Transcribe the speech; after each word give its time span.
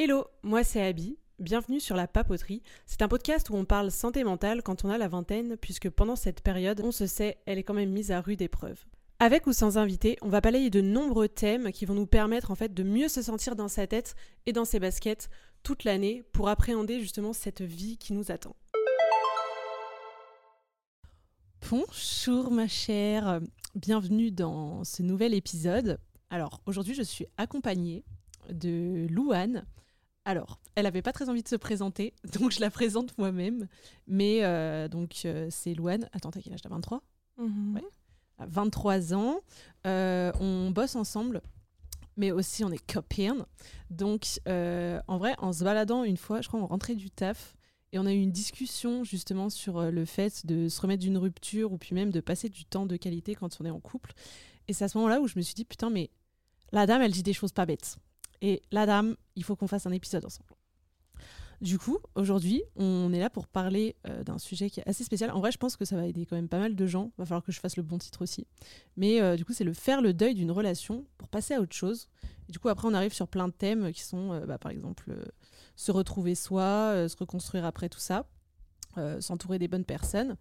Hello, 0.00 0.28
moi 0.44 0.62
c'est 0.62 0.80
Abby. 0.80 1.18
Bienvenue 1.40 1.80
sur 1.80 1.96
La 1.96 2.06
Papoterie. 2.06 2.62
C'est 2.86 3.02
un 3.02 3.08
podcast 3.08 3.50
où 3.50 3.56
on 3.56 3.64
parle 3.64 3.90
santé 3.90 4.22
mentale 4.22 4.62
quand 4.62 4.84
on 4.84 4.90
a 4.90 4.96
la 4.96 5.08
vingtaine, 5.08 5.56
puisque 5.56 5.90
pendant 5.90 6.14
cette 6.14 6.40
période, 6.40 6.80
on 6.84 6.92
se 6.92 7.08
sait, 7.08 7.38
elle 7.46 7.58
est 7.58 7.64
quand 7.64 7.74
même 7.74 7.90
mise 7.90 8.12
à 8.12 8.20
rude 8.20 8.40
épreuve. 8.40 8.78
Avec 9.18 9.48
ou 9.48 9.52
sans 9.52 9.76
invité, 9.76 10.16
on 10.22 10.28
va 10.28 10.40
balayer 10.40 10.70
de 10.70 10.80
nombreux 10.80 11.26
thèmes 11.26 11.72
qui 11.72 11.84
vont 11.84 11.94
nous 11.94 12.06
permettre 12.06 12.52
en 12.52 12.54
fait 12.54 12.72
de 12.72 12.84
mieux 12.84 13.08
se 13.08 13.22
sentir 13.22 13.56
dans 13.56 13.66
sa 13.66 13.88
tête 13.88 14.14
et 14.46 14.52
dans 14.52 14.64
ses 14.64 14.78
baskets 14.78 15.30
toute 15.64 15.82
l'année 15.82 16.22
pour 16.30 16.48
appréhender 16.48 17.00
justement 17.00 17.32
cette 17.32 17.62
vie 17.62 17.98
qui 17.98 18.12
nous 18.12 18.30
attend. 18.30 18.54
Bonjour 21.68 22.52
ma 22.52 22.68
chère, 22.68 23.40
bienvenue 23.74 24.30
dans 24.30 24.84
ce 24.84 25.02
nouvel 25.02 25.34
épisode. 25.34 25.98
Alors 26.30 26.60
aujourd'hui 26.66 26.94
je 26.94 27.02
suis 27.02 27.26
accompagnée 27.36 28.04
de 28.48 29.08
Louane. 29.10 29.66
Alors, 30.28 30.60
elle 30.74 30.84
n'avait 30.84 31.00
pas 31.00 31.12
très 31.14 31.30
envie 31.30 31.42
de 31.42 31.48
se 31.48 31.56
présenter, 31.56 32.12
donc 32.38 32.52
je 32.52 32.60
la 32.60 32.70
présente 32.70 33.16
moi-même. 33.16 33.66
Mais 34.06 34.44
euh, 34.44 34.86
donc, 34.86 35.22
euh, 35.24 35.48
c'est 35.50 35.72
Louane. 35.72 36.06
Attends, 36.12 36.30
t'as 36.30 36.42
quel 36.42 36.52
âge? 36.52 36.60
T'as 36.60 36.68
23 36.68 37.02
Mhm. 37.38 37.80
23 38.40 39.14
ans. 39.14 39.40
Euh, 39.86 40.30
on 40.38 40.70
bosse 40.70 40.96
ensemble, 40.96 41.40
mais 42.18 42.30
aussi 42.30 42.62
on 42.62 42.70
est 42.70 42.92
copines. 42.92 43.46
Donc, 43.88 44.26
en 44.46 45.16
vrai, 45.16 45.34
en 45.38 45.54
se 45.54 45.64
baladant 45.64 46.04
une 46.04 46.18
fois, 46.18 46.42
je 46.42 46.48
crois, 46.48 46.60
on 46.60 46.66
rentrait 46.66 46.94
du 46.94 47.10
taf. 47.10 47.54
Et 47.92 47.98
on 47.98 48.04
a 48.04 48.12
eu 48.12 48.20
une 48.20 48.32
discussion 48.32 49.02
justement 49.02 49.48
sur 49.48 49.80
le 49.90 50.04
fait 50.04 50.44
de 50.44 50.68
se 50.68 50.78
remettre 50.82 51.02
d'une 51.02 51.16
rupture 51.16 51.72
ou 51.72 51.78
puis 51.78 51.94
même 51.94 52.10
de 52.10 52.20
passer 52.20 52.50
du 52.50 52.66
temps 52.66 52.84
de 52.84 52.96
qualité 52.98 53.34
quand 53.34 53.56
on 53.60 53.64
est 53.64 53.70
en 53.70 53.80
couple. 53.80 54.12
Et 54.68 54.74
c'est 54.74 54.84
à 54.84 54.88
ce 54.88 54.98
moment-là 54.98 55.22
où 55.22 55.26
je 55.26 55.38
me 55.38 55.42
suis 55.42 55.54
dit, 55.54 55.64
putain, 55.64 55.88
mais 55.88 56.10
la 56.70 56.84
dame, 56.84 57.00
elle 57.00 57.12
dit 57.12 57.22
des 57.22 57.32
choses 57.32 57.52
pas 57.52 57.64
bêtes. 57.64 57.96
Et 58.42 58.62
la 58.70 58.86
dame, 58.86 59.16
il 59.36 59.44
faut 59.44 59.56
qu'on 59.56 59.66
fasse 59.66 59.86
un 59.86 59.92
épisode 59.92 60.24
ensemble. 60.24 60.54
Du 61.60 61.76
coup, 61.76 61.98
aujourd'hui, 62.14 62.62
on 62.76 63.12
est 63.12 63.18
là 63.18 63.30
pour 63.30 63.48
parler 63.48 63.96
euh, 64.08 64.22
d'un 64.22 64.38
sujet 64.38 64.70
qui 64.70 64.78
est 64.78 64.88
assez 64.88 65.02
spécial. 65.02 65.32
En 65.32 65.40
vrai, 65.40 65.50
je 65.50 65.58
pense 65.58 65.76
que 65.76 65.84
ça 65.84 65.96
va 65.96 66.06
aider 66.06 66.24
quand 66.24 66.36
même 66.36 66.48
pas 66.48 66.60
mal 66.60 66.76
de 66.76 66.86
gens. 66.86 67.10
Va 67.18 67.26
falloir 67.26 67.42
que 67.42 67.50
je 67.50 67.58
fasse 67.58 67.76
le 67.76 67.82
bon 67.82 67.98
titre 67.98 68.22
aussi. 68.22 68.46
Mais 68.96 69.20
euh, 69.20 69.34
du 69.34 69.44
coup, 69.44 69.52
c'est 69.52 69.64
le 69.64 69.72
faire 69.72 70.00
le 70.00 70.14
deuil 70.14 70.34
d'une 70.34 70.52
relation 70.52 71.04
pour 71.18 71.28
passer 71.28 71.54
à 71.54 71.60
autre 71.60 71.74
chose. 71.74 72.08
Du 72.48 72.60
coup, 72.60 72.68
après, 72.68 72.86
on 72.86 72.94
arrive 72.94 73.12
sur 73.12 73.26
plein 73.26 73.48
de 73.48 73.52
thèmes 73.52 73.92
qui 73.92 74.02
sont, 74.02 74.32
euh, 74.32 74.46
bah, 74.46 74.58
par 74.58 74.70
exemple, 74.70 75.12
se 75.74 75.90
retrouver 75.90 76.36
soi, 76.36 77.08
se 77.08 77.16
reconstruire 77.16 77.64
après 77.64 77.88
tout 77.88 78.00
ça, 78.00 78.26
s'entourer 79.20 79.60
des 79.60 79.68
bonnes 79.68 79.84
personnes. 79.84 80.36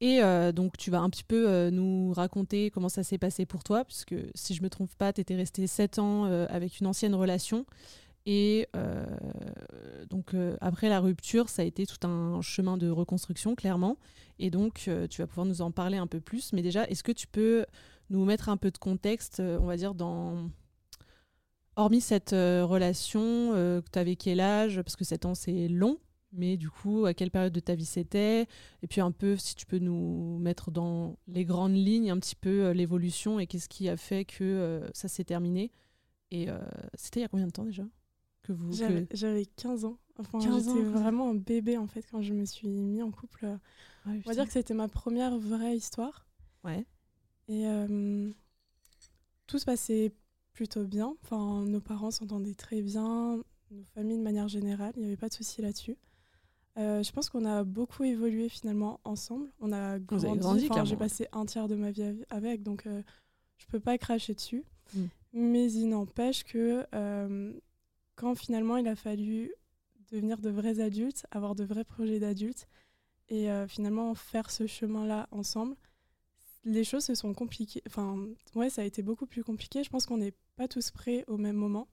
Et 0.00 0.22
euh, 0.22 0.50
donc, 0.50 0.78
tu 0.78 0.90
vas 0.90 1.00
un 1.00 1.10
petit 1.10 1.24
peu 1.24 1.48
euh, 1.48 1.70
nous 1.70 2.12
raconter 2.14 2.70
comment 2.70 2.88
ça 2.88 3.02
s'est 3.02 3.18
passé 3.18 3.44
pour 3.44 3.62
toi, 3.62 3.84
puisque 3.84 4.14
si 4.34 4.54
je 4.54 4.62
me 4.62 4.70
trompe 4.70 4.94
pas, 4.94 5.12
tu 5.12 5.20
étais 5.20 5.36
resté 5.36 5.66
7 5.66 5.98
ans 5.98 6.24
euh, 6.24 6.46
avec 6.48 6.80
une 6.80 6.86
ancienne 6.86 7.14
relation. 7.14 7.66
Et 8.26 8.68
donc, 10.08 10.36
après 10.60 10.88
la 10.88 11.00
rupture, 11.00 11.48
ça 11.48 11.62
a 11.62 11.64
été 11.64 11.86
tout 11.86 12.06
un 12.06 12.42
chemin 12.42 12.76
de 12.76 12.88
reconstruction, 12.88 13.54
clairement. 13.54 13.96
Et 14.38 14.50
donc, 14.50 14.88
tu 15.08 15.22
vas 15.22 15.26
pouvoir 15.26 15.46
nous 15.46 15.62
en 15.62 15.70
parler 15.72 15.96
un 15.96 16.06
peu 16.06 16.20
plus. 16.20 16.52
Mais 16.52 16.62
déjà, 16.62 16.84
est-ce 16.84 17.02
que 17.02 17.12
tu 17.12 17.26
peux 17.26 17.64
nous 18.10 18.24
mettre 18.26 18.50
un 18.50 18.58
peu 18.58 18.70
de 18.70 18.78
contexte, 18.78 19.40
on 19.40 19.64
va 19.64 19.76
dire, 19.76 19.94
dans. 19.94 20.50
Hormis 21.76 22.02
cette 22.02 22.32
relation, 22.32 23.52
que 23.52 23.90
tu 23.90 23.98
avais 23.98 24.16
quel 24.16 24.40
âge? 24.40 24.82
Parce 24.82 24.96
que 24.96 25.04
7 25.04 25.24
ans, 25.24 25.34
c'est 25.34 25.66
long. 25.66 25.98
Mais 26.32 26.56
du 26.56 26.70
coup, 26.70 27.06
à 27.06 27.14
quelle 27.14 27.30
période 27.30 27.52
de 27.52 27.60
ta 27.60 27.74
vie 27.74 27.84
c'était? 27.84 28.46
Et 28.82 28.86
puis 28.88 29.00
un 29.00 29.10
peu, 29.10 29.36
si 29.36 29.54
tu 29.56 29.66
peux 29.66 29.78
nous 29.78 30.38
mettre 30.38 30.70
dans 30.70 31.16
les 31.26 31.44
grandes 31.44 31.74
lignes, 31.74 32.10
un 32.10 32.18
petit 32.18 32.36
peu 32.36 32.66
euh, 32.66 32.72
l'évolution 32.72 33.40
et 33.40 33.46
qu'est-ce 33.48 33.68
qui 33.68 33.88
a 33.88 33.96
fait 33.96 34.24
que 34.24 34.44
euh, 34.44 34.88
ça 34.92 35.08
s'est 35.08 35.24
terminé? 35.24 35.72
Et 36.30 36.48
euh, 36.48 36.58
c'était 36.94 37.18
il 37.20 37.22
y 37.22 37.26
a 37.26 37.28
combien 37.28 37.46
de 37.46 37.52
temps 37.52 37.64
déjà 37.64 37.84
que 38.42 38.52
vous 38.52 38.70
que- 38.70 38.76
J'avais 38.76 39.06
j'avais 39.12 39.44
15 39.46 39.84
ans. 39.84 39.98
Enfin, 40.18 40.38
15 40.38 40.68
ans, 40.68 40.76
j'étais 40.76 40.86
vraiment 40.88 41.30
un 41.30 41.34
bébé 41.34 41.76
en 41.78 41.86
fait 41.88 42.02
quand 42.10 42.22
je 42.22 42.32
me 42.32 42.44
suis 42.44 42.68
mis 42.68 43.02
en 43.02 43.10
couple. 43.10 43.46
Ouais, 44.06 44.20
On 44.24 44.28
va 44.28 44.34
dire 44.34 44.46
que 44.46 44.52
c'était 44.52 44.74
ma 44.74 44.86
première 44.88 45.36
vraie 45.38 45.76
histoire. 45.76 46.26
Ouais. 46.62 46.84
Et 47.48 47.64
tout 49.46 49.58
se 49.58 49.64
passait 49.64 50.12
plutôt 50.52 50.84
bien. 50.84 51.16
Enfin, 51.22 51.64
nos 51.64 51.80
parents 51.80 52.10
s'entendaient 52.10 52.54
très 52.54 52.82
bien, 52.82 53.42
nos 53.70 53.84
familles 53.94 54.18
de 54.18 54.22
manière 54.22 54.48
générale. 54.48 54.92
Il 54.96 55.00
n'y 55.00 55.06
avait 55.06 55.16
pas 55.16 55.28
de 55.28 55.34
souci 55.34 55.60
là-dessus. 55.62 55.96
Euh, 56.80 57.02
je 57.02 57.12
pense 57.12 57.28
qu'on 57.30 57.44
a 57.44 57.62
beaucoup 57.62 58.04
évolué 58.04 58.48
finalement 58.48 59.00
ensemble. 59.04 59.50
On 59.60 59.72
a 59.72 59.98
grandi. 59.98 60.24
grandi, 60.38 60.66
Enfin, 60.70 60.84
J'ai 60.84 60.96
passé 60.96 61.28
un 61.32 61.44
tiers 61.46 61.68
de 61.68 61.74
ma 61.74 61.90
vie 61.90 62.02
av- 62.02 62.24
avec, 62.30 62.62
donc 62.62 62.86
euh, 62.86 63.02
je 63.58 63.66
peux 63.66 63.80
pas 63.80 63.98
cracher 63.98 64.34
dessus. 64.34 64.64
Mm. 64.94 65.04
Mais 65.34 65.70
il 65.72 65.88
n'empêche 65.90 66.42
que 66.44 66.84
euh, 66.94 67.52
quand 68.16 68.34
finalement 68.34 68.76
il 68.78 68.88
a 68.88 68.96
fallu 68.96 69.52
devenir 70.10 70.38
de 70.40 70.50
vrais 70.50 70.80
adultes, 70.80 71.26
avoir 71.30 71.54
de 71.54 71.64
vrais 71.64 71.84
projets 71.84 72.18
d'adultes 72.18 72.66
et 73.28 73.50
euh, 73.50 73.68
finalement 73.68 74.14
faire 74.14 74.50
ce 74.50 74.66
chemin-là 74.66 75.28
ensemble, 75.30 75.76
les 76.64 76.82
choses 76.84 77.04
se 77.04 77.14
sont 77.14 77.32
compliquées. 77.34 77.82
Enfin, 77.86 78.26
ouais, 78.54 78.70
ça 78.70 78.82
a 78.82 78.84
été 78.84 79.02
beaucoup 79.02 79.26
plus 79.26 79.44
compliqué. 79.44 79.84
Je 79.84 79.90
pense 79.90 80.06
qu'on 80.06 80.18
n'est 80.18 80.34
pas 80.56 80.66
tous 80.66 80.90
prêts 80.90 81.24
au 81.28 81.36
même 81.36 81.56
moment. 81.56 81.86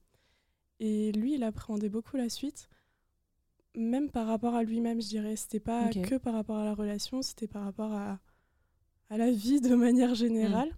Et 0.80 1.12
lui, 1.12 1.34
il 1.34 1.42
appréhendait 1.44 1.88
beaucoup 1.88 2.16
la 2.16 2.28
suite, 2.28 2.68
même 3.78 4.10
par 4.10 4.26
rapport 4.26 4.54
à 4.54 4.62
lui-même, 4.62 5.00
je 5.00 5.08
dirais. 5.08 5.36
C'était 5.36 5.60
pas 5.60 5.90
que 5.90 6.16
par 6.16 6.34
rapport 6.34 6.56
à 6.56 6.64
la 6.64 6.74
relation, 6.74 7.22
c'était 7.22 7.46
par 7.48 7.64
rapport 7.64 7.92
à, 7.92 8.18
à 9.10 9.16
la 9.16 9.30
vie 9.30 9.60
de 9.60 9.74
manière 9.74 10.14
générale. 10.14 10.70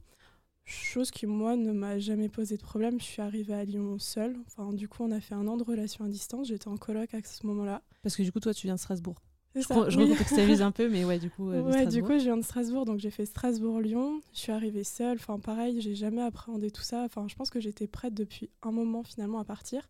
Chose 0.64 1.10
qui, 1.10 1.26
moi, 1.26 1.56
ne 1.56 1.72
m'a 1.72 1.98
jamais 1.98 2.28
posé 2.28 2.56
de 2.56 2.62
problème. 2.62 3.00
Je 3.00 3.04
suis 3.04 3.22
arrivée 3.22 3.54
à 3.54 3.64
Lyon 3.64 3.98
seule. 3.98 4.36
Enfin, 4.46 4.72
du 4.72 4.86
coup, 4.88 5.02
on 5.02 5.10
a 5.10 5.20
fait 5.20 5.34
un 5.34 5.48
an 5.48 5.56
de 5.56 5.64
relation 5.64 6.04
à 6.04 6.08
distance. 6.08 6.46
J'étais 6.48 6.68
en 6.68 6.76
coloc 6.76 7.12
à 7.12 7.22
ce 7.24 7.44
moment-là. 7.46 7.82
Parce 8.02 8.14
que 8.14 8.22
du 8.22 8.30
coup, 8.30 8.38
toi, 8.38 8.54
tu 8.54 8.66
viens 8.68 8.76
de 8.76 8.80
Strasbourg. 8.80 9.16
Je, 9.56 9.62
ça, 9.62 9.74
re- 9.74 9.90
je 9.90 9.96
oui. 9.98 10.04
recontextualise 10.04 10.62
un 10.62 10.70
peu, 10.78 10.88
mais 10.88 11.04
ouais, 11.04 11.18
du 11.18 11.28
coup. 11.28 11.50
euh, 11.50 11.62
Ouais, 11.72 11.86
du 11.86 12.04
coup, 12.04 12.12
je 12.12 12.22
viens 12.24 12.36
de 12.36 12.42
Strasbourg, 12.44 12.84
donc 12.84 13.00
j'ai 13.00 13.10
fait 13.10 13.26
Strasbourg-Lyon. 13.26 14.20
Je 14.32 14.38
suis 14.38 14.52
arrivée 14.52 14.84
seule. 14.84 15.16
Enfin, 15.18 15.40
pareil, 15.40 15.80
j'ai 15.80 15.96
jamais 15.96 16.22
appréhendé 16.22 16.70
tout 16.70 16.82
ça. 16.82 17.02
Enfin, 17.02 17.26
je 17.26 17.34
pense 17.34 17.50
que 17.50 17.58
j'étais 17.58 17.88
prête 17.88 18.14
depuis 18.14 18.48
un 18.62 18.70
moment 18.70 19.02
finalement 19.02 19.40
à 19.40 19.44
partir. 19.44 19.88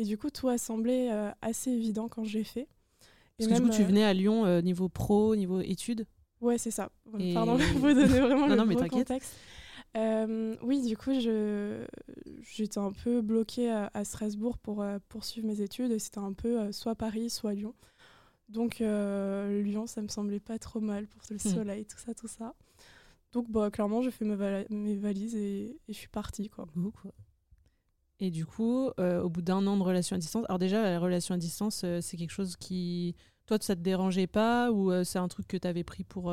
Et 0.00 0.04
du 0.04 0.16
coup, 0.16 0.30
tout 0.30 0.48
a 0.48 0.56
semblé 0.56 1.10
euh, 1.12 1.30
assez 1.42 1.70
évident 1.70 2.08
quand 2.08 2.24
j'ai 2.24 2.42
fait. 2.42 2.62
Et 2.62 2.66
Parce 3.36 3.48
que 3.48 3.54
du 3.56 3.68
coup, 3.68 3.68
tu 3.68 3.82
euh, 3.82 3.84
venais 3.84 4.02
à 4.02 4.14
Lyon 4.14 4.46
euh, 4.46 4.62
niveau 4.62 4.88
pro, 4.88 5.36
niveau 5.36 5.60
études. 5.60 6.06
Ouais, 6.40 6.56
c'est 6.56 6.70
ça. 6.70 6.88
Et- 7.18 7.34
Pardon, 7.34 7.58
je 7.58 7.64
vous 7.74 7.86
donner 7.92 8.06
vraiment 8.06 8.48
Non, 8.48 8.54
le 8.54 8.56
non, 8.56 8.64
mais 8.64 8.88
contexte. 8.88 9.34
Euh, 9.98 10.56
oui, 10.62 10.80
du 10.86 10.96
coup, 10.96 11.12
je 11.20 11.84
j'étais 12.50 12.78
un 12.78 12.92
peu 12.92 13.20
bloquée 13.20 13.70
à, 13.70 13.90
à 13.92 14.04
Strasbourg 14.04 14.56
pour 14.56 14.82
poursuivre 15.10 15.46
mes 15.46 15.60
études 15.60 15.90
et 15.92 15.98
c'était 15.98 16.16
un 16.16 16.32
peu 16.32 16.72
soit 16.72 16.94
Paris, 16.94 17.28
soit 17.28 17.52
Lyon. 17.52 17.74
Donc 18.48 18.78
Lyon, 18.78 19.86
ça 19.86 20.00
me 20.00 20.08
semblait 20.08 20.40
pas 20.40 20.58
trop 20.58 20.80
mal 20.80 21.06
pour 21.08 21.20
le 21.28 21.36
Hmm. 21.36 21.38
soleil, 21.56 21.84
tout 21.84 21.98
ça, 21.98 22.14
tout 22.14 22.28
ça. 22.28 22.54
Donc 23.32 23.50
bah, 23.50 23.70
clairement, 23.70 24.00
j'ai 24.00 24.10
fait 24.10 24.24
mes, 24.24 24.96
valises 24.96 25.36
et, 25.36 25.76
et 25.88 25.92
je 25.92 25.98
suis 25.98 26.08
partie. 26.08 26.48
Quoi. 26.48 26.66
Go, 26.74 26.90
quoi. 27.02 27.12
Et 28.20 28.30
du 28.30 28.44
coup, 28.44 28.90
euh, 29.00 29.22
au 29.22 29.30
bout 29.30 29.40
d'un 29.40 29.66
an 29.66 29.78
de 29.78 29.82
relation 29.82 30.14
à 30.14 30.18
distance, 30.18 30.44
alors 30.48 30.58
déjà, 30.58 30.82
la 30.82 30.98
relation 30.98 31.34
à 31.34 31.38
distance, 31.38 31.82
euh, 31.84 32.00
c'est 32.02 32.18
quelque 32.18 32.32
chose 32.32 32.56
qui. 32.56 33.16
Toi, 33.46 33.56
ça 33.60 33.74
te 33.74 33.80
dérangeait 33.80 34.26
pas 34.26 34.70
ou 34.70 34.92
euh, 34.92 35.04
c'est 35.04 35.18
un 35.18 35.26
truc 35.26 35.48
que 35.48 35.56
tu 35.56 35.66
avais 35.66 35.82
pris 35.82 36.04
pour, 36.04 36.32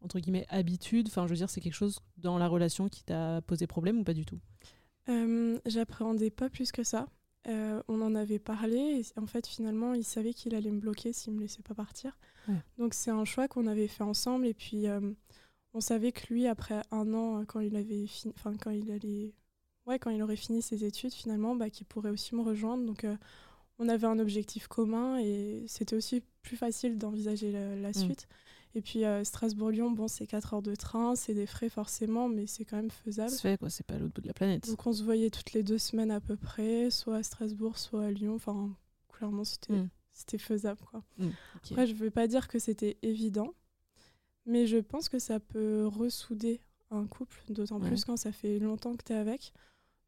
entre 0.00 0.18
guillemets, 0.18 0.46
habitude? 0.48 1.08
Enfin, 1.08 1.26
je 1.26 1.30
veux 1.30 1.36
dire, 1.36 1.50
c'est 1.50 1.60
quelque 1.60 1.74
chose 1.74 1.98
dans 2.16 2.38
la 2.38 2.46
relation 2.46 2.88
qui 2.88 3.04
t'a 3.04 3.42
posé 3.42 3.66
problème 3.66 3.98
ou 3.98 4.04
pas 4.04 4.14
du 4.14 4.24
tout? 4.24 4.38
J'appréhendais 5.66 6.30
pas 6.30 6.48
plus 6.48 6.72
que 6.72 6.84
ça. 6.84 7.06
On 7.46 8.00
en 8.00 8.14
avait 8.14 8.38
parlé 8.38 8.78
et 8.78 9.18
en 9.18 9.26
fait 9.26 9.46
finalement 9.46 9.94
il 9.94 10.04
savait 10.04 10.34
qu'il 10.34 10.54
allait 10.54 10.70
me 10.70 10.80
bloquer 10.80 11.14
s'il 11.14 11.32
me 11.32 11.40
laissait 11.40 11.62
pas 11.62 11.74
partir. 11.74 12.18
Ouais. 12.46 12.62
Donc 12.76 12.92
c'est 12.92 13.10
un 13.10 13.24
choix 13.24 13.48
qu'on 13.48 13.66
avait 13.66 13.88
fait 13.88 14.04
ensemble 14.04 14.46
et 14.46 14.52
puis 14.52 14.86
on 15.72 15.80
savait 15.80 16.12
que 16.12 16.32
lui 16.32 16.46
après 16.46 16.82
un 16.90 17.14
an 17.14 17.44
quand 17.46 17.60
il 17.60 17.76
avait 17.76 18.06
fini, 18.06 18.34
enfin 18.36 18.54
quand 18.58 18.70
il 18.70 18.90
allait, 18.90 19.34
ouais 19.88 19.98
quand 19.98 20.10
il 20.10 20.22
aurait 20.22 20.36
fini 20.36 20.62
ses 20.62 20.84
études 20.84 21.12
finalement, 21.12 21.56
bah, 21.56 21.70
qu'il 21.70 21.86
pourrait 21.86 22.10
aussi 22.10 22.34
me 22.34 22.42
rejoindre. 22.42 22.84
Donc 22.84 23.04
euh, 23.04 23.16
on 23.78 23.88
avait 23.88 24.06
un 24.06 24.18
objectif 24.18 24.66
commun 24.68 25.18
et 25.18 25.64
c'était 25.66 25.96
aussi 25.96 26.22
plus 26.42 26.56
facile 26.56 26.98
d'envisager 26.98 27.50
la, 27.52 27.74
la 27.76 27.92
suite. 27.92 28.28
Et 28.74 28.82
puis 28.82 29.04
euh, 29.04 29.24
Strasbourg-Lyon, 29.24 29.90
bon 29.92 30.08
c'est 30.08 30.26
4 30.26 30.54
heures 30.54 30.62
de 30.62 30.74
train, 30.74 31.16
c'est 31.16 31.32
des 31.34 31.46
frais 31.46 31.68
forcément, 31.70 32.28
mais 32.28 32.46
c'est 32.46 32.64
quand 32.64 32.76
même 32.76 32.90
faisable. 32.90 33.30
Se 33.30 33.40
fait, 33.40 33.58
quoi, 33.58 33.70
c'est 33.70 33.86
pas 33.86 33.98
l'autre 33.98 34.12
bout 34.14 34.20
de 34.20 34.26
la 34.26 34.34
planète. 34.34 34.68
Donc 34.68 34.86
on 34.86 34.92
se 34.92 35.02
voyait 35.02 35.30
toutes 35.30 35.52
les 35.52 35.62
deux 35.62 35.78
semaines 35.78 36.10
à 36.10 36.20
peu 36.20 36.36
près, 36.36 36.90
soit 36.90 37.16
à 37.16 37.22
Strasbourg, 37.22 37.78
soit 37.78 38.04
à 38.04 38.10
Lyon. 38.10 38.34
Enfin, 38.34 38.70
clairement, 39.12 39.44
c'était 39.44 39.72
Mm. 39.72 39.88
c'était 40.12 40.38
faisable. 40.38 40.80
Quoi. 40.90 41.02
Mm, 41.18 41.26
ok. 41.28 41.70
Après, 41.70 41.86
je 41.86 41.94
veux 41.94 42.10
pas 42.10 42.26
dire 42.26 42.46
que 42.48 42.58
c'était 42.58 42.98
évident, 43.02 43.54
mais 44.44 44.66
je 44.66 44.76
pense 44.78 45.08
que 45.08 45.18
ça 45.18 45.40
peut 45.40 45.86
ressouder 45.86 46.60
un 46.90 47.06
couple, 47.06 47.40
d'autant 47.50 47.80
Ouais. 47.80 47.88
plus 47.88 48.04
quand 48.04 48.16
ça 48.16 48.32
fait 48.32 48.58
longtemps 48.58 48.96
que 48.96 49.04
tu 49.04 49.12
es 49.12 49.16
avec. 49.16 49.52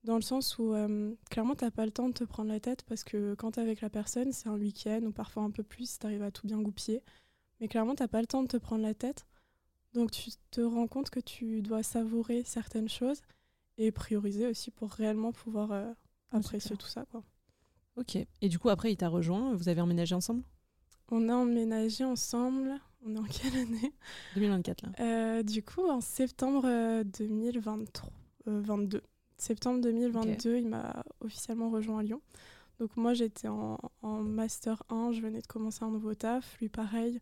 Dans 0.04 0.16
le 0.16 0.22
sens 0.22 0.58
où, 0.58 0.72
euh, 0.72 1.14
clairement, 1.30 1.54
tu 1.54 1.70
pas 1.70 1.84
le 1.84 1.92
temps 1.92 2.08
de 2.08 2.14
te 2.14 2.24
prendre 2.24 2.50
la 2.50 2.60
tête 2.60 2.82
parce 2.84 3.04
que 3.04 3.34
quand 3.34 3.52
tu 3.52 3.60
es 3.60 3.62
avec 3.62 3.82
la 3.82 3.90
personne, 3.90 4.32
c'est 4.32 4.48
un 4.48 4.54
week-end 4.56 5.00
ou 5.02 5.12
parfois 5.12 5.42
un 5.42 5.50
peu 5.50 5.62
plus 5.62 5.90
si 5.90 5.98
tu 5.98 6.06
arrives 6.06 6.22
à 6.22 6.30
tout 6.30 6.46
bien 6.46 6.60
goupiller. 6.60 7.02
Mais 7.60 7.68
clairement, 7.68 7.94
tu 7.94 8.06
pas 8.08 8.20
le 8.20 8.26
temps 8.26 8.42
de 8.42 8.48
te 8.48 8.56
prendre 8.56 8.82
la 8.82 8.94
tête. 8.94 9.26
Donc, 9.92 10.10
tu 10.10 10.30
te 10.50 10.60
rends 10.60 10.86
compte 10.86 11.10
que 11.10 11.20
tu 11.20 11.60
dois 11.60 11.82
savourer 11.82 12.42
certaines 12.44 12.88
choses 12.88 13.20
et 13.76 13.90
prioriser 13.92 14.46
aussi 14.46 14.70
pour 14.70 14.90
réellement 14.90 15.32
pouvoir 15.32 15.72
euh, 15.72 15.92
c'est 16.30 16.38
apprécier 16.38 16.76
tout 16.76 16.86
ça. 16.86 17.04
Quoi. 17.10 17.22
Ok. 17.96 18.16
Et 18.16 18.48
du 18.48 18.58
coup, 18.58 18.70
après, 18.70 18.92
il 18.92 18.96
t'a 18.96 19.08
rejoint. 19.08 19.54
Vous 19.54 19.68
avez 19.68 19.80
emménagé 19.80 20.14
ensemble? 20.14 20.42
On 21.10 21.28
a 21.28 21.34
emménagé 21.34 22.04
ensemble. 22.04 22.80
On 23.04 23.14
est 23.16 23.18
en 23.18 23.24
quelle 23.24 23.56
année? 23.56 23.92
2024, 24.34 24.82
là. 24.82 24.88
Euh, 25.00 25.42
Du 25.42 25.62
coup, 25.62 25.88
en 25.88 26.00
septembre 26.00 26.64
euh, 26.66 27.04
2023, 27.04 28.10
euh, 28.48 28.60
22. 28.62 29.02
Septembre 29.40 29.80
2022, 29.80 30.58
il 30.58 30.68
m'a 30.68 31.04
officiellement 31.20 31.70
rejoint 31.70 31.98
à 32.00 32.02
Lyon. 32.02 32.20
Donc 32.78 32.96
moi, 32.96 33.14
j'étais 33.14 33.48
en, 33.48 33.78
en 34.02 34.22
Master 34.22 34.82
1, 34.88 35.12
je 35.12 35.20
venais 35.20 35.40
de 35.40 35.46
commencer 35.46 35.84
un 35.84 35.90
nouveau 35.90 36.14
taf. 36.14 36.58
Lui, 36.60 36.68
pareil, 36.68 37.20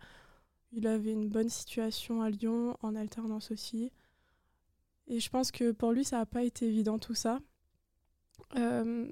il 0.72 0.86
avait 0.86 1.12
une 1.12 1.28
bonne 1.28 1.48
situation 1.48 2.22
à 2.22 2.30
Lyon, 2.30 2.76
en 2.82 2.94
alternance 2.94 3.50
aussi. 3.50 3.92
Et 5.06 5.20
je 5.20 5.30
pense 5.30 5.50
que 5.50 5.72
pour 5.72 5.92
lui, 5.92 6.04
ça 6.04 6.18
n'a 6.18 6.26
pas 6.26 6.42
été 6.42 6.66
évident 6.66 6.98
tout 6.98 7.14
ça. 7.14 7.40
Euh, 8.56 9.06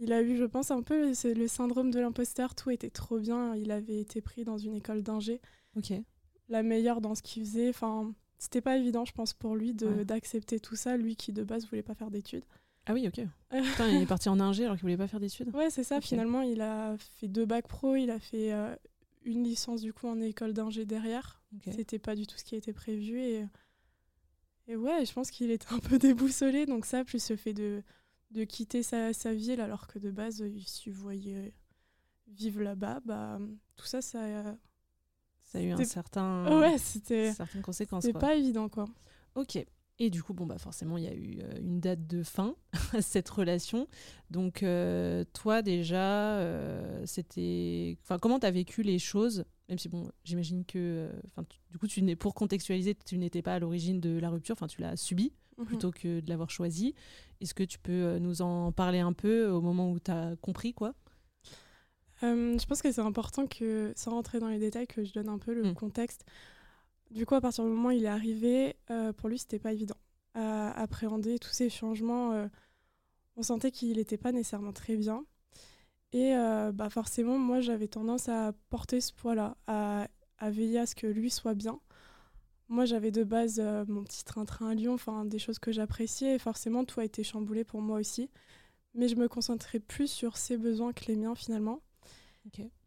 il 0.00 0.12
a 0.12 0.22
eu, 0.22 0.36
je 0.36 0.44
pense, 0.44 0.70
un 0.70 0.82
peu 0.82 1.12
le 1.12 1.48
syndrome 1.48 1.90
de 1.90 2.00
l'imposteur. 2.00 2.54
Tout 2.54 2.70
était 2.70 2.90
trop 2.90 3.18
bien. 3.18 3.54
Il 3.54 3.70
avait 3.70 4.00
été 4.00 4.20
pris 4.20 4.44
dans 4.44 4.58
une 4.58 4.74
école 4.74 5.02
d'ingé, 5.02 5.40
la 6.48 6.62
meilleure 6.62 7.00
dans 7.00 7.14
ce 7.14 7.22
qu'il 7.22 7.44
faisait. 7.44 7.68
Enfin, 7.68 8.12
c'était 8.42 8.60
pas 8.60 8.76
évident, 8.76 9.04
je 9.04 9.12
pense, 9.12 9.32
pour 9.34 9.54
lui 9.54 9.72
Ouais. 9.80 10.04
d'accepter 10.04 10.58
tout 10.58 10.74
ça. 10.74 10.96
Lui 10.96 11.14
qui, 11.14 11.32
de 11.32 11.44
base, 11.44 11.66
voulait 11.68 11.82
pas 11.84 11.94
faire 11.94 12.10
d'études. 12.10 12.44
Ah 12.86 12.92
oui, 12.94 13.06
ok. 13.06 13.24
Putain, 13.50 13.88
il 13.88 14.02
est 14.02 14.06
parti 14.06 14.28
en 14.28 14.40
ingé 14.40 14.64
alors 14.64 14.74
qu'il 14.76 14.82
voulait 14.82 14.96
pas 14.96 15.06
faire 15.06 15.20
d'études. 15.20 15.54
Ouais, 15.54 15.70
c'est 15.70 15.84
ça. 15.84 16.00
Finalement, 16.00 16.42
il 16.42 16.60
a 16.60 16.96
fait 16.98 17.28
deux 17.28 17.46
bacs 17.46 17.68
pro. 17.68 17.94
Il 17.94 18.10
a 18.10 18.18
fait 18.18 18.52
euh, 18.52 18.74
une 19.24 19.44
licence, 19.44 19.80
du 19.82 19.92
coup, 19.92 20.08
en 20.08 20.20
école 20.20 20.52
d'ingé 20.52 20.84
derrière. 20.84 21.40
Ok. 21.54 21.72
C'était 21.72 22.00
pas 22.00 22.16
du 22.16 22.26
tout 22.26 22.36
ce 22.36 22.42
qui 22.44 22.56
était 22.56 22.72
prévu. 22.72 23.20
Et, 23.20 23.46
et 24.66 24.74
ouais, 24.74 25.04
je 25.06 25.12
pense 25.12 25.30
qu'il 25.30 25.50
était 25.52 25.66
un 25.72 25.78
peu 25.78 25.98
déboussolé. 25.98 26.66
Donc 26.66 26.84
ça, 26.84 27.04
plus 27.04 27.30
le 27.30 27.36
fait 27.36 27.54
de, 27.54 27.82
de 28.32 28.42
quitter 28.42 28.82
sa, 28.82 29.12
sa 29.12 29.32
ville 29.32 29.60
alors 29.60 29.86
que 29.86 30.00
de 30.00 30.10
base, 30.10 30.40
il 30.40 30.66
se 30.66 30.90
voyait 30.90 31.54
vivre 32.26 32.60
là-bas, 32.62 33.00
bah, 33.04 33.38
tout 33.76 33.84
ça, 33.86 34.00
ça... 34.02 34.56
Ça 35.52 35.58
a 35.58 35.62
eu 35.62 35.70
un 35.70 35.84
certain. 35.84 36.60
Ouais, 36.60 36.78
c'était 36.78 37.32
certaines 37.32 37.60
conséquences. 37.62 38.04
c'était 38.04 38.12
quoi. 38.18 38.28
pas 38.28 38.34
évident, 38.36 38.68
quoi. 38.70 38.86
Ok. 39.34 39.62
Et 39.98 40.08
du 40.08 40.22
coup, 40.22 40.32
bon, 40.32 40.46
bah 40.46 40.56
forcément, 40.58 40.96
il 40.96 41.04
y 41.04 41.06
a 41.08 41.14
eu 41.14 41.40
euh, 41.42 41.58
une 41.60 41.78
date 41.78 42.06
de 42.06 42.22
fin 42.22 42.56
à 42.94 43.02
cette 43.02 43.28
relation. 43.28 43.86
Donc, 44.30 44.62
euh, 44.62 45.24
toi, 45.34 45.60
déjà, 45.60 46.38
euh, 46.38 47.02
c'était. 47.04 47.98
Enfin, 48.02 48.18
comment 48.18 48.40
tu 48.40 48.46
as 48.46 48.50
vécu 48.50 48.82
les 48.82 48.98
choses? 48.98 49.44
Même 49.68 49.78
si, 49.78 49.88
bon, 49.90 50.10
j'imagine 50.24 50.64
que. 50.64 51.10
Enfin, 51.28 51.46
du 51.70 51.78
coup, 51.78 51.86
tu 51.86 52.00
n'es 52.02 52.16
pour 52.16 52.34
contextualiser, 52.34 52.94
tu 53.04 53.18
n'étais 53.18 53.42
pas 53.42 53.54
à 53.54 53.58
l'origine 53.58 54.00
de 54.00 54.18
la 54.18 54.30
rupture. 54.30 54.54
Enfin, 54.54 54.66
tu 54.66 54.80
l'as 54.80 54.96
subie 54.96 55.32
Mhm. 55.58 55.66
plutôt 55.66 55.90
que 55.90 56.20
de 56.20 56.28
l'avoir 56.30 56.48
choisie. 56.48 56.94
Est-ce 57.42 57.52
que 57.52 57.62
tu 57.62 57.78
peux 57.78 58.16
nous 58.18 58.40
en 58.40 58.72
parler 58.72 59.00
un 59.00 59.12
peu 59.12 59.48
au 59.48 59.60
moment 59.60 59.92
où 59.92 60.00
tu 60.00 60.10
as 60.10 60.34
compris, 60.40 60.72
quoi? 60.72 60.94
Euh, 62.22 62.56
je 62.58 62.66
pense 62.66 62.82
que 62.82 62.92
c'est 62.92 63.00
important 63.00 63.46
que, 63.46 63.92
sans 63.96 64.12
rentrer 64.12 64.38
dans 64.38 64.48
les 64.48 64.58
détails, 64.58 64.86
que 64.86 65.04
je 65.04 65.12
donne 65.12 65.28
un 65.28 65.38
peu 65.38 65.52
le 65.54 65.64
Mm. 65.70 65.74
contexte. 65.74 66.24
Du 67.10 67.26
coup, 67.26 67.34
à 67.34 67.40
partir 67.40 67.64
du 67.64 67.70
moment 67.70 67.88
où 67.88 67.92
il 67.92 68.04
est 68.04 68.08
arrivé, 68.08 68.76
euh, 68.90 69.12
pour 69.12 69.28
lui, 69.28 69.38
c'était 69.38 69.58
pas 69.58 69.72
évident 69.72 69.96
à 70.34 70.70
appréhender 70.80 71.38
tous 71.38 71.50
ces 71.52 71.68
changements. 71.70 72.32
euh, 72.32 72.48
on 73.36 73.42
sentait 73.42 73.70
qu'il 73.70 73.96
n'était 73.96 74.16
pas 74.18 74.32
nécessairement 74.32 74.72
très 74.72 74.96
bien. 74.96 75.24
Et 76.12 76.34
bah 76.74 76.90
forcément, 76.90 77.38
moi, 77.38 77.60
j'avais 77.62 77.88
tendance 77.88 78.28
à 78.28 78.52
porter 78.68 79.00
ce 79.00 79.12
poids-là, 79.14 79.56
à, 79.66 80.08
à 80.38 80.50
veiller 80.50 80.78
à 80.80 80.86
ce 80.86 80.94
que 80.94 81.06
lui 81.06 81.30
soit 81.30 81.54
bien. 81.54 81.80
Moi, 82.68 82.84
j'avais 82.84 83.10
de 83.10 83.24
base 83.24 83.60
mon 83.88 84.04
petit 84.04 84.22
train-train 84.24 84.68
à 84.70 84.74
Lyon, 84.74 84.92
enfin 84.94 85.24
des 85.24 85.38
choses 85.38 85.58
que 85.58 85.72
j'appréciais. 85.72 86.34
Et 86.34 86.38
forcément, 86.38 86.84
tout 86.84 87.00
a 87.00 87.04
été 87.06 87.24
chamboulé 87.24 87.64
pour 87.64 87.80
moi 87.80 87.98
aussi. 87.98 88.28
Mais 88.94 89.08
je 89.08 89.16
me 89.16 89.26
concentrais 89.28 89.80
plus 89.80 90.08
sur 90.08 90.36
ses 90.36 90.58
besoins 90.58 90.92
que 90.92 91.06
les 91.06 91.16
miens, 91.16 91.34
finalement. 91.34 91.80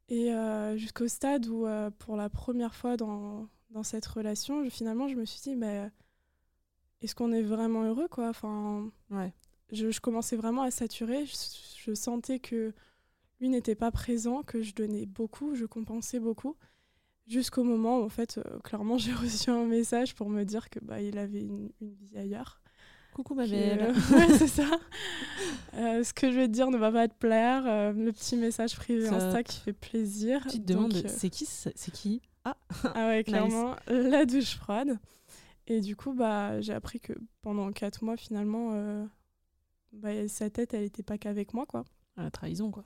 Et 0.10 0.34
euh, 0.34 0.78
jusqu'au 0.78 1.08
stade 1.08 1.48
où, 1.48 1.66
euh, 1.66 1.90
pour 1.92 2.16
la 2.16 2.30
première 2.30 2.76
fois 2.76 2.96
dans, 2.98 3.48
dans 3.72 3.84
cette 3.84 4.06
relation, 4.06 4.64
je- 4.64 4.70
finalement, 4.70 5.08
je 5.08 5.16
me 5.16 5.26
suis 5.26 5.42
dit, 5.42 5.56
mais 5.56 5.90
est-ce 7.02 7.16
qu'on 7.16 7.32
est 7.32 7.42
vraiment 7.42 7.84
heureux 7.84 8.08
quoi? 8.08 8.30
Enfin, 8.30 8.92
Ouais. 9.12 9.34
je, 9.72 9.92
je 9.92 10.02
commençais 10.02 10.36
vraiment 10.36 10.64
à 10.64 10.72
saturer. 10.72 11.26
Je, 11.26 11.36
je 11.86 11.94
sentais 11.94 12.40
que 12.40 12.74
lui 13.42 13.50
n'était 13.50 13.76
pas 13.76 13.92
présent, 13.92 14.44
que 14.44 14.62
je 14.62 14.74
donnais 14.76 15.06
beaucoup, 15.06 15.56
je 15.56 15.66
compensais 15.66 16.20
beaucoup. 16.20 16.58
Jusqu'au 17.28 17.64
moment 17.64 18.00
où, 18.00 18.04
en 18.04 18.10
fait, 18.10 18.40
euh, 18.40 18.60
clairement, 18.62 18.98
j'ai 19.00 19.14
reçu 19.14 19.50
un 19.52 19.66
message 19.66 20.16
pour 20.16 20.30
me 20.30 20.44
dire 20.46 20.70
que 20.70 20.80
bah, 20.82 21.02
il 21.02 21.18
avait 21.18 21.42
une, 21.42 21.72
une 21.82 21.96
vie 21.96 22.18
ailleurs. 22.18 22.62
Coucou, 23.16 23.34
ma 23.34 23.48
belle. 23.48 23.94
ouais, 24.12 24.38
c'est 24.38 24.48
ça. 24.48 24.70
Euh, 25.76 26.04
ce 26.04 26.14
que 26.14 26.30
je 26.34 26.36
vais 26.36 26.48
te 26.48 26.52
dire 26.52 26.70
ne 26.70 26.78
va 26.78 26.92
pas 26.92 27.08
te 27.08 27.14
plaire. 27.14 27.64
euh, 27.66 27.94
le 27.94 28.12
petit 28.12 28.36
message 28.36 28.76
privé. 28.76 29.08
Insta 29.08 29.42
qui 29.42 29.62
fait 29.62 29.72
plaisir. 29.72 30.46
Tu 30.50 30.60
te 30.60 30.66
demandes, 30.74 30.94
euh, 30.94 31.02
c'est 31.08 31.30
qui 31.30 31.46
C'est 31.46 31.74
qui? 31.94 32.22
Ah 32.44 32.58
ouais, 33.08 33.24
clairement, 33.28 33.78
la 33.88 34.26
douche 34.26 34.58
froide. 34.58 35.00
Et 35.68 35.80
du 35.80 35.96
coup, 35.96 36.12
bah, 36.14 36.60
j'ai 36.60 36.74
appris 36.74 37.00
que 37.00 37.14
pendant 37.42 37.72
quatre 37.72 38.04
mois, 38.04 38.18
finalement, 38.18 38.72
euh, 38.74 39.06
bah, 39.94 40.28
sa 40.28 40.50
tête, 40.50 40.74
elle 40.74 40.82
n'était 40.82 41.02
pas 41.02 41.18
qu'avec 41.18 41.54
moi, 41.54 41.66
quoi. 41.66 41.86
Ah, 42.18 42.24
La 42.24 42.32
trahison, 42.32 42.70
quoi. 42.70 42.84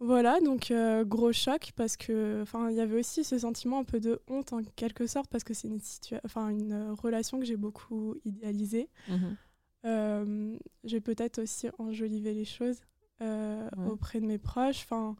Voilà, 0.00 0.40
donc 0.40 0.72
euh, 0.72 1.04
gros 1.04 1.32
choc 1.32 1.70
parce 1.76 1.96
que, 1.96 2.40
enfin, 2.42 2.68
il 2.68 2.76
y 2.76 2.80
avait 2.80 2.98
aussi 2.98 3.22
ce 3.22 3.38
sentiment 3.38 3.78
un 3.78 3.84
peu 3.84 4.00
de 4.00 4.20
honte 4.26 4.52
en 4.52 4.60
quelque 4.74 5.06
sorte 5.06 5.30
parce 5.30 5.44
que 5.44 5.54
c'est 5.54 5.68
une 5.68 5.78
enfin 6.24 6.48
une 6.48 6.90
relation 7.00 7.38
que 7.38 7.44
j'ai 7.44 7.56
beaucoup 7.56 8.16
idéalisée. 8.24 8.88
Mhm. 9.08 9.36
Euh, 9.84 10.56
j'ai 10.84 11.00
peut-être 11.00 11.40
aussi 11.42 11.68
enjolivé 11.78 12.32
les 12.34 12.44
choses 12.44 12.78
euh, 13.20 13.68
Ouais. 13.76 13.86
auprès 13.90 14.20
de 14.20 14.26
mes 14.26 14.38
proches. 14.38 14.82
Enfin, 14.84 15.16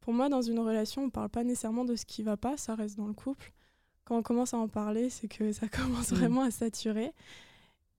pour 0.00 0.12
moi, 0.14 0.28
dans 0.28 0.42
une 0.42 0.58
relation, 0.58 1.04
on 1.04 1.10
parle 1.10 1.28
pas 1.28 1.44
nécessairement 1.44 1.84
de 1.84 1.96
ce 1.96 2.04
qui 2.06 2.22
va 2.22 2.36
pas, 2.36 2.56
ça 2.56 2.74
reste 2.74 2.96
dans 2.96 3.06
le 3.06 3.12
couple. 3.14 3.52
Quand 4.04 4.16
on 4.16 4.22
commence 4.22 4.54
à 4.54 4.58
en 4.58 4.68
parler, 4.68 5.08
c'est 5.10 5.28
que 5.28 5.52
ça 5.52 5.68
commence 5.68 6.12
Mm. 6.12 6.14
vraiment 6.16 6.42
à 6.42 6.50
saturer. 6.50 7.12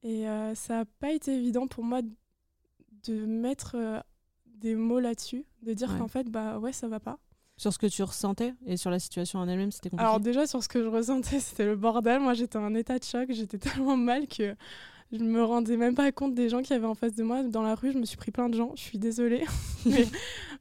Et 0.03 0.27
euh, 0.27 0.55
ça 0.55 0.77
n'a 0.79 0.85
pas 0.85 1.11
été 1.11 1.35
évident 1.35 1.67
pour 1.67 1.83
moi 1.83 2.01
de 3.03 3.25
mettre 3.25 3.73
euh, 3.75 3.99
des 4.45 4.75
mots 4.75 4.99
là-dessus, 4.99 5.45
de 5.63 5.73
dire 5.73 5.91
Ouais. 5.91 5.99
qu'en 5.99 6.07
fait, 6.07 6.27
bah 6.29 6.59
ouais, 6.59 6.73
ça 6.73 6.87
va 6.87 6.99
pas. 6.99 7.17
Sur 7.57 7.71
ce 7.71 7.77
que 7.77 7.85
tu 7.87 8.01
ressentais 8.01 8.55
et 8.65 8.77
sur 8.77 8.89
la 8.89 8.97
situation 8.97 9.37
en 9.39 9.47
elle-même, 9.47 9.71
c'était 9.71 9.89
compliqué? 9.91 10.07
Alors 10.07 10.19
déjà 10.19 10.47
sur 10.47 10.63
ce 10.63 10.67
que 10.69 10.81
je 10.81 10.87
ressentais, 10.87 11.39
c'était 11.39 11.65
le 11.65 11.75
bordel. 11.75 12.19
Moi, 12.19 12.33
j'étais 12.33 12.57
en 12.57 12.73
état 12.73 12.97
de 12.97 13.03
choc. 13.03 13.27
J'étais 13.31 13.57
tellement 13.59 13.97
mal 13.97 14.27
que 14.27 14.55
je 15.11 15.23
me 15.23 15.43
rendais 15.43 15.77
même 15.77 15.95
pas 15.95 16.11
compte 16.11 16.33
des 16.33 16.49
gens 16.49 16.61
qui 16.61 16.73
avaient 16.73 16.85
en 16.85 16.95
face 16.95 17.15
de 17.15 17.23
moi. 17.23 17.43
Dans 17.43 17.61
la 17.61 17.75
rue, 17.75 17.91
je 17.91 17.97
me 17.97 18.05
suis 18.05 18.17
pris 18.17 18.31
plein 18.31 18.49
de 18.49 18.55
gens. 18.55 18.71
Je 18.75 18.81
suis 18.81 18.97
désolée, 18.97 19.43
mais 19.85 20.05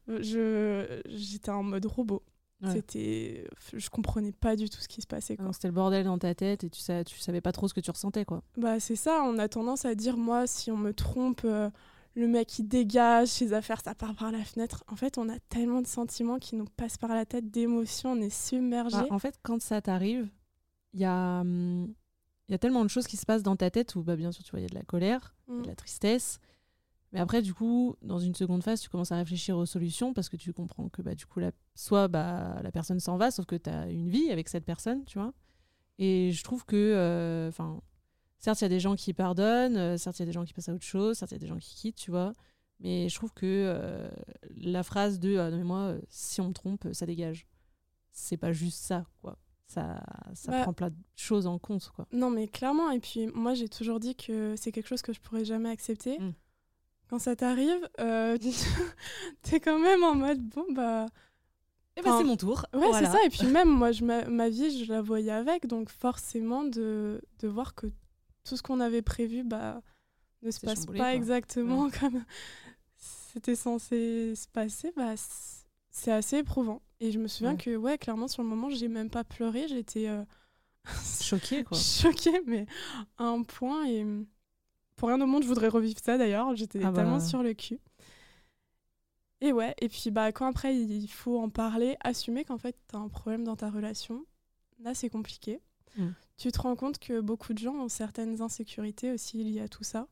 je 0.08 1.00
j'étais 1.06 1.50
en 1.50 1.62
mode 1.62 1.86
robot. 1.86 2.22
Ouais. 2.62 2.72
C'était, 2.72 3.48
je 3.72 3.88
comprenais 3.88 4.32
pas 4.32 4.54
du 4.54 4.68
tout 4.68 4.80
ce 4.80 4.88
qui 4.88 5.00
se 5.00 5.06
passait. 5.06 5.36
Quoi. 5.36 5.50
C'était 5.54 5.68
le 5.68 5.72
bordel 5.72 6.04
dans 6.04 6.18
ta 6.18 6.34
tête 6.34 6.62
et 6.62 6.68
tu, 6.68 6.78
sais, 6.78 7.04
tu 7.04 7.18
savais 7.18 7.40
pas 7.40 7.52
trop 7.52 7.68
ce 7.68 7.72
que 7.74 7.80
tu 7.80 7.90
ressentais, 7.90 8.26
quoi. 8.26 8.42
Bah 8.58 8.78
c'est 8.80 8.96
ça. 8.96 9.22
On 9.24 9.38
a 9.38 9.48
tendance 9.48 9.86
à 9.86 9.94
dire 9.94 10.18
moi, 10.18 10.46
si 10.46 10.70
on 10.70 10.76
me 10.76 10.92
trompe. 10.92 11.42
euh, 11.44 11.70
le 12.14 12.26
mec 12.26 12.58
il 12.58 12.64
dégage, 12.64 13.28
ses 13.28 13.52
affaires 13.52 13.80
ça 13.82 13.94
part 13.94 14.14
par 14.14 14.32
la 14.32 14.44
fenêtre. 14.44 14.84
En 14.88 14.96
fait, 14.96 15.16
on 15.18 15.28
a 15.28 15.38
tellement 15.48 15.80
de 15.80 15.86
sentiments 15.86 16.38
qui 16.38 16.56
nous 16.56 16.66
passent 16.76 16.98
par 16.98 17.14
la 17.14 17.24
tête, 17.24 17.50
d'émotions, 17.50 18.12
on 18.12 18.20
est 18.20 18.34
submergé. 18.34 18.96
Bah, 18.96 19.06
en 19.10 19.18
fait, 19.18 19.36
quand 19.42 19.62
ça 19.62 19.80
t'arrive, 19.80 20.28
il 20.92 21.00
y 21.00 21.04
a, 21.04 21.40
hum, 21.40 21.92
il 22.50 22.52
y 22.52 22.56
a 22.56 22.58
tellement 22.58 22.82
de 22.84 22.90
choses 22.90 23.06
qui 23.06 23.16
se 23.16 23.24
passent 23.24 23.44
dans 23.44 23.54
ta 23.54 23.70
tête 23.70 23.94
où, 23.94 24.02
bah, 24.02 24.16
bien 24.16 24.32
sûr, 24.32 24.42
tu 24.42 24.50
vois, 24.50 24.58
il 24.60 24.64
y 24.64 24.66
a 24.66 24.68
de 24.68 24.74
la 24.74 24.82
colère, 24.82 25.34
a 25.48 25.52
Mm. 25.52 25.62
de 25.62 25.66
la 25.68 25.76
tristesse. 25.76 26.40
Mais 27.12 27.20
après, 27.20 27.42
du 27.42 27.54
coup, 27.54 27.94
dans 28.02 28.18
une 28.18 28.34
seconde 28.34 28.62
phase, 28.64 28.80
tu 28.80 28.88
commences 28.88 29.12
à 29.12 29.16
réfléchir 29.16 29.56
aux 29.56 29.66
solutions 29.66 30.12
parce 30.12 30.28
que 30.28 30.36
tu 30.36 30.52
comprends 30.52 30.88
que, 30.88 31.00
bah, 31.00 31.14
du 31.14 31.26
coup, 31.26 31.38
la, 31.40 31.52
soit 31.76 32.08
bah, 32.08 32.60
la 32.62 32.72
personne 32.72 32.98
s'en 33.00 33.16
va, 33.16 33.30
sauf 33.30 33.46
que 33.46 33.54
tu 33.56 33.70
as 33.70 33.88
une 33.88 34.08
vie 34.10 34.30
avec 34.30 34.48
cette 34.48 34.64
personne, 34.64 35.04
tu 35.04 35.18
vois. 35.18 35.32
Et 35.98 36.32
je 36.32 36.42
trouve 36.44 36.64
que, 36.64 36.74
euh, 36.76 37.48
enfin, 37.48 37.80
certes, 38.40 38.60
il 38.60 38.64
y 38.64 38.66
a 38.66 38.68
des 38.68 38.80
gens 38.80 38.96
qui 38.96 39.12
pardonnent, 39.12 39.76
euh, 39.76 39.96
certes, 39.96 40.18
il 40.18 40.22
y 40.22 40.24
a 40.24 40.26
des 40.26 40.32
gens 40.32 40.44
qui 40.44 40.52
passent 40.52 40.68
à 40.68 40.74
autre 40.74 40.84
chose, 40.84 41.18
certes, 41.18 41.30
il 41.30 41.34
y 41.34 41.36
a 41.36 41.40
des 41.40 41.46
gens 41.46 41.58
qui 41.58 41.74
quittent, 41.76 41.96
tu 41.96 42.10
vois. 42.10 42.34
Mais 42.80 43.08
je 43.08 43.14
trouve 43.14 43.32
que 43.32 43.44
euh, 43.46 44.08
la 44.56 44.82
phrase 44.82 45.20
de 45.20 45.36
ah, 45.36 45.50
non, 45.50 45.58
mais 45.58 45.64
moi, 45.64 45.94
si 46.08 46.40
on 46.40 46.48
me 46.48 46.52
trompe, 46.54 46.88
ça 46.92 47.06
dégage. 47.06 47.46
C'est 48.12 48.36
pas 48.38 48.52
juste 48.52 48.78
ça, 48.82 49.04
quoi. 49.20 49.38
Ça, 49.70 50.02
ça 50.34 50.50
Bah, 50.50 50.62
prend 50.62 50.72
plein 50.72 50.90
de 50.90 50.96
choses 51.14 51.46
en 51.46 51.58
compte, 51.60 51.92
quoi. 51.94 52.04
Non, 52.12 52.28
mais 52.28 52.48
clairement. 52.48 52.90
Et 52.90 52.98
puis, 52.98 53.28
moi, 53.28 53.54
j'ai 53.54 53.68
toujours 53.68 54.00
dit 54.00 54.16
que 54.16 54.56
c'est 54.56 54.72
quelque 54.72 54.88
chose 54.88 55.00
que 55.02 55.12
je 55.12 55.20
pourrais 55.20 55.44
jamais 55.44 55.70
accepter. 55.70 56.18
Mm. 56.18 56.32
Quand 57.08 57.20
ça 57.20 57.36
t'arrive, 57.36 57.88
euh, 58.00 58.36
t'es 59.42 59.60
quand 59.60 59.78
même 59.78 60.02
en 60.02 60.16
mode 60.16 60.40
bon, 60.40 60.64
bah. 60.72 61.06
Et 61.96 62.02
bah, 62.02 62.10
Enfin, 62.10 62.18
c'est 62.18 62.24
mon 62.26 62.36
tour. 62.36 62.66
Ouais, 62.74 62.80
Voilà. 62.88 62.98
c'est 63.12 63.16
ça. 63.16 63.24
Et 63.24 63.28
puis, 63.28 63.46
même, 63.46 63.68
moi, 63.68 63.92
je, 63.92 64.04
ma, 64.04 64.24
ma 64.24 64.48
vie, 64.48 64.84
je 64.84 64.92
la 64.92 65.02
voyais 65.02 65.30
avec. 65.30 65.66
Donc, 65.66 65.88
forcément, 65.88 66.64
de, 66.64 67.20
de 67.38 67.46
voir 67.48 67.76
que 67.76 67.86
tout 68.42 68.56
ce 68.56 68.62
qu'on 68.62 68.80
avait 68.80 69.02
prévu, 69.02 69.44
bah, 69.44 69.80
ne 70.42 70.50
se 70.50 70.58
passe 70.58 70.80
chamboulé, 70.80 70.98
pas 70.98 71.04
quoi. 71.04 71.14
exactement 71.14 71.90
comme 72.00 72.24
c'était 72.88 73.54
censé 73.54 74.34
se 74.34 74.48
passer, 74.48 74.92
bah, 74.96 75.14
c'est 75.90 76.10
assez 76.12 76.38
éprouvant. 76.38 76.82
Et 77.00 77.12
je 77.12 77.18
me 77.18 77.28
souviens 77.28 77.52
Ouais. 77.52 77.58
que, 77.58 77.76
ouais, 77.76 77.96
clairement, 77.98 78.28
sur 78.28 78.42
le 78.42 78.48
moment, 78.48 78.68
j'ai 78.70 78.88
même 78.88 79.10
pas 79.10 79.24
pleuré. 79.24 79.66
J'étais. 79.68 80.08
euh, 80.08 80.22
Choqué, 81.22 81.64
quoi. 81.64 81.76
choquée, 81.78 82.40
mais 82.46 82.66
à 83.18 83.24
un 83.24 83.42
point. 83.42 83.86
Et 83.88 84.04
pour 84.96 85.08
rien 85.08 85.20
au 85.20 85.26
monde, 85.26 85.42
je 85.42 85.48
voudrais 85.48 85.68
revivre 85.68 85.98
ça 86.02 86.18
d'ailleurs. 86.18 86.54
J'étais 86.56 86.80
Ah 86.82 86.90
bah. 86.90 87.00
tellement 87.02 87.20
sur 87.20 87.42
le 87.42 87.54
cul. 87.54 87.78
Et 89.42 89.52
ouais, 89.52 89.74
et 89.80 89.88
puis 89.88 90.10
bah, 90.10 90.32
quand 90.32 90.46
après 90.46 90.76
il 90.76 91.08
faut 91.08 91.38
en 91.40 91.48
parler, 91.48 91.96
assumer 92.00 92.44
qu'en 92.44 92.58
fait 92.58 92.76
tu 92.90 92.94
as 92.94 92.98
un 92.98 93.08
problème 93.08 93.42
dans 93.42 93.56
ta 93.56 93.70
relation, 93.70 94.26
là 94.80 94.92
c'est 94.94 95.08
compliqué. 95.08 95.62
Mm. 95.96 96.08
Tu 96.36 96.52
te 96.52 96.60
rends 96.60 96.76
compte 96.76 96.98
que 96.98 97.20
beaucoup 97.22 97.54
de 97.54 97.58
gens 97.58 97.74
ont 97.74 97.88
certaines 97.88 98.42
insécurités 98.42 99.12
aussi 99.12 99.42
liées 99.42 99.62
à 99.62 99.68
tout 99.68 99.82
ça. 99.82 100.08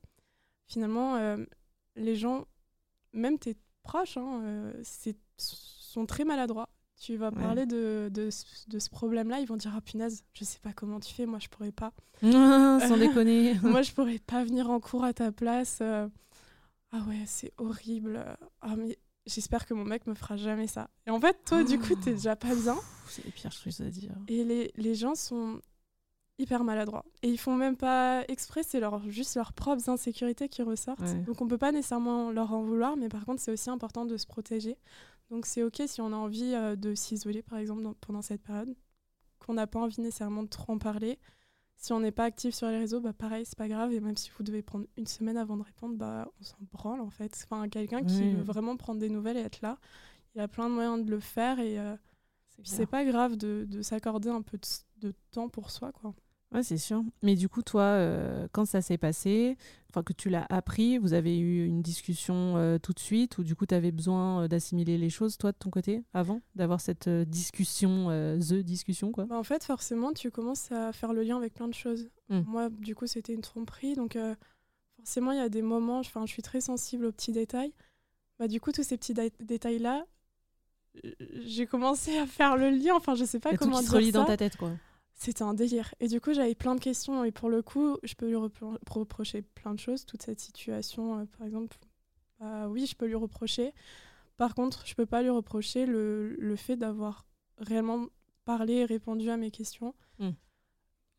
Finalement, 0.67 1.17
euh, 1.17 1.37
les 1.95 2.17
gens, 2.17 2.47
même 3.13 3.39
tes 3.39 3.55
proches, 3.83 4.17
hein, 4.17 4.41
euh, 4.45 4.83
sont 5.37 6.07
très 6.07 6.25
maladroits. 6.25 6.71
Tu 6.99 7.17
vas 7.17 7.29
Ouais. 7.31 7.41
parler 7.43 7.65
de, 7.67 8.11
de, 8.13 8.29
ce- 8.31 8.45
de 8.69 8.79
ce 8.81 8.91
problème-là, 8.91 9.39
ils 9.41 9.47
vont 9.47 9.57
dire 9.57 9.73
Ah 9.77 9.81
punaise, 9.81 10.25
je 10.35 10.45
sais 10.45 10.59
pas 10.59 10.73
comment 10.73 10.99
tu 10.99 11.15
fais, 11.15 11.27
moi 11.27 11.39
je 11.39 11.49
pourrais 11.49 11.71
pas. 11.73 11.93
Sans 12.23 12.97
déconner. 12.99 13.55
moi 13.63 13.83
je 13.83 13.93
pourrais 13.93 14.19
pas 14.19 14.43
venir 14.45 14.69
en 14.71 14.81
cours 14.81 15.05
à 15.05 15.13
ta 15.13 15.31
place. 15.31 15.79
euh. 15.81 16.09
Ah 16.91 17.03
ouais, 17.09 17.23
c'est 17.27 17.53
horrible. 17.59 18.25
Ah 18.63 18.75
mais 18.77 18.99
j'espère 19.27 19.65
que 19.67 19.75
mon 19.75 19.85
mec 19.85 20.07
me 20.07 20.15
fera 20.15 20.37
jamais 20.37 20.67
ça. 20.67 20.89
Et 21.07 21.11
en 21.11 21.21
fait, 21.21 21.37
toi, 21.45 21.63
du 21.63 21.79
coup, 21.79 21.95
t'es 21.95 22.13
déjà 22.15 22.35
pas 22.35 22.55
bien. 22.55 22.77
C'est 23.09 23.25
les 23.25 23.31
pires 23.31 23.53
choses 23.53 23.81
à 23.81 23.91
dire. 23.91 24.13
Et 24.27 24.43
les, 24.45 24.73
les 24.77 24.95
gens 24.95 25.15
sont 25.15 25.61
hyper 26.39 26.63
maladroits. 26.65 27.05
Et 27.23 27.29
ils 27.29 27.39
font 27.39 27.55
même 27.55 27.77
pas 27.77 28.23
exprès, 28.29 28.63
c'est 28.63 28.81
leur, 28.81 29.09
juste 29.11 29.35
leurs 29.37 29.53
propres 29.53 29.89
insécurités 29.89 30.49
qui 30.49 30.63
ressortent. 30.63 31.01
Ouais. 31.01 31.21
Donc 31.27 31.41
on 31.41 31.47
peut 31.49 31.59
pas 31.59 31.73
nécessairement 31.73 32.31
leur 32.31 32.53
en 32.53 32.63
vouloir, 32.63 32.97
mais 32.97 33.09
par 33.09 33.25
contre, 33.25 33.41
c'est 33.41 33.53
aussi 33.53 33.71
important 33.71 34.05
de 34.05 34.17
se 34.17 34.27
protéger. 34.27 34.77
Donc 35.31 35.47
c'est 35.47 35.63
ok 35.63 35.83
si 35.87 36.01
on 36.01 36.13
a 36.13 36.17
envie 36.17 36.55
euh, 36.55 36.77
de 36.77 36.95
s'isoler, 36.95 37.43
par 37.43 37.59
exemple, 37.59 37.83
dans- 37.83 37.95
pendant 37.95 38.23
cette 38.23 38.43
période, 38.43 38.75
qu'on 39.41 39.55
n'a 39.55 39.67
pas 39.67 39.81
envie 39.81 40.01
nécessairement 40.01 40.43
de 40.45 40.49
trop 40.49 40.73
en 40.75 40.79
parler. 40.79 41.19
Si 41.77 41.93
on 41.93 42.01
n'est 42.01 42.13
pas 42.13 42.25
actif 42.25 42.55
sur 42.55 42.69
les 42.69 42.79
réseaux, 42.79 43.01
bah 43.01 43.13
pareil, 43.15 43.47
c'est 43.47 43.59
pas 43.59 43.69
grave. 43.69 43.93
Et 43.93 44.01
même 44.01 44.17
si 44.17 44.31
vous 44.37 44.45
devez 44.45 44.63
prendre 44.63 44.87
une 44.97 45.07
semaine 45.07 45.37
avant 45.39 45.57
de 45.57 45.63
répondre, 45.65 45.97
bah 45.97 46.29
on 46.41 46.45
s'en 46.45 46.59
branle 46.73 47.01
en 47.01 47.11
fait. 47.11 47.39
Enfin, 47.51 47.69
quelqu'un 47.69 48.05
qui 48.05 48.29
veut 48.31 48.43
vraiment 48.43 48.77
prendre 48.77 49.01
des 49.01 49.11
nouvelles 49.11 49.37
et 49.39 49.41
être 49.43 49.63
là, 49.63 49.79
il 50.35 50.41
a 50.43 50.49
plein 50.49 50.69
de 50.71 50.75
moyens 50.75 51.05
de 51.05 51.11
le 51.11 51.21
faire 51.21 51.61
et 51.61 51.79
euh, 51.81 51.97
C'est 52.51 52.67
c'est 52.67 52.87
pas 52.87 53.05
grave 53.05 53.37
de, 53.37 53.67
de 53.69 53.83
s'accorder 53.83 54.31
un 54.31 54.43
peu 54.43 54.59
de, 54.59 55.09
de 55.09 55.15
temps 55.33 55.49
pour 55.51 55.71
soi, 55.71 55.93
quoi. 55.93 56.15
Ouais, 56.53 56.63
c'est 56.63 56.79
sûr. 56.79 57.03
Mais 57.23 57.35
du 57.35 57.49
coup, 57.49 57.63
toi, 57.63 57.83
euh, 57.83 58.49
quand 58.53 58.65
ça 58.65 58.81
s'est 58.81 58.97
passé, 58.97 59.59
enfin 59.91 60.03
que 60.03 60.15
tu 60.15 60.31
l'as 60.31 60.47
appris, 60.49 60.97
vous 60.97 61.13
avez 61.13 61.39
eu 61.39 61.67
une 61.67 61.83
discussion 61.83 62.57
euh, 62.57 62.79
tout 62.79 62.95
de 62.95 62.99
suite 62.99 63.37
ou 63.37 63.45
du 63.45 63.55
coup, 63.55 63.67
tu 63.67 63.75
avais 63.75 63.93
besoin 63.93 64.45
euh, 64.45 64.49
d'assimiler 64.49 64.97
les 64.97 65.11
choses, 65.11 65.37
toi, 65.37 65.53
de 65.53 65.59
ton 65.59 65.69
côté, 65.69 66.05
avant 66.15 66.41
d'avoir 66.55 66.81
cette 66.81 67.09
discussion, 67.09 68.09
the 68.39 68.55
discussion, 68.55 69.13
quoi? 69.13 69.27
Bah, 69.27 69.37
en 69.37 69.43
fait, 69.45 69.63
forcément, 69.63 70.13
tu 70.15 70.31
commences 70.31 70.73
à 70.73 70.93
faire 70.95 71.13
le 71.13 71.23
lien 71.23 71.37
avec 71.37 71.53
plein 71.53 71.69
de 71.69 71.75
choses. 71.75 72.09
Mm. 72.31 72.41
Moi, 72.47 72.71
du 72.71 72.95
coup, 72.95 73.07
c'était 73.07 73.35
une 73.35 73.43
tromperie, 73.43 73.95
donc 73.95 74.17
forcément, 74.97 75.33
il 75.33 75.39
y 75.39 75.43
a 75.43 75.51
des 75.51 75.63
moments, 75.63 75.99
enfin, 75.99 76.25
je 76.25 76.33
suis 76.33 76.43
très 76.43 76.63
sensible 76.63 77.05
aux 77.05 77.13
petits 77.13 77.33
détails. 77.33 77.75
Bah, 78.39 78.49
du 78.49 78.59
coup, 78.61 78.73
tous 78.73 78.85
ces 78.85 78.97
petits 78.97 79.15
dé- 79.15 79.33
détails-là, 79.41 80.07
j'ai 81.45 81.67
commencé 81.67 82.17
à 82.19 82.27
faire 82.27 82.57
le 82.57 82.71
lien. 82.71 82.95
Enfin, 82.95 83.15
je 83.15 83.25
sais 83.25 83.39
pas 83.39 83.51
a 83.51 83.53
tout 83.53 83.59
comment 83.59 83.79
qui 83.79 83.85
se 83.85 83.91
dire 83.91 83.99
relie 83.99 84.13
dans 84.13 84.23
ça. 84.23 84.29
ta 84.33 84.37
tête, 84.37 84.57
quoi. 84.57 84.73
C'était 85.21 85.43
un 85.43 85.53
délire. 85.53 85.93
Et 85.99 86.07
du 86.07 86.21
coup, 86.21 86.33
j'avais 86.33 86.55
plein 86.55 86.77
de 86.77 86.81
questions. 86.81 87.25
Et 87.25 87.33
pour 87.33 87.51
le 87.51 87.61
coup, 87.61 87.99
je 88.05 88.15
peux 88.15 88.27
lui 88.29 88.37
repro- 88.37 88.79
reprocher 88.89 89.43
plein 89.43 89.75
de 89.75 89.81
choses. 89.81 90.07
Toute 90.07 90.23
cette 90.23 90.39
situation, 90.41 91.19
euh, 91.19 91.25
par 91.37 91.45
exemple, 91.47 91.77
bah 92.39 92.69
oui, 92.69 92.87
je 92.87 92.95
peux 92.95 93.07
lui 93.07 93.17
reprocher. 93.17 93.75
Par 94.37 94.55
contre, 94.55 94.87
je 94.87 94.95
peux 94.95 95.07
pas 95.07 95.23
lui 95.23 95.31
reprocher 95.31 95.87
le, 95.87 96.37
le 96.39 96.57
fait 96.57 96.77
d'avoir 96.77 97.27
réellement 97.59 98.07
parlé 98.45 98.75
et 98.75 98.85
répondu 98.85 99.29
à 99.29 99.37
mes 99.37 99.51
questions. 99.51 99.93
Mm. 100.21 100.29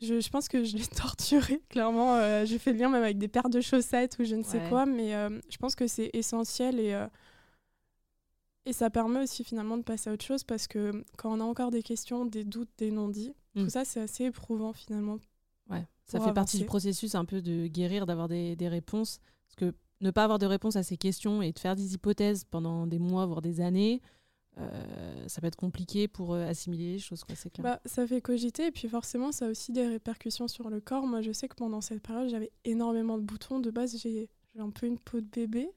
Je, 0.01 0.21
je 0.21 0.29
pense 0.29 0.47
que 0.47 0.63
je 0.63 0.77
l'ai 0.77 0.87
torturé, 1.03 1.61
clairement. 1.67 2.15
Euh, 2.15 2.45
J'ai 2.45 2.57
fait 2.57 2.71
le 2.71 2.79
lien 2.79 2.87
même 2.87 3.03
avec 3.03 3.17
des 3.17 3.27
paires 3.27 3.49
de 3.49 3.59
chaussettes 3.59 4.15
ou 4.19 4.23
je 4.23 4.35
ne 4.35 4.43
sais 4.43 4.59
quoi. 4.69 4.85
Mais 4.85 5.13
euh, 5.13 5.41
je 5.49 5.57
pense 5.57 5.75
que 5.75 5.87
c'est 5.87 6.09
essentiel 6.13 6.79
et, 6.79 6.93
euh, 6.93 7.07
et 8.65 8.71
ça 8.71 8.89
permet 8.89 9.23
aussi 9.23 9.43
finalement 9.43 9.75
de 9.77 9.83
passer 9.83 10.09
à 10.09 10.13
autre 10.13 10.23
chose 10.23 10.45
parce 10.45 10.67
que 10.67 11.03
quand 11.17 11.33
on 11.37 11.41
a 11.41 11.43
encore 11.43 11.71
des 11.71 11.83
questions, 11.83 12.23
des 12.23 12.45
doutes, 12.45 12.69
des 12.77 12.91
non-dits, 12.91 13.33
Mm. 13.55 13.63
tout 13.63 13.69
ça, 13.69 13.85
c'est 13.85 14.01
assez 14.01 14.25
éprouvant 14.25 14.73
finalement. 14.73 15.17
Ouais, 15.69 15.85
ça 16.05 16.19
fait 16.19 16.33
partie 16.33 16.57
du 16.57 16.65
processus 16.65 17.15
un 17.15 17.25
peu 17.25 17.41
de 17.41 17.67
guérir, 17.67 18.05
d'avoir 18.05 18.27
des, 18.27 18.55
des 18.55 18.67
réponses. 18.67 19.19
Parce 19.47 19.55
que 19.55 19.77
ne 20.01 20.11
pas 20.11 20.23
avoir 20.23 20.39
de 20.39 20.45
réponse 20.45 20.75
à 20.75 20.83
ces 20.83 20.97
questions 20.97 21.41
et 21.41 21.51
de 21.51 21.59
faire 21.59 21.75
des 21.75 21.93
hypothèses 21.93 22.45
pendant 22.45 22.87
des 22.87 22.99
mois, 22.99 23.25
voire 23.25 23.41
des 23.41 23.61
années, 23.61 24.01
euh, 24.57 25.27
ça 25.27 25.41
peut 25.41 25.47
être 25.47 25.55
compliqué 25.55 26.07
pour 26.07 26.33
euh, 26.33 26.45
assimiler 26.47 26.93
les 26.93 26.99
choses, 26.99 27.23
quoi, 27.23 27.35
c'est 27.35 27.49
clair. 27.49 27.63
Bah, 27.63 27.79
ça 27.85 28.05
fait 28.05 28.21
cogiter 28.21 28.67
et 28.67 28.71
puis 28.71 28.87
forcément, 28.87 29.31
ça 29.31 29.45
a 29.45 29.49
aussi 29.49 29.71
des 29.71 29.87
répercussions 29.87 30.47
sur 30.47 30.69
le 30.69 30.81
corps. 30.81 31.05
Moi, 31.05 31.21
je 31.21 31.31
sais 31.31 31.47
que 31.47 31.55
pendant 31.55 31.81
cette 31.81 32.01
période, 32.01 32.29
j'avais 32.29 32.51
énormément 32.65 33.17
de 33.17 33.23
boutons. 33.23 33.59
De 33.59 33.71
base, 33.71 33.97
j'ai 33.97 34.29
j'ai 34.55 34.61
un 34.61 34.69
peu 34.71 34.87
une 34.87 34.97
peau 34.97 35.21
de 35.21 35.27
bébé. 35.27 35.69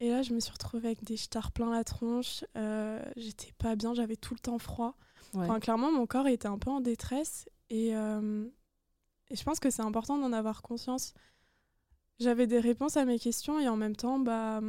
Et 0.00 0.10
là, 0.10 0.22
je 0.22 0.34
me 0.34 0.40
suis 0.40 0.52
retrouvée 0.52 0.88
avec 0.88 1.04
des 1.04 1.16
stars 1.16 1.52
plein 1.52 1.70
la 1.70 1.84
tronche. 1.84 2.44
Euh, 2.56 3.02
J'étais 3.16 3.52
pas 3.58 3.76
bien, 3.76 3.94
j'avais 3.94 4.16
tout 4.16 4.34
le 4.34 4.40
temps 4.40 4.58
froid. 4.58 4.96
Ouais. 5.34 5.42
Enfin, 5.44 5.60
clairement, 5.60 5.90
mon 5.92 6.06
corps 6.06 6.26
était 6.28 6.46
un 6.48 6.58
peu 6.58 6.70
en 6.70 6.80
détresse. 6.80 7.48
Et, 7.70 7.94
euh, 7.96 8.46
et 9.30 9.36
je 9.36 9.42
pense 9.42 9.58
que 9.60 9.70
c'est 9.70 9.82
important 9.82 10.18
d'en 10.18 10.32
avoir 10.32 10.62
conscience. 10.62 11.12
J'avais 12.20 12.46
des 12.46 12.60
réponses 12.60 12.96
à 12.96 13.04
mes 13.04 13.18
questions 13.18 13.58
et 13.58 13.68
en 13.68 13.76
même 13.76 13.96
temps, 13.96 14.18
bah, 14.18 14.60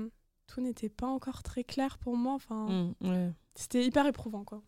tout 0.47 0.61
n'était 0.61 0.89
pas 0.89 1.07
encore 1.07 1.43
très 1.43 1.63
clair 1.63 1.97
pour 1.99 2.15
moi. 2.17 2.33
Enfin, 2.33 2.65
Mm, 3.01 3.07
ouais. 3.09 3.33
c'était 3.55 3.85
hyper 3.85 4.05
éprouvant, 4.07 4.43
quoi. 4.43 4.63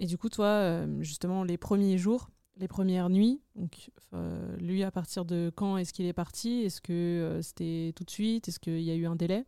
Et 0.00 0.06
du 0.06 0.18
coup, 0.18 0.28
toi, 0.28 0.46
euh, 0.46 1.02
justement, 1.02 1.44
les 1.44 1.56
premiers 1.56 1.98
jours, 1.98 2.30
les 2.56 2.66
premières 2.68 3.10
nuits, 3.10 3.40
donc 3.54 3.90
euh, 4.12 4.56
lui, 4.56 4.82
à 4.82 4.90
partir 4.90 5.24
de 5.24 5.52
quand 5.54 5.76
est-ce 5.76 5.92
qu'il 5.92 6.06
est 6.06 6.12
parti? 6.12 6.62
Est-ce 6.62 6.80
que 6.80 7.38
c'était 7.42 7.92
tout 7.94 8.02
de 8.04 8.10
suite? 8.10 8.48
Est-ce 8.48 8.58
qu'il 8.58 8.80
y 8.80 8.90
a 8.90 8.94
eu 8.96 9.06
un 9.06 9.14
délai? 9.16 9.44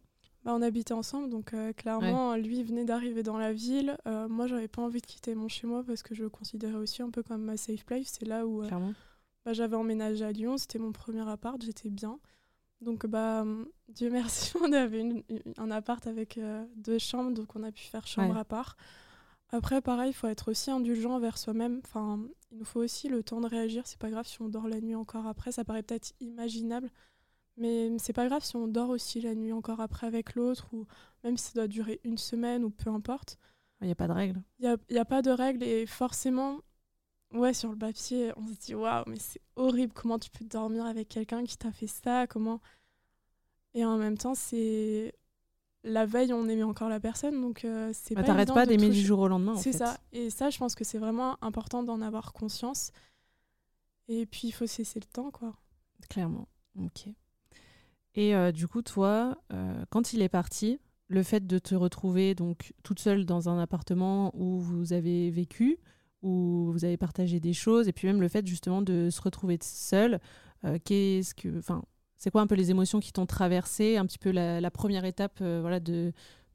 Bah, 0.47 0.55
on 0.55 0.63
habitait 0.63 0.95
ensemble, 0.95 1.29
donc 1.29 1.53
euh, 1.55 1.73
clairement, 1.73 2.37
lui 2.37 2.63
venait 2.63 2.85
d'arriver 2.85 3.23
dans 3.25 3.37
la 3.37 3.53
ville. 3.53 3.97
Euh, 4.07 4.29
moi, 4.29 4.47
j'avais 4.47 4.69
pas 4.69 4.81
envie 4.81 5.01
de 5.01 5.07
quitter 5.07 5.35
mon 5.35 5.49
chez 5.49 5.67
moi 5.67 5.83
parce 5.85 6.03
que 6.05 6.15
je 6.15 6.23
le 6.23 6.31
considérais 6.31 6.77
aussi 6.77 7.03
un 7.03 7.11
peu 7.11 7.23
comme 7.25 7.43
ma 7.43 7.57
safe 7.57 7.85
place. 7.85 8.07
C'est 8.19 8.27
là 8.27 8.47
où 8.47 8.63
euh, 8.63 8.69
bah, 9.45 9.53
j'avais 9.53 9.75
emménagé 9.77 10.25
à 10.25 10.31
Lyon, 10.31 10.57
c'était 10.57 10.79
mon 10.79 10.93
premier 10.93 11.29
appart, 11.29 11.61
j'étais 11.61 11.91
bien. 11.91 12.21
Donc, 12.81 13.07
bah, 13.07 13.41
hum, 13.43 13.67
Dieu 13.89 14.09
merci, 14.11 14.53
on 14.63 14.73
avait 14.73 15.01
une- 15.01 15.25
un 15.59 15.71
appart 15.73 16.07
avec 16.07 16.39
euh, 16.39 16.65
deux 16.77 16.99
chambres, 16.99 17.33
donc 17.33 17.57
on 17.57 17.63
a 17.65 17.73
pu 17.73 17.83
faire 17.83 18.07
chambre 18.07 18.35
Ouais. 18.35 18.41
à 18.41 18.45
part. 18.45 18.77
Après, 19.51 19.81
pareil, 19.81 20.11
il 20.11 20.15
faut 20.15 20.27
être 20.29 20.51
aussi 20.51 20.71
indulgent 20.71 21.13
envers 21.15 21.39
soi-même. 21.39 21.81
Enfin, 21.85 22.21
il 22.53 22.59
nous 22.59 22.65
faut 22.65 22.81
aussi 22.81 23.09
le 23.09 23.23
temps 23.23 23.41
de 23.41 23.47
réagir. 23.49 23.85
C'est 23.87 23.99
pas 23.99 24.11
grave 24.11 24.27
si 24.27 24.41
on 24.43 24.49
dort 24.49 24.69
la 24.69 24.81
nuit 24.81 24.95
encore 24.97 25.27
après. 25.27 25.51
Ça 25.53 25.65
paraît 25.65 25.83
peut-être 25.85 26.13
imaginable, 26.21 26.91
mais 27.57 27.97
c'est 27.99 28.13
pas 28.13 28.27
grave 28.27 28.45
si 28.45 28.57
on 28.57 28.69
dort 28.69 28.91
aussi 28.91 29.21
la 29.21 29.35
nuit 29.35 29.53
encore 29.53 29.81
après 29.81 30.07
avec 30.07 30.35
l'autre, 30.35 30.69
ou 30.73 30.87
même 31.25 31.37
si 31.37 31.47
ça 31.47 31.55
doit 31.55 31.69
durer 31.69 32.01
une 32.05 32.19
semaine 32.19 32.65
ou 32.65 32.71
peu 32.71 32.91
importe. 32.91 33.39
Il 33.81 33.87
n'y 33.87 33.93
a 33.93 33.97
pas 33.97 34.09
de 34.09 34.13
règle. 34.13 34.43
Il 34.59 34.77
n'y 34.91 34.99
a, 34.99 35.05
pas 35.05 35.23
de 35.23 35.31
règle 35.31 35.63
et 35.63 35.87
forcément, 35.87 36.61
ouais, 37.33 37.53
sur 37.53 37.71
le 37.71 37.77
papier, 37.77 38.33
on 38.37 38.47
se 38.47 38.55
dit 38.55 38.75
waouh, 38.75 39.05
mais 39.07 39.19
c'est 39.19 39.41
horrible. 39.57 39.93
Comment 39.95 40.19
tu 40.19 40.31
peux 40.31 40.45
dormir 40.45 40.87
avec 40.87 41.09
quelqu'un 41.09 41.45
qui 41.45 41.57
t'a 41.57 41.73
fait 41.73 41.87
ça 41.87 42.27
Comment 42.27 42.61
Et 43.75 43.85
en 43.85 43.99
même 43.99 44.17
temps, 44.17 44.35
c'est 44.35 45.15
la 45.85 46.07
veille, 46.07 46.33
on 46.33 46.49
aimait 46.49 46.63
encore 46.63 46.89
la 46.89 47.01
personne, 47.01 47.41
donc 47.41 47.65
euh, 47.65 47.91
c'est 47.95 48.15
Bah, 48.15 48.23
pas 48.23 48.29
T'arrêtes 48.29 48.53
pas 48.53 48.67
d'aimer 48.67 48.89
du 48.89 49.01
jour 49.01 49.21
au 49.21 49.29
lendemain. 49.29 49.55
en 49.55 49.59
C'est 49.59 49.73
ça. 49.73 49.99
Et 50.13 50.31
ça, 50.31 50.51
je 50.51 50.59
pense 50.59 50.75
que 50.75 50.85
c'est 50.85 50.99
vraiment 50.99 51.43
important 51.43 51.83
d'en 51.83 52.01
avoir 52.01 52.33
conscience. 52.33 52.93
Et 54.09 54.27
puis, 54.27 54.49
il 54.49 54.53
faut 54.53 54.67
cesser 54.67 55.01
le 55.01 55.07
temps, 55.07 55.31
quoi. 55.31 55.55
Clairement. 56.09 56.49
Ok. 56.79 57.09
Et 58.17 58.35
euh, 58.35 58.51
du 58.51 58.67
coup, 58.67 58.83
toi, 58.83 59.39
euh, 59.53 59.85
quand 59.91 60.15
il 60.15 60.23
est 60.23 60.29
parti, 60.29 60.81
le 61.09 61.23
fait 61.23 61.47
de 61.47 61.59
te 61.59 61.75
retrouver 61.75 62.35
donc 62.35 62.73
toute 62.83 62.99
seule 62.99 63.27
dans 63.27 63.49
un 63.49 63.59
appartement 63.61 64.33
où 64.35 64.59
vous 64.59 64.93
avez 64.95 65.31
vécu, 65.31 65.79
où 66.23 66.71
vous 66.73 66.85
avez 66.85 66.97
partagé 66.97 67.39
des 67.39 67.53
choses, 67.53 67.87
et 67.89 67.93
puis 67.93 68.09
même 68.09 68.21
le 68.21 68.29
fait 68.29 68.45
justement 68.47 68.83
de 68.83 69.11
se 69.11 69.21
retrouver 69.21 69.59
seule, 69.63 70.19
euh, 70.65 70.79
qu'est-ce 70.83 71.35
que, 71.35 71.59
enfin, 71.59 71.85
c'est 72.17 72.31
quoi 72.31 72.41
un 72.41 72.47
peu 72.47 72.55
les 72.55 72.71
émotions 72.71 72.99
qui 72.99 73.13
t'ont 73.13 73.27
traversé, 73.27 73.99
un 73.99 74.07
petit 74.07 74.19
peu 74.19 74.31
la, 74.31 74.71
première 74.71 75.05
étape, 75.05 75.39
voilà, 75.41 75.79
de, 75.79 76.13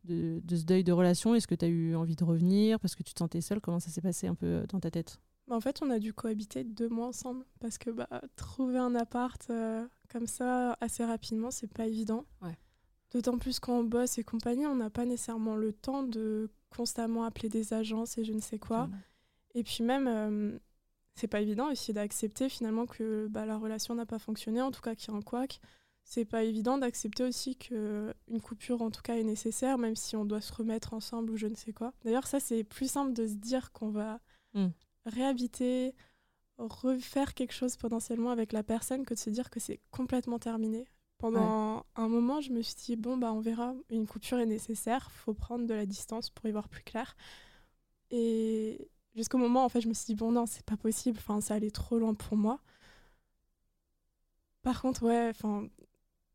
ce 0.10 0.65
deuil 0.65 0.84
de 0.84 0.91
relation? 0.91 1.36
Est-ce 1.36 1.48
que 1.48 1.56
tu 1.56 1.65
as 1.65 1.68
eu 1.68 1.96
envie 1.96 2.15
de 2.15 2.24
revenir 2.24 2.80
parce 2.80 2.96
que 2.96 3.03
tu 3.03 3.13
te 3.13 3.20
sentais 3.20 3.41
seule? 3.41 3.62
Comment 3.62 3.80
ça 3.80 3.91
s'est 3.91 4.01
passé 4.01 4.25
un 4.25 4.36
peu 4.36 4.65
dans 4.70 4.80
ta 4.80 4.89
tête? 4.89 5.20
Bah, 5.51 5.58
en 5.58 5.60
fait, 5.60 5.81
on 5.81 5.89
a 5.89 6.00
dû 6.00 6.13
cohabiter 6.13 6.63
deux 6.63 6.88
mois 6.88 7.08
ensemble 7.08 7.43
parce 7.60 7.77
que 7.77 7.89
bah, 7.89 8.08
trouver 8.38 8.77
un 8.77 8.96
appart 8.96 9.50
euh, 9.50 9.86
comme 10.08 10.25
ça 10.25 10.77
assez 10.79 11.03
rapidement, 11.03 11.51
c'est 11.51 11.67
pas 11.67 11.88
évident. 11.88 12.24
Ouais. 12.41 12.58
D'autant 13.12 13.38
plus 13.38 13.60
quand 13.60 13.79
on 13.79 13.84
bosse 13.84 14.17
et 14.17 14.24
compagnie, 14.24 14.65
on 14.65 14.75
n'a 14.75 14.89
pas 14.89 15.03
nécessairement 15.03 15.58
le 15.58 15.74
temps 15.74 16.03
de 16.03 16.50
constamment 16.70 17.25
appeler 17.25 17.50
des 17.50 17.74
agences 17.74 18.17
et 18.17 18.24
je 18.24 18.31
ne 18.31 18.39
sais 18.39 18.60
quoi. 18.60 18.88
Et 19.53 19.63
puis 19.63 19.84
même, 19.84 20.08
euh, 20.08 20.58
c'est 21.15 21.27
pas 21.27 21.41
évident 21.41 21.70
aussi 21.70 21.91
d'accepter 21.91 22.48
finalement 22.48 22.86
que 22.86 23.27
bah, 23.29 23.46
la 23.46 23.58
relation 23.58 23.93
n'a 23.93 24.05
pas 24.05 24.20
fonctionné, 24.20 24.62
en 24.62 24.72
tout 24.72 24.79
cas 24.79 24.96
qu'il 24.96 25.12
y 25.12 25.13
a 25.13 25.17
un 25.17 25.22
couac. 25.22 25.60
C'est 26.05 26.24
pas 26.24 26.46
évident 26.46 26.77
d'accepter 26.77 27.25
aussi 27.25 27.58
que 27.58 28.13
une 28.29 28.39
coupure 28.39 28.81
en 28.81 28.89
tout 28.89 29.01
cas 29.01 29.17
est 29.17 29.24
nécessaire, 29.25 29.77
même 29.77 29.98
si 29.98 30.15
on 30.15 30.24
doit 30.24 30.39
se 30.39 30.53
remettre 30.53 30.93
ensemble 30.93 31.31
ou 31.31 31.36
je 31.36 31.48
ne 31.48 31.55
sais 31.55 31.74
quoi. 31.74 31.91
D'ailleurs, 32.05 32.27
ça 32.27 32.39
c'est 32.39 32.63
plus 32.63 32.89
simple 32.89 33.12
de 33.12 33.27
se 33.27 33.34
dire 33.34 33.74
qu'on 33.74 33.89
va 33.89 34.22
Mm. 34.53 34.67
Réhabiter, 35.05 35.96
refaire 36.58 37.34
quelque 37.34 37.53
chose 37.53 37.75
potentiellement 37.77 38.31
avec 38.31 38.53
la 38.53 38.63
personne 38.63 39.05
que 39.05 39.13
de 39.13 39.20
se 39.20 39.29
dire 39.29 39.50
que 39.50 39.60
c'est 39.60 39.79
complètement 39.91 40.39
terminé. 40.39 40.86
Pendant 41.17 41.86
un 41.96 42.08
moment, 42.08 42.41
je 42.41 42.51
me 42.51 42.63
suis 42.63 42.75
dit, 42.75 42.96
bon, 42.96 43.15
bah, 43.15 43.31
on 43.31 43.41
verra, 43.41 43.75
une 43.91 44.08
coupure 44.08 44.39
est 44.39 44.48
nécessaire, 44.48 45.12
faut 45.12 45.36
prendre 45.36 45.67
de 45.67 45.74
la 45.74 45.86
distance 45.86 46.31
pour 46.31 46.48
y 46.48 46.51
voir 46.51 46.67
plus 46.67 46.81
clair. 46.84 47.15
Et 48.10 48.89
jusqu'au 49.15 49.38
moment, 49.38 49.63
en 49.63 49.70
fait, 49.70 49.81
je 49.81 49.88
me 49.88 49.93
suis 49.93 50.05
dit, 50.08 50.15
bon, 50.15 50.31
non, 50.31 50.48
c'est 50.48 50.65
pas 50.65 50.77
possible, 50.77 51.20
enfin, 51.20 51.39
ça 51.39 51.53
allait 51.53 51.70
trop 51.70 52.00
loin 52.00 52.15
pour 52.15 52.38
moi. 52.38 52.60
Par 54.63 54.81
contre, 54.81 55.03
ouais, 55.03 55.29
enfin, 55.29 55.67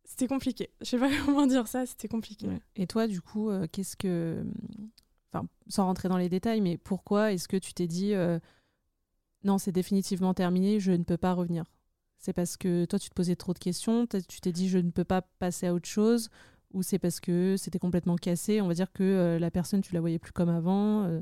c'était 0.04 0.28
compliqué. 0.28 0.70
Je 0.80 0.86
sais 0.86 0.98
pas 0.98 1.10
comment 1.26 1.46
dire 1.46 1.66
ça, 1.66 1.84
c'était 1.84 2.08
compliqué. 2.08 2.48
Et 2.76 2.86
toi, 2.86 3.06
du 3.06 3.20
coup, 3.20 3.50
euh, 3.50 3.66
qu'est-ce 3.70 3.96
que. 3.96 4.44
Enfin, 5.38 5.48
sans 5.68 5.84
rentrer 5.84 6.08
dans 6.08 6.18
les 6.18 6.28
détails, 6.28 6.60
mais 6.60 6.76
pourquoi 6.76 7.32
est-ce 7.32 7.48
que 7.48 7.56
tu 7.56 7.74
t'es 7.74 7.86
dit, 7.86 8.14
euh, 8.14 8.38
non, 9.44 9.58
c'est 9.58 9.72
définitivement 9.72 10.34
terminé, 10.34 10.80
je 10.80 10.92
ne 10.92 11.04
peux 11.04 11.16
pas 11.16 11.32
revenir? 11.32 11.64
C'est 12.18 12.32
parce 12.32 12.56
que 12.56 12.84
toi, 12.86 12.98
tu 12.98 13.10
te 13.10 13.14
posais 13.14 13.36
trop 13.36 13.52
de 13.52 13.58
questions, 13.58 14.06
tu 14.06 14.40
t'es 14.40 14.52
dit 14.52 14.68
je 14.68 14.78
ne 14.78 14.90
peux 14.90 15.04
pas 15.04 15.22
passer 15.22 15.66
à 15.66 15.74
autre 15.74 15.88
chose, 15.88 16.30
ou 16.72 16.82
c'est 16.82 16.98
parce 16.98 17.20
que 17.20 17.56
c'était 17.56 17.78
complètement 17.78 18.16
cassé, 18.16 18.60
on 18.60 18.68
va 18.68 18.74
dire 18.74 18.92
que 18.92 19.02
euh, 19.02 19.38
la 19.38 19.50
personne, 19.50 19.82
tu 19.82 19.94
la 19.94 20.00
voyais 20.00 20.18
plus 20.18 20.32
comme 20.32 20.48
avant 20.48 21.04
euh? 21.04 21.20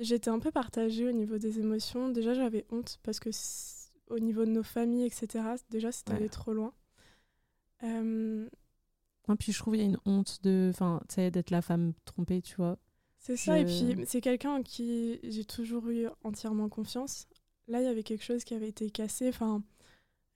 J'étais 0.00 0.30
un 0.30 0.38
peu 0.38 0.52
partagée 0.52 1.08
au 1.08 1.12
niveau 1.12 1.38
des 1.38 1.58
émotions. 1.58 2.08
Déjà, 2.08 2.32
j'avais 2.32 2.64
honte 2.70 3.00
parce 3.02 3.18
que 3.18 3.30
au 4.10 4.20
niveau 4.20 4.44
de 4.44 4.50
nos 4.50 4.62
familles, 4.62 5.04
etc., 5.04 5.56
déjà, 5.70 5.90
c'était 5.90 6.12
allé 6.12 6.28
trop 6.28 6.52
loin. 6.52 6.72
Euh... 9.28 9.36
puis 9.36 9.52
je 9.52 9.58
trouve 9.58 9.74
qu'il 9.74 9.82
y 9.82 9.86
a 9.86 9.88
une 9.88 9.98
honte 10.06 10.42
de, 10.42 10.72
d'être 11.30 11.50
la 11.50 11.62
femme 11.62 11.92
trompée, 12.04 12.42
tu 12.42 12.56
vois. 12.56 12.78
C'est 13.18 13.36
ça, 13.36 13.58
et 13.58 13.64
puis 13.64 13.96
c'est 14.06 14.20
quelqu'un 14.20 14.52
en 14.52 14.62
qui 14.62 15.18
j'ai 15.22 15.44
toujours 15.44 15.88
eu 15.88 16.06
entièrement 16.22 16.68
confiance. 16.68 17.26
Là, 17.66 17.80
il 17.80 17.84
y 17.84 17.88
avait 17.88 18.02
quelque 18.02 18.24
chose 18.24 18.44
qui 18.44 18.54
avait 18.54 18.68
été 18.68 18.90
cassé. 18.90 19.28
Enfin, 19.28 19.62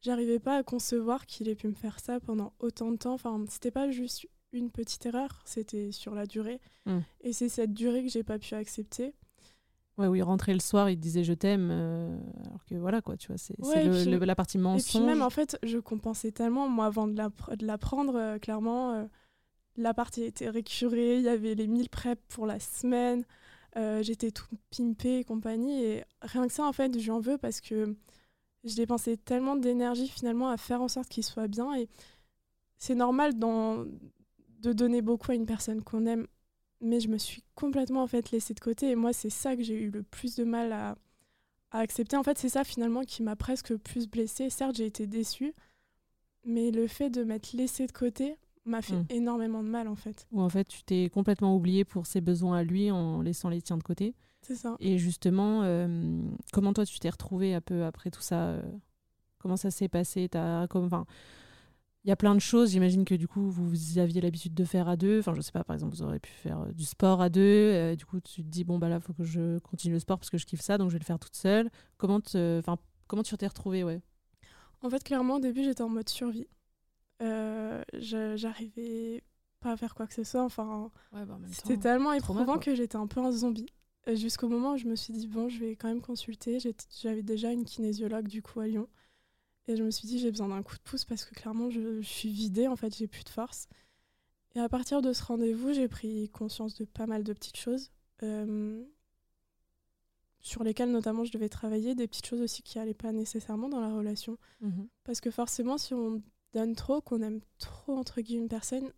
j'arrivais 0.02 0.38
pas 0.38 0.58
à 0.58 0.62
concevoir 0.62 1.26
qu'il 1.26 1.48
ait 1.48 1.54
pu 1.54 1.68
me 1.68 1.74
faire 1.74 2.00
ça 2.00 2.20
pendant 2.20 2.52
autant 2.58 2.90
de 2.90 2.96
temps. 2.96 3.14
Enfin, 3.14 3.44
c'était 3.48 3.70
pas 3.70 3.90
juste 3.90 4.26
une 4.52 4.70
petite 4.70 5.06
erreur, 5.06 5.42
c'était 5.46 5.92
sur 5.92 6.14
la 6.14 6.26
durée. 6.26 6.60
Hmm. 6.84 7.00
Et 7.22 7.32
c'est 7.32 7.48
cette 7.48 7.72
durée 7.72 8.02
que 8.02 8.10
j'ai 8.10 8.24
pas 8.24 8.38
pu 8.38 8.54
accepter. 8.54 9.14
Ouais, 10.02 10.08
où 10.08 10.14
il 10.14 10.22
rentrait 10.22 10.54
le 10.54 10.60
soir, 10.60 10.90
il 10.90 10.98
disait 10.98 11.24
je 11.24 11.32
t'aime, 11.32 11.68
euh, 11.70 12.16
alors 12.46 12.64
que 12.64 12.74
voilà 12.74 13.00
quoi, 13.00 13.16
tu 13.16 13.28
vois, 13.28 13.38
c'est 13.38 13.54
la 14.26 14.34
partie 14.34 14.58
mensonge. 14.58 14.80
Et 14.80 14.98
puis 14.98 15.06
même 15.06 15.22
en 15.22 15.30
fait, 15.30 15.58
je 15.62 15.78
compensais 15.78 16.32
tellement, 16.32 16.68
moi 16.68 16.86
avant 16.86 17.08
de 17.08 17.16
l'apprendre, 17.60 18.16
euh, 18.16 18.38
clairement, 18.38 18.92
euh, 18.94 19.04
la 19.76 19.94
partie 19.94 20.22
était 20.22 20.50
récurée, 20.50 21.16
il 21.16 21.22
y 21.22 21.28
avait 21.28 21.54
les 21.54 21.66
1000 21.66 21.88
preps 21.88 22.22
pour 22.28 22.46
la 22.46 22.60
semaine, 22.60 23.24
euh, 23.76 24.02
j'étais 24.02 24.30
tout 24.30 24.46
pimpée 24.76 25.20
et 25.20 25.24
compagnie. 25.24 25.82
Et 25.82 26.04
rien 26.20 26.46
que 26.46 26.52
ça, 26.52 26.64
en 26.64 26.72
fait, 26.72 26.98
j'en 26.98 27.20
veux 27.20 27.38
parce 27.38 27.60
que 27.60 27.96
je 28.64 28.74
dépensais 28.76 29.16
tellement 29.16 29.56
d'énergie 29.56 30.08
finalement 30.08 30.50
à 30.50 30.56
faire 30.56 30.82
en 30.82 30.88
sorte 30.88 31.08
qu'il 31.08 31.24
soit 31.24 31.48
bien. 31.48 31.74
Et 31.74 31.88
c'est 32.78 32.94
normal 32.94 33.38
dans, 33.38 33.84
de 34.60 34.72
donner 34.72 35.02
beaucoup 35.02 35.32
à 35.32 35.34
une 35.34 35.46
personne 35.46 35.82
qu'on 35.82 36.06
aime, 36.06 36.26
mais 36.82 37.00
je 37.00 37.08
me 37.08 37.18
suis 37.18 37.42
complètement 37.54 38.02
en 38.02 38.06
fait 38.06 38.30
laissée 38.30 38.54
de 38.54 38.60
côté. 38.60 38.90
Et 38.90 38.96
moi, 38.96 39.12
c'est 39.12 39.30
ça 39.30 39.56
que 39.56 39.62
j'ai 39.62 39.80
eu 39.80 39.90
le 39.90 40.02
plus 40.02 40.36
de 40.36 40.44
mal 40.44 40.72
à, 40.72 40.96
à 41.70 41.78
accepter. 41.78 42.16
En 42.16 42.22
fait, 42.22 42.38
c'est 42.38 42.48
ça 42.48 42.64
finalement 42.64 43.02
qui 43.02 43.22
m'a 43.22 43.36
presque 43.36 43.74
plus 43.76 44.08
blessée. 44.08 44.50
Certes, 44.50 44.76
j'ai 44.76 44.86
été 44.86 45.06
déçue, 45.06 45.54
mais 46.44 46.70
le 46.70 46.86
fait 46.86 47.10
de 47.10 47.24
m'être 47.24 47.52
laissée 47.52 47.86
de 47.86 47.92
côté, 47.92 48.36
m'a 48.64 48.82
fait 48.82 48.94
hmm. 48.94 49.06
énormément 49.10 49.62
de 49.62 49.68
mal 49.68 49.88
en 49.88 49.96
fait. 49.96 50.26
Ou 50.32 50.40
en 50.40 50.48
fait, 50.48 50.68
tu 50.68 50.82
t'es 50.84 51.10
complètement 51.10 51.56
oublié 51.56 51.84
pour 51.84 52.06
ses 52.06 52.20
besoins 52.20 52.58
à 52.58 52.62
lui 52.62 52.90
en 52.90 53.22
laissant 53.22 53.48
les 53.48 53.60
tiens 53.60 53.76
de 53.76 53.82
côté. 53.82 54.14
C'est 54.42 54.56
ça. 54.56 54.76
Et 54.80 54.98
justement, 54.98 55.62
euh, 55.62 56.20
comment 56.52 56.72
toi 56.72 56.84
tu 56.84 56.98
t'es 56.98 57.10
retrouvé 57.10 57.54
un 57.54 57.60
peu 57.60 57.84
après 57.84 58.10
tout 58.10 58.22
ça 58.22 58.48
euh, 58.48 58.62
Comment 59.38 59.56
ça 59.56 59.70
s'est 59.70 59.88
passé? 59.88 60.28
T'as 60.28 60.68
comme, 60.68 60.88
il 62.04 62.08
y 62.08 62.12
a 62.12 62.16
plein 62.16 62.34
de 62.34 62.40
choses. 62.40 62.70
J'imagine 62.70 63.04
que 63.04 63.14
du 63.14 63.28
coup, 63.28 63.50
vous 63.50 63.98
aviez 63.98 64.20
l'habitude 64.20 64.54
de 64.54 64.64
faire 64.64 64.88
à 64.88 64.96
deux. 64.96 65.20
Enfin, 65.20 65.34
je 65.34 65.40
sais 65.40 65.52
pas, 65.52 65.64
par 65.64 65.74
exemple, 65.74 65.94
vous 65.94 66.02
auriez 66.02 66.18
pu 66.18 66.30
faire 66.30 66.60
euh, 66.60 66.72
du 66.72 66.84
sport 66.84 67.20
à 67.20 67.28
deux. 67.28 67.94
du 67.96 68.04
coup, 68.04 68.20
tu 68.20 68.42
te 68.42 68.48
dis 68.48 68.64
bon 68.64 68.78
bah 68.78 68.88
là, 68.88 69.00
faut 69.00 69.12
que 69.12 69.24
je 69.24 69.58
continue 69.60 69.94
le 69.94 70.00
sport 70.00 70.18
parce 70.18 70.30
que 70.30 70.38
je 70.38 70.46
kiffe 70.46 70.60
ça, 70.60 70.78
donc 70.78 70.88
je 70.88 70.94
vais 70.94 71.00
le 71.00 71.04
faire 71.04 71.18
toute 71.18 71.36
seule. 71.36 71.70
Comment, 71.96 72.20
enfin, 72.34 72.78
comment 73.06 73.22
tu 73.22 73.36
t'es 73.36 73.46
retrouvé, 73.46 73.84
ouais? 73.84 74.00
En 74.82 74.90
fait, 74.90 75.02
clairement, 75.04 75.36
au 75.36 75.40
début, 75.40 75.62
j'étais 75.62 75.82
en 75.82 75.88
mode 75.88 76.08
survie. 76.08 76.48
Euh, 77.22 77.82
j'arrivais 77.94 79.22
pas 79.60 79.72
à 79.72 79.76
faire 79.76 79.94
quoi 79.94 80.06
que 80.06 80.14
ce 80.14 80.24
soit. 80.24 80.42
Enfin, 80.42 80.90
bah, 81.12 81.26
c'était 81.50 81.76
tellement 81.76 82.12
éprouvant 82.12 82.58
que 82.58 82.74
j'étais 82.74 82.96
un 82.96 83.06
peu 83.06 83.20
un 83.20 83.30
zombie. 83.30 83.68
Jusqu'au 84.12 84.48
moment 84.48 84.72
où 84.72 84.76
je 84.76 84.86
me 84.86 84.96
suis 84.96 85.12
dit, 85.12 85.28
bon, 85.28 85.48
je 85.48 85.60
vais 85.60 85.76
quand 85.76 85.88
même 85.88 86.00
consulter. 86.00 86.58
J'avais 87.00 87.22
déjà 87.22 87.52
une 87.52 87.64
kinésiologue 87.64 88.26
du 88.26 88.42
coup 88.42 88.58
à 88.60 88.66
Lyon. 88.66 88.88
Et 89.68 89.76
je 89.76 89.82
me 89.82 89.90
suis 89.90 90.08
dit, 90.08 90.18
j'ai 90.18 90.30
besoin 90.30 90.48
d'un 90.48 90.62
coup 90.62 90.74
de 90.74 90.82
pouce 90.82 91.04
parce 91.04 91.24
que 91.24 91.34
clairement, 91.34 91.70
je, 91.70 92.00
suis 92.02 92.30
vidée, 92.30 92.66
en 92.66 92.76
fait, 92.76 92.96
j'ai 92.96 93.06
plus 93.06 93.24
de 93.24 93.28
force. 93.28 93.68
Et 94.54 94.60
à 94.60 94.68
partir 94.68 95.02
de 95.02 95.12
ce 95.12 95.22
rendez-vous, 95.22 95.72
j'ai 95.72 95.88
pris 95.88 96.28
conscience 96.30 96.74
de 96.74 96.84
pas 96.84 97.06
mal 97.06 97.22
de 97.22 97.32
petites 97.32 97.56
choses. 97.56 97.90
Euh, 98.22 98.84
sur 100.40 100.64
lesquelles 100.64 100.90
notamment 100.90 101.24
je 101.24 101.32
devais 101.32 101.48
travailler, 101.48 101.94
des 101.94 102.08
petites 102.08 102.26
choses 102.26 102.40
aussi 102.40 102.62
qui 102.62 102.78
n'allaient 102.78 102.94
pas 102.94 103.12
nécessairement 103.12 103.68
dans 103.68 103.80
la 103.80 103.94
relation. 103.94 104.36
Mmh 104.60 104.82
parce 105.04 105.20
que 105.20 105.30
forcément, 105.30 105.78
si 105.78 105.94
on 105.94 106.22
donne 106.52 106.74
trop, 106.74 107.00
qu'on 107.00 107.22
aime 107.22 107.40
trop 107.58 107.96
entre 107.96 108.20
guillemets 108.20 108.42
une 108.42 108.48
personne, 108.48 108.92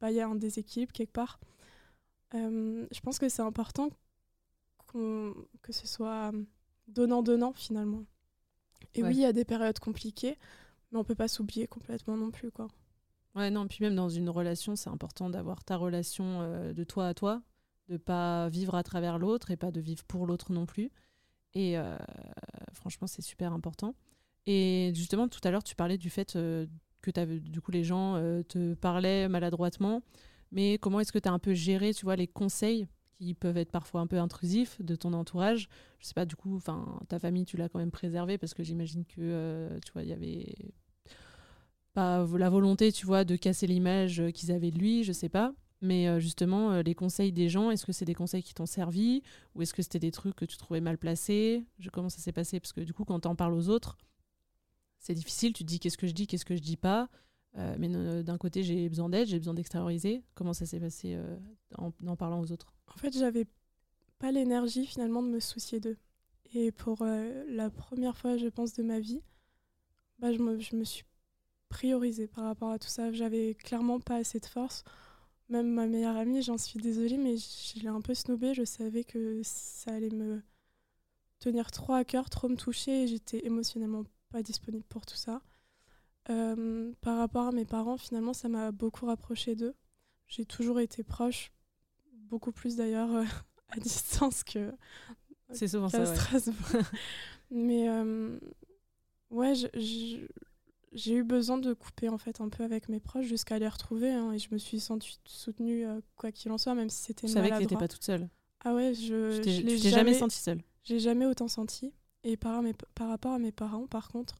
bah, 0.00 0.10
il 0.10 0.16
y 0.16 0.20
a 0.20 0.28
un 0.28 0.34
déséquilibre 0.34 0.92
quelque 0.92 1.12
part. 1.12 1.40
Euh, 2.34 2.86
je 2.90 3.00
pense 3.00 3.18
que 3.18 3.28
c'est 3.28 3.42
important 3.42 3.90
que 4.92 5.72
ce 5.72 5.86
soit 5.86 6.32
donnant-donnant 6.88 7.52
finalement. 7.52 8.04
Et 8.94 9.02
oui, 9.02 9.14
il 9.14 9.20
y 9.20 9.24
a 9.24 9.32
des 9.32 9.44
périodes 9.44 9.78
compliquées, 9.78 10.36
mais 10.90 10.98
on 10.98 11.04
peut 11.04 11.14
pas 11.14 11.28
s'oublier 11.28 11.66
complètement 11.66 12.16
non 12.16 12.30
plus. 12.30 12.50
quoi. 12.50 12.68
Ouais, 13.34 13.50
non, 13.50 13.66
puis 13.68 13.78
même 13.80 13.94
dans 13.94 14.08
une 14.08 14.28
relation, 14.28 14.74
c'est 14.76 14.90
important 14.90 15.30
d'avoir 15.30 15.62
ta 15.62 15.76
relation 15.76 16.40
euh, 16.42 16.72
de 16.72 16.84
toi 16.84 17.06
à 17.06 17.14
toi, 17.14 17.42
de 17.88 17.96
pas 17.96 18.48
vivre 18.48 18.74
à 18.74 18.82
travers 18.82 19.18
l'autre 19.18 19.50
et 19.50 19.56
pas 19.56 19.70
de 19.70 19.80
vivre 19.80 20.04
pour 20.04 20.26
l'autre 20.26 20.52
non 20.52 20.66
plus. 20.66 20.90
Et 21.54 21.78
euh, 21.78 21.96
franchement, 22.72 23.06
c'est 23.06 23.22
super 23.22 23.52
important. 23.52 23.94
Et 24.46 24.92
justement, 24.94 25.28
tout 25.28 25.40
à 25.44 25.50
l'heure, 25.50 25.62
tu 25.62 25.76
parlais 25.76 25.98
du 25.98 26.10
fait 26.10 26.32
que 26.32 26.68
du 27.38 27.60
coup 27.60 27.70
les 27.70 27.84
gens 27.84 28.16
euh, 28.16 28.42
te 28.42 28.74
parlaient 28.74 29.28
maladroitement, 29.28 30.02
mais 30.50 30.78
comment 30.78 31.00
est-ce 31.00 31.12
que 31.12 31.18
tu 31.18 31.28
as 31.28 31.32
un 31.32 31.38
peu 31.38 31.54
géré, 31.54 31.94
tu 31.94 32.04
vois, 32.04 32.16
les 32.16 32.26
conseils 32.26 32.86
qui 33.20 33.34
peuvent 33.34 33.58
être 33.58 33.70
parfois 33.70 34.00
un 34.00 34.06
peu 34.06 34.18
intrusifs 34.18 34.80
de 34.80 34.96
ton 34.96 35.12
entourage 35.12 35.68
Je 35.98 36.06
sais 36.06 36.14
pas, 36.14 36.24
du 36.24 36.36
coup, 36.36 36.56
enfin, 36.56 37.00
ta 37.08 37.18
famille, 37.18 37.44
tu 37.44 37.56
l'as 37.56 37.68
quand 37.68 37.78
même 37.78 37.90
préservée 37.90 38.38
parce 38.38 38.54
que 38.54 38.62
j'imagine 38.62 39.04
que, 39.04 39.20
euh, 39.20 39.78
tu 39.84 39.92
vois, 39.92 40.02
il 40.02 40.08
y 40.08 40.12
avait 40.12 40.72
pas 41.92 42.26
la 42.38 42.50
volonté, 42.50 42.92
tu 42.92 43.04
vois, 43.04 43.24
de 43.24 43.36
casser 43.36 43.66
l'image 43.66 44.22
qu'ils 44.32 44.52
avaient 44.52 44.70
de 44.70 44.78
lui, 44.78 45.04
je 45.04 45.12
sais 45.12 45.28
pas. 45.28 45.52
Mais 45.82 46.08
euh, 46.08 46.20
justement, 46.20 46.80
les 46.82 46.94
conseils 46.94 47.32
des 47.32 47.48
gens, 47.48 47.70
est-ce 47.70 47.86
que 47.86 47.92
c'est 47.92 48.04
des 48.04 48.14
conseils 48.14 48.42
qui 48.42 48.54
t'ont 48.54 48.66
servi 48.66 49.22
ou 49.54 49.62
est-ce 49.62 49.74
que 49.74 49.82
c'était 49.82 49.98
des 49.98 50.10
trucs 50.10 50.36
que 50.36 50.44
tu 50.44 50.56
trouvais 50.56 50.80
mal 50.80 50.98
placés? 50.98 51.64
Je, 51.78 51.90
Comment 51.90 52.08
ça 52.10 52.18
s'est 52.18 52.32
passé? 52.32 52.60
Parce 52.60 52.72
que 52.72 52.80
du 52.80 52.92
coup, 52.92 53.04
quand 53.04 53.20
tu 53.20 53.28
en 53.28 53.34
parles 53.34 53.54
aux 53.54 53.68
autres, 53.68 53.96
c'est 54.98 55.14
difficile. 55.14 55.52
Tu 55.52 55.64
te 55.64 55.68
dis 55.68 55.80
qu'est-ce 55.80 55.98
que 55.98 56.06
je 56.06 56.12
dis, 56.12 56.26
qu'est-ce 56.26 56.44
que 56.44 56.54
je 56.56 56.62
dis 56.62 56.76
pas? 56.76 57.08
Euh, 57.58 57.74
mais 57.78 57.88
d'un 58.22 58.38
côté, 58.38 58.62
j'ai 58.62 58.88
besoin 58.88 59.08
d'aide, 59.08 59.26
j'ai 59.26 59.38
besoin 59.38 59.54
d'extérioriser. 59.54 60.22
Comment 60.34 60.52
ça 60.52 60.66
s'est 60.66 60.80
passé 60.80 61.14
euh, 61.14 61.36
en, 61.76 61.92
en, 62.06 62.16
parlant 62.16 62.40
aux 62.40 62.52
autres? 62.52 62.74
En 62.94 62.98
fait, 62.98 63.16
j'avais 63.16 63.46
pas 64.18 64.30
l'énergie 64.30 64.86
finalement 64.86 65.22
de 65.22 65.28
me 65.28 65.40
soucier 65.40 65.80
d'eux. 65.80 65.96
Et 66.52 66.72
pour 66.72 67.02
euh, 67.02 67.44
la 67.48 67.70
première 67.70 68.16
fois, 68.16 68.36
je 68.36 68.48
pense, 68.48 68.72
de 68.74 68.82
ma 68.82 69.00
vie, 69.00 69.22
bah, 70.18 70.32
je, 70.32 70.38
me, 70.38 70.58
je 70.58 70.76
me 70.76 70.84
suis 70.84 71.04
priorisée 71.68 72.26
par 72.26 72.44
rapport 72.44 72.70
à 72.70 72.78
tout 72.78 72.88
ça. 72.88 73.12
J'avais 73.12 73.54
clairement 73.54 74.00
pas 74.00 74.16
assez 74.16 74.38
de 74.40 74.46
force. 74.46 74.84
Même 75.48 75.68
ma 75.72 75.86
meilleure 75.86 76.16
amie, 76.16 76.42
j'en 76.42 76.58
suis 76.58 76.78
désolée, 76.78 77.16
mais 77.16 77.36
je 77.36 77.80
l'ai 77.80 77.88
un 77.88 78.00
peu 78.00 78.14
snobée. 78.14 78.54
Je 78.54 78.64
savais 78.64 79.02
que 79.02 79.40
ça 79.42 79.92
allait 79.92 80.10
me 80.10 80.42
tenir 81.40 81.72
trop 81.72 81.94
à 81.94 82.04
cœur, 82.04 82.30
trop 82.30 82.48
me 82.48 82.56
toucher. 82.56 83.08
J'étais 83.08 83.44
émotionnellement 83.44 84.04
pas 84.30 84.42
disponible 84.42 84.84
pour 84.88 85.06
tout 85.06 85.16
ça. 85.16 85.42
Euh, 86.30 86.92
par 87.00 87.18
rapport 87.18 87.48
à 87.48 87.52
mes 87.52 87.64
parents, 87.64 87.96
finalement, 87.96 88.32
ça 88.32 88.48
m'a 88.48 88.70
beaucoup 88.70 89.06
rapproché 89.06 89.56
d'eux. 89.56 89.74
J'ai 90.28 90.44
toujours 90.44 90.78
été 90.78 91.02
proche, 91.02 91.52
beaucoup 92.12 92.52
plus 92.52 92.76
d'ailleurs 92.76 93.12
euh, 93.12 93.24
à 93.68 93.80
distance 93.80 94.44
que 94.44 94.72
c'est 95.52 95.66
souvent 95.66 95.88
ça, 95.88 96.06
Strasbourg. 96.06 96.82
Mais 97.50 97.88
euh, 97.88 98.38
ouais, 99.30 99.54
j'ai 100.92 101.12
eu 101.12 101.24
besoin 101.24 101.58
de 101.58 101.72
couper 101.72 102.08
en 102.08 102.18
fait 102.18 102.40
un 102.40 102.48
peu 102.48 102.62
avec 102.62 102.88
mes 102.88 103.00
proches 103.00 103.26
jusqu'à 103.26 103.58
les 103.58 103.66
retrouver 103.66 104.12
hein, 104.12 104.30
et 104.30 104.38
je 104.38 104.48
me 104.52 104.58
suis 104.58 104.78
sentie 104.78 105.18
soutenue 105.24 105.84
quoi 106.14 106.30
qu'il 106.30 106.52
en 106.52 106.58
soit, 106.58 106.76
même 106.76 106.90
si 106.90 107.02
c'était. 107.02 107.26
Tu 107.26 107.32
savais 107.32 107.50
que 107.50 107.58
n'étais 107.58 107.76
pas 107.76 107.88
toute 107.88 108.04
seule. 108.04 108.28
Ah 108.64 108.74
ouais, 108.74 108.94
je, 108.94 109.32
je, 109.32 109.62
l'ai 109.62 109.78
jamais, 109.78 109.90
jamais 109.90 110.14
sentie 110.14 110.38
seule. 110.38 110.62
J'ai 110.84 111.00
jamais 111.00 111.26
autant 111.26 111.48
senti. 111.48 111.92
Et 112.22 112.36
par, 112.36 112.62
mes, 112.62 112.74
par 112.94 113.08
rapport 113.08 113.32
à 113.32 113.38
mes 113.38 113.52
parents, 113.52 113.86
par 113.86 114.08
contre, 114.08 114.36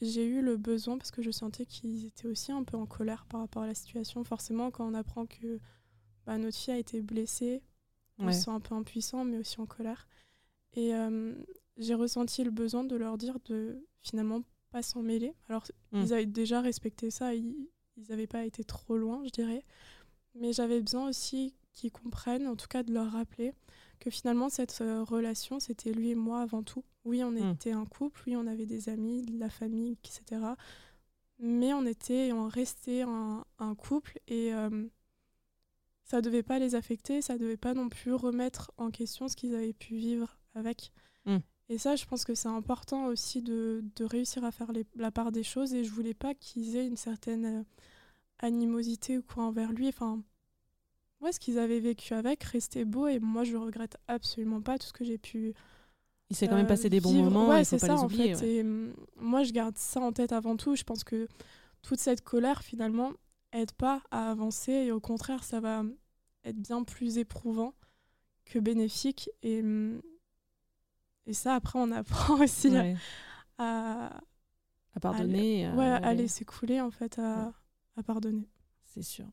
j'ai 0.00 0.24
eu 0.26 0.40
le 0.42 0.56
besoin, 0.56 0.96
parce 0.98 1.10
que 1.10 1.22
je 1.22 1.30
sentais 1.30 1.66
qu'ils 1.66 2.06
étaient 2.06 2.26
aussi 2.28 2.52
un 2.52 2.62
peu 2.64 2.76
en 2.76 2.86
colère 2.86 3.26
par 3.26 3.40
rapport 3.40 3.62
à 3.62 3.66
la 3.66 3.74
situation. 3.74 4.22
Forcément, 4.24 4.70
quand 4.70 4.86
on 4.88 4.94
apprend 4.94 5.26
que 5.26 5.58
bah, 6.26 6.38
notre 6.38 6.56
fille 6.56 6.74
a 6.74 6.78
été 6.78 7.00
blessée, 7.02 7.62
on 8.18 8.26
se 8.32 8.40
sent 8.44 8.50
un 8.50 8.60
peu 8.60 8.74
impuissant, 8.74 9.24
mais 9.24 9.38
aussi 9.38 9.60
en 9.60 9.66
colère. 9.66 10.06
Et 10.74 10.94
euh, 10.94 11.34
j'ai 11.76 11.94
ressenti 11.94 12.42
le 12.44 12.50
besoin 12.50 12.84
de 12.84 12.96
leur 12.96 13.16
dire 13.18 13.38
de 13.46 13.84
finalement 14.00 14.42
pas 14.70 14.82
s'en 14.82 15.02
mêler. 15.02 15.34
Alors, 15.48 15.64
Mm. 15.92 16.00
ils 16.02 16.12
avaient 16.12 16.26
déjà 16.26 16.60
respecté 16.60 17.10
ça, 17.10 17.34
ils 17.34 17.54
n'avaient 18.08 18.26
pas 18.26 18.44
été 18.44 18.62
trop 18.64 18.96
loin, 18.98 19.22
je 19.24 19.30
dirais. 19.30 19.64
Mais 20.34 20.52
j'avais 20.52 20.80
besoin 20.80 21.08
aussi 21.08 21.54
qu'ils 21.72 21.90
comprennent, 21.92 22.46
en 22.46 22.56
tout 22.56 22.66
cas 22.68 22.82
de 22.82 22.92
leur 22.92 23.10
rappeler, 23.10 23.52
que 23.98 24.10
finalement, 24.10 24.48
cette 24.48 24.80
euh, 24.80 25.02
relation, 25.04 25.60
c'était 25.60 25.92
lui 25.92 26.10
et 26.10 26.14
moi 26.14 26.40
avant 26.40 26.62
tout. 26.62 26.84
Oui, 27.04 27.22
on 27.24 27.30
Mm. 27.32 27.52
était 27.52 27.72
un 27.72 27.84
couple, 27.86 28.20
oui, 28.26 28.36
on 28.36 28.46
avait 28.46 28.66
des 28.66 28.88
amis, 28.88 29.22
de 29.22 29.38
la 29.38 29.50
famille, 29.50 29.92
etc. 29.92 30.40
Mais 31.38 31.72
on 31.72 31.86
était 31.86 32.28
et 32.28 32.32
on 32.32 32.48
restait 32.48 33.02
un, 33.02 33.44
un 33.58 33.74
couple 33.74 34.18
et 34.26 34.52
euh, 34.54 34.86
ça 36.04 36.20
devait 36.22 36.42
pas 36.42 36.58
les 36.58 36.74
affecter, 36.74 37.22
ça 37.22 37.38
devait 37.38 37.56
pas 37.56 37.74
non 37.74 37.88
plus 37.88 38.12
remettre 38.14 38.72
en 38.78 38.90
question 38.90 39.28
ce 39.28 39.36
qu'ils 39.36 39.54
avaient 39.54 39.72
pu 39.74 39.94
vivre 39.96 40.38
avec. 40.54 40.90
Mm. 41.26 41.36
Et 41.70 41.76
ça, 41.78 41.96
je 41.96 42.06
pense 42.06 42.24
que 42.24 42.34
c'est 42.34 42.48
important 42.48 43.06
aussi 43.06 43.42
de, 43.42 43.84
de 43.96 44.04
réussir 44.04 44.42
à 44.44 44.50
faire 44.52 44.72
les- 44.72 44.86
la 44.96 45.10
part 45.10 45.30
des 45.32 45.42
choses 45.42 45.74
et 45.74 45.84
je 45.84 45.90
voulais 45.92 46.14
pas 46.14 46.34
qu'ils 46.34 46.76
aient 46.76 46.86
une 46.86 46.96
certaine 46.96 47.44
euh, 47.44 47.62
animosité 48.38 49.18
ou 49.18 49.22
quoi 49.22 49.44
envers 49.44 49.72
lui. 49.72 49.88
Enfin, 49.88 50.22
ouais, 51.20 51.32
ce 51.32 51.40
qu'ils 51.40 51.58
avaient 51.58 51.80
vécu 51.80 52.14
avec 52.14 52.42
restait 52.44 52.84
beau 52.84 53.06
et 53.08 53.18
moi, 53.18 53.44
je 53.44 53.56
regrette 53.56 53.96
absolument 54.08 54.60
pas 54.60 54.78
tout 54.78 54.86
ce 54.86 54.92
que 54.92 55.04
j'ai 55.04 55.18
pu 55.18 55.52
Il 56.30 56.36
s'est 56.36 56.46
quand 56.48 56.56
même 56.56 56.66
passé 56.66 56.88
des 56.90 57.00
bons 57.00 57.12
vivre. 57.12 57.24
moments, 57.24 57.48
Ouais, 57.48 57.62
il 57.62 57.64
faut 57.64 57.78
c'est 57.78 57.80
pas 57.80 57.86
ça 57.88 57.94
les 57.94 58.00
en 58.00 58.04
oublier. 58.06 58.34
fait. 58.34 58.40
ouais. 58.44 58.54
Et, 58.56 58.60
hum, 58.62 58.94
moi, 59.16 59.42
je 59.44 59.52
garde 59.52 59.76
ça 59.78 60.00
en 60.00 60.12
tête 60.12 60.32
avant 60.32 60.56
tout. 60.56 60.76
Je 60.76 60.84
pense 60.84 61.04
que 61.04 61.26
toute 61.82 62.00
cette 62.00 62.22
colère, 62.22 62.62
finalement, 62.62 63.12
aide 63.52 63.72
pas 63.72 64.02
à 64.10 64.30
avancer 64.30 64.72
et 64.72 64.92
au 64.92 65.00
contraire, 65.00 65.42
ça 65.44 65.60
va 65.60 65.82
être 66.44 66.58
bien 66.60 66.84
plus 66.84 67.18
éprouvant 67.18 67.74
que 68.44 68.58
bénéfique. 68.58 69.30
Et, 69.42 69.60
hum, 69.62 70.00
et 71.26 71.32
ça, 71.34 71.54
après, 71.54 71.78
on 71.78 71.90
apprend 71.92 72.38
aussi 72.42 72.68
à- 72.68 72.82
Ouais. 72.82 72.96
à, 73.58 74.20
À 74.94 75.00
pardonner. 75.00 75.66
à 75.66 75.74
ouais, 75.74 75.84
à 75.86 76.14
laisser 76.14 76.44
couler, 76.44 76.80
en 76.80 76.90
fait, 76.90 77.18
à, 77.18 77.46
Ouais. 77.46 77.52
à 77.96 78.02
pardonner. 78.02 78.48
C'est 78.84 79.02
sûr. 79.02 79.26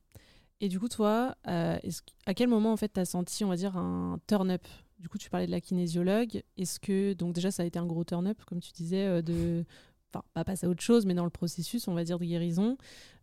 Et 0.62 0.70
du 0.70 0.80
coup, 0.80 0.88
toi, 0.88 1.36
euh, 1.48 1.78
à 2.26 2.34
quel 2.34 2.48
moment 2.48 2.72
en 2.72 2.78
fait 2.78 2.94
tu 2.94 3.00
as 3.00 3.06
senti, 3.06 3.44
on 3.44 3.50
va 3.50 3.56
dire, 3.56 3.78
un 3.78 4.20
turn-up? 4.28 4.66
Du 5.00 5.10
coup, 5.10 5.18
tu 5.18 5.30
parlais 5.30 5.46
de 5.46 5.52
la 5.52 5.62
kinésiologue. 5.62 6.42
Est-ce 6.58 6.80
que, 6.80 7.14
donc 7.14 7.34
déjà, 7.34 7.52
ça 7.52 7.64
a 7.64 7.66
été 7.66 7.78
un 7.78 7.86
gros 7.86 8.04
turn-up, 8.04 8.42
comme 8.46 8.62
tu 8.62 8.72
disais, 8.72 9.06
euh, 9.06 9.22
de. 9.22 9.66
Enfin, 10.14 10.24
pas 10.34 10.46
passer 10.46 10.66
à 10.66 10.70
autre 10.70 10.82
chose, 10.82 11.06
mais 11.06 11.14
dans 11.14 11.26
le 11.26 11.30
processus, 11.30 11.88
on 11.90 11.94
va 11.94 12.06
dire, 12.06 12.20
de 12.20 12.26
guérison. 12.26 12.78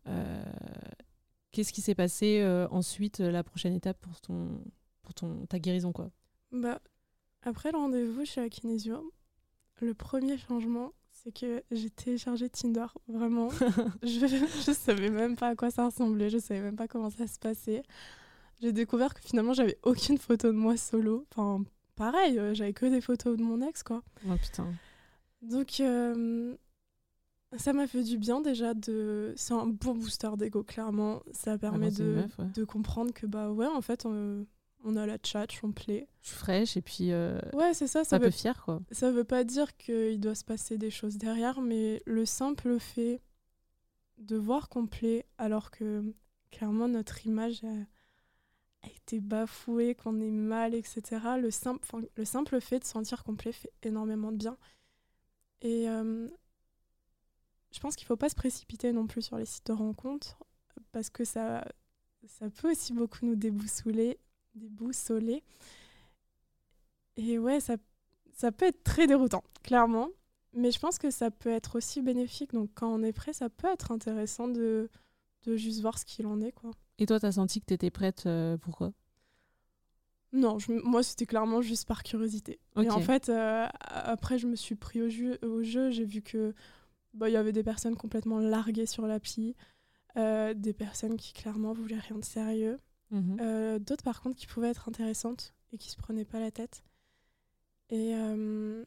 Euh, 0.06 0.44
Qu'est-ce 1.52 1.72
qui 1.72 1.82
s'est 1.82 1.94
passé 1.94 2.42
ensuite, 2.70 3.18
la 3.18 3.42
prochaine 3.42 3.74
étape 3.74 3.98
pour, 4.00 4.20
ton, 4.22 4.62
pour 5.02 5.12
ton, 5.12 5.44
ta 5.46 5.58
guérison, 5.58 5.92
quoi? 5.92 6.10
Bah, 6.50 6.80
après 7.42 7.72
le 7.72 7.78
rendez-vous 7.78 8.24
chez 8.24 8.40
la 8.40 8.48
kinésio, 8.48 9.12
le 9.80 9.94
premier 9.94 10.38
changement, 10.38 10.92
c'est 11.22 11.32
que 11.32 11.62
j'ai 11.70 11.90
téléchargé 11.90 12.48
Tinder. 12.48 12.86
Vraiment, 13.08 13.48
je, 14.02 14.26
je 14.66 14.72
savais 14.72 15.10
même 15.10 15.36
pas 15.36 15.48
à 15.48 15.54
quoi 15.54 15.70
ça 15.70 15.86
ressemblait, 15.86 16.30
je 16.30 16.38
savais 16.38 16.60
même 16.60 16.76
pas 16.76 16.88
comment 16.88 17.10
ça 17.10 17.26
se 17.26 17.38
passait. 17.38 17.82
J'ai 18.60 18.72
découvert 18.72 19.14
que 19.14 19.20
finalement, 19.20 19.52
j'avais 19.52 19.78
aucune 19.82 20.18
photo 20.18 20.48
de 20.48 20.56
moi 20.56 20.76
solo. 20.76 21.26
Enfin, 21.32 21.64
pareil, 21.96 22.38
euh, 22.38 22.54
j'avais 22.54 22.72
que 22.72 22.86
des 22.86 23.00
photos 23.00 23.36
de 23.36 23.42
mon 23.42 23.60
ex, 23.60 23.82
quoi. 23.82 24.02
Oh 24.28 24.36
putain. 24.40 24.68
Donc, 25.42 25.80
euh, 25.80 26.54
ça 27.56 27.72
m'a 27.72 27.86
fait 27.86 28.04
du 28.04 28.18
bien 28.18 28.40
déjà 28.40 28.74
de. 28.74 29.32
C'est 29.36 29.54
un 29.54 29.66
bon 29.66 29.94
booster 29.94 30.30
d'ego, 30.36 30.62
clairement. 30.62 31.22
Ça 31.32 31.58
permet 31.58 31.86
Avancer 31.86 32.02
une 32.02 32.08
de, 32.08 32.14
meuf, 32.14 32.38
ouais. 32.38 32.46
de 32.54 32.64
comprendre 32.64 33.12
que, 33.12 33.26
bah 33.26 33.50
ouais, 33.50 33.66
en 33.66 33.82
fait, 33.82 34.06
on, 34.06 34.46
on 34.84 34.96
a 34.96 35.06
la 35.06 35.18
chat, 35.22 35.46
on 35.62 35.72
plaît. 35.72 36.08
Je 36.22 36.28
suis 36.28 36.36
fraîche 36.36 36.76
et 36.76 36.82
puis 36.82 37.12
euh, 37.12 37.38
Ouais, 37.52 37.74
c'est 37.74 37.86
ça, 37.86 38.04
ça 38.04 38.16
un 38.16 38.18
veut 38.18 38.26
peu 38.26 38.30
fière, 38.30 38.62
quoi. 38.64 38.80
Ça 38.90 39.10
veut 39.10 39.24
pas 39.24 39.44
dire 39.44 39.76
qu'il 39.76 40.20
doit 40.20 40.34
se 40.34 40.44
passer 40.44 40.78
des 40.78 40.90
choses 40.90 41.18
derrière, 41.18 41.60
mais 41.60 42.02
le 42.06 42.26
simple 42.26 42.78
fait 42.78 43.20
de 44.18 44.36
voir 44.36 44.68
qu'on 44.68 44.86
plaît 44.86 45.26
alors 45.38 45.70
que 45.70 46.04
clairement 46.50 46.88
notre 46.88 47.26
image 47.26 47.64
a, 47.64 48.86
a 48.86 48.90
été 48.90 49.20
bafouée, 49.20 49.94
qu'on 49.94 50.20
est 50.20 50.30
mal, 50.30 50.74
etc. 50.74 51.02
Le 51.40 51.50
simple, 51.50 51.80
enfin, 51.82 52.04
le 52.16 52.24
simple 52.24 52.60
fait 52.60 52.80
de 52.80 52.84
sentir 52.84 53.24
qu'on 53.24 53.36
plaît 53.36 53.52
fait 53.52 53.72
énormément 53.82 54.32
de 54.32 54.36
bien. 54.36 54.56
Et 55.62 55.88
euh, 55.88 56.28
je 57.72 57.80
pense 57.80 57.96
qu'il 57.96 58.06
faut 58.06 58.16
pas 58.16 58.28
se 58.28 58.34
précipiter 58.34 58.92
non 58.92 59.06
plus 59.06 59.22
sur 59.22 59.36
les 59.38 59.46
sites 59.46 59.66
de 59.66 59.72
rencontres 59.72 60.38
parce 60.90 61.08
que 61.08 61.24
ça, 61.24 61.64
ça 62.26 62.50
peut 62.50 62.70
aussi 62.70 62.92
beaucoup 62.92 63.24
nous 63.24 63.36
déboussoler, 63.36 64.18
déboussoler. 64.54 65.42
Et 67.16 67.38
ouais, 67.38 67.60
ça 67.60 67.76
ça 68.34 68.50
peut 68.50 68.66
être 68.66 68.82
très 68.82 69.06
déroutant, 69.06 69.44
clairement. 69.62 70.08
Mais 70.54 70.70
je 70.70 70.78
pense 70.78 70.98
que 70.98 71.10
ça 71.10 71.30
peut 71.30 71.50
être 71.50 71.76
aussi 71.76 72.02
bénéfique. 72.02 72.52
Donc 72.52 72.70
quand 72.74 72.92
on 72.92 73.02
est 73.02 73.12
prêt, 73.12 73.32
ça 73.32 73.48
peut 73.48 73.68
être 73.68 73.92
intéressant 73.92 74.48
de, 74.48 74.90
de 75.44 75.56
juste 75.56 75.80
voir 75.80 75.98
ce 75.98 76.04
qu'il 76.04 76.26
en 76.26 76.40
est. 76.40 76.52
quoi. 76.52 76.72
Et 76.98 77.06
toi, 77.06 77.18
tu 77.18 77.26
as 77.26 77.32
senti 77.32 77.60
que 77.60 77.66
tu 77.66 77.74
étais 77.74 77.90
prête 77.90 78.24
euh, 78.26 78.56
Pourquoi 78.58 78.92
Non, 80.32 80.58
je, 80.58 80.72
moi 80.72 81.02
c'était 81.02 81.26
clairement 81.26 81.62
juste 81.62 81.86
par 81.86 82.02
curiosité. 82.02 82.58
Et 82.80 82.90
en 82.90 83.00
fait, 83.00 83.28
euh, 83.28 83.66
après 83.80 84.38
je 84.38 84.46
me 84.46 84.56
suis 84.56 84.74
pris 84.74 85.00
au 85.02 85.08
jeu, 85.08 85.38
au 85.42 85.62
jeu 85.62 85.90
j'ai 85.90 86.04
vu 86.04 86.22
que 86.22 86.54
bah, 87.14 87.28
il 87.28 87.32
y 87.32 87.36
avait 87.36 87.52
des 87.52 87.62
personnes 87.62 87.96
complètement 87.96 88.38
larguées 88.38 88.86
sur 88.86 89.06
l'appli, 89.06 89.54
euh, 90.16 90.54
des 90.54 90.72
personnes 90.72 91.16
qui 91.16 91.32
clairement 91.32 91.72
voulaient 91.72 91.98
rien 91.98 92.18
de 92.18 92.24
sérieux. 92.24 92.78
Mhm. 93.12 93.36
Euh, 93.40 93.78
D'autres, 93.78 94.02
par 94.02 94.20
contre, 94.20 94.36
qui 94.36 94.46
pouvaient 94.48 94.70
être 94.70 94.88
intéressantes 94.88 95.54
et 95.72 95.78
qui 95.78 95.88
se 95.90 95.96
prenaient 95.96 96.24
pas 96.24 96.40
la 96.40 96.50
tête. 96.50 96.82
Et 97.90 98.14
euh, 98.14 98.84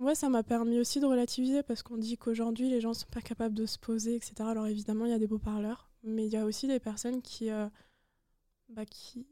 ouais, 0.00 0.14
ça 0.14 0.28
m'a 0.28 0.42
permis 0.42 0.78
aussi 0.78 1.00
de 1.00 1.06
relativiser 1.06 1.62
parce 1.62 1.82
qu'on 1.82 1.96
dit 1.96 2.18
qu'aujourd'hui, 2.18 2.68
les 2.68 2.80
gens 2.80 2.92
sont 2.92 3.06
pas 3.10 3.20
capables 3.22 3.54
de 3.54 3.64
se 3.66 3.78
poser, 3.78 4.16
etc. 4.16 4.34
Alors 4.40 4.66
évidemment, 4.66 5.06
il 5.06 5.10
y 5.12 5.14
a 5.14 5.18
des 5.18 5.26
beaux 5.28 5.38
parleurs, 5.38 5.90
mais 6.02 6.26
il 6.26 6.32
y 6.32 6.36
a 6.36 6.44
aussi 6.44 6.66
des 6.66 6.80
personnes 6.80 7.22
qui, 7.22 7.50
euh, 7.50 7.68
bah, 8.68 8.84
qui, 8.84 9.26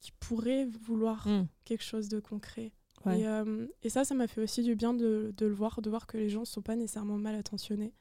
qui 0.00 0.10
pourraient 0.20 0.64
vouloir 0.64 1.28
Mm. 1.28 1.46
quelque 1.64 1.84
chose 1.84 2.08
de 2.08 2.20
concret. 2.20 2.72
Ouais. 3.04 3.20
Et, 3.20 3.28
euh, 3.28 3.66
et 3.82 3.90
ça, 3.90 4.04
ça 4.04 4.14
m'a 4.14 4.26
fait 4.26 4.40
aussi 4.40 4.62
du 4.62 4.74
bien 4.74 4.94
de, 4.94 5.34
de 5.36 5.46
le 5.46 5.52
voir, 5.54 5.82
de 5.82 5.90
voir 5.90 6.06
que 6.06 6.16
les 6.16 6.30
gens 6.30 6.40
ne 6.40 6.44
sont 6.46 6.62
pas 6.62 6.76
nécessairement 6.76 7.18
mal 7.18 7.34
attentionnés. 7.34 7.92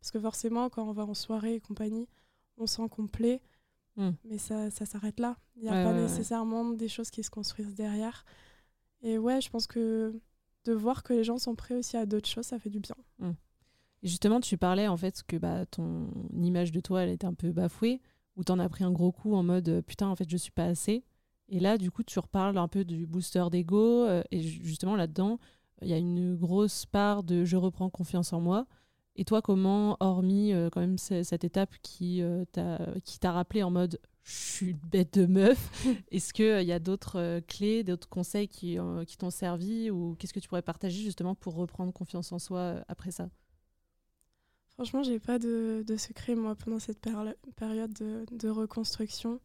Parce 0.00 0.10
que 0.10 0.18
forcément, 0.18 0.68
quand 0.70 0.88
on 0.88 0.92
va 0.92 1.04
en 1.04 1.14
soirée 1.14 1.54
et 1.54 1.60
compagnie, 1.60 2.08
on 2.56 2.66
sent 2.66 2.88
qu'on 2.90 3.06
plaît, 3.06 3.40
Mm. 3.96 4.10
mais 4.24 4.38
ça, 4.38 4.70
ça 4.70 4.86
s'arrête 4.86 5.18
là. 5.20 5.36
Il 5.56 5.62
n'y 5.62 5.68
a 5.68 5.72
Ouais, 5.72 5.84
pas 5.84 5.90
ouais, 5.90 5.96
ouais. 5.96 6.02
nécessairement 6.02 6.64
des 6.70 6.88
choses 6.88 7.10
qui 7.10 7.22
se 7.22 7.30
construisent 7.30 7.74
derrière. 7.74 8.24
Et 9.02 9.18
ouais, 9.18 9.40
je 9.40 9.50
pense 9.50 9.66
que 9.66 10.18
de 10.64 10.72
voir 10.72 11.02
que 11.02 11.12
les 11.12 11.24
gens 11.24 11.38
sont 11.38 11.54
prêts 11.54 11.74
aussi 11.74 11.96
à 11.96 12.06
d'autres 12.06 12.28
choses, 12.28 12.46
ça 12.46 12.58
fait 12.58 12.70
du 12.70 12.80
bien. 12.80 12.94
Et 14.02 14.08
justement, 14.08 14.40
tu 14.40 14.56
parlais 14.56 14.88
en 14.88 14.96
fait 14.96 15.22
que 15.26 15.36
bah, 15.36 15.66
ton 15.66 16.08
image 16.32 16.72
de 16.72 16.80
toi, 16.80 17.02
elle 17.02 17.10
était 17.10 17.26
un 17.26 17.34
peu 17.34 17.52
bafouée, 17.52 18.00
ou 18.36 18.44
t'en 18.44 18.58
as 18.58 18.68
pris 18.68 18.84
un 18.84 18.92
gros 18.92 19.12
coup 19.12 19.34
en 19.34 19.42
mode 19.42 19.68
euh, 19.68 19.82
putain, 19.82 20.08
en 20.08 20.16
fait, 20.16 20.28
je 20.30 20.36
suis 20.36 20.52
pas 20.52 20.64
assez. 20.66 21.04
Et 21.48 21.60
là, 21.60 21.76
du 21.78 21.90
coup, 21.90 22.02
tu 22.02 22.18
reparles 22.18 22.56
un 22.56 22.68
peu 22.68 22.84
du 22.84 23.06
booster 23.06 23.44
d'ego. 23.50 24.04
euh, 24.04 24.22
et 24.30 24.40
ju- 24.40 24.60
justement, 24.64 24.96
là-dedans, 24.96 25.38
il 25.82 25.88
y 25.88 25.92
a 25.92 25.98
une 25.98 26.36
grosse 26.36 26.86
part 26.86 27.22
de 27.24 27.44
je 27.44 27.56
reprends 27.56 27.90
confiance 27.90 28.32
en 28.32 28.40
moi. 28.40 28.66
Et 29.20 29.24
toi, 29.26 29.42
comment, 29.42 29.96
hormis 30.00 30.52
euh, 30.54 30.70
quand 30.70 30.80
même 30.80 30.98
ce- 30.98 31.22
cette 31.22 31.44
étape 31.44 31.74
qui 31.82 32.22
euh, 32.22 32.44
t'a 32.52 32.80
qui 33.04 33.20
t'a 33.20 33.32
rappelé 33.32 33.62
en 33.62 33.70
mode 33.70 34.00
je 34.24 34.32
suis 34.36 34.70
une 34.72 34.78
bête 34.78 35.14
de 35.18 35.26
meuf, 35.26 35.70
est-ce 36.12 36.32
qu'il 36.32 36.62
y 36.66 36.72
a 36.72 36.78
d'autres 36.80 37.16
euh, 37.20 37.40
clés, 37.42 37.84
d'autres 37.84 38.08
conseils 38.08 38.48
qui, 38.48 38.78
euh, 38.78 39.04
qui 39.04 39.16
t'ont 39.18 39.30
servi 39.30 39.90
ou 39.90 40.16
qu'est-ce 40.18 40.32
que 40.34 40.40
tu 40.40 40.48
pourrais 40.48 40.62
partager 40.62 41.02
justement 41.02 41.34
pour 41.36 41.54
reprendre 41.56 41.92
confiance 41.92 42.32
en 42.32 42.38
soi 42.40 42.58
euh, 42.60 42.82
après 42.88 43.12
ça? 43.12 43.30
Franchement, 44.70 45.02
j'ai 45.04 45.20
pas 45.20 45.38
de, 45.38 45.84
de 45.86 45.96
secret, 45.96 46.34
moi, 46.34 46.56
pendant 46.56 46.80
cette 46.80 46.98
péri- 47.00 47.36
période 47.56 47.92
de, 47.92 48.24
de 48.32 48.48
reconstruction. 48.48 49.40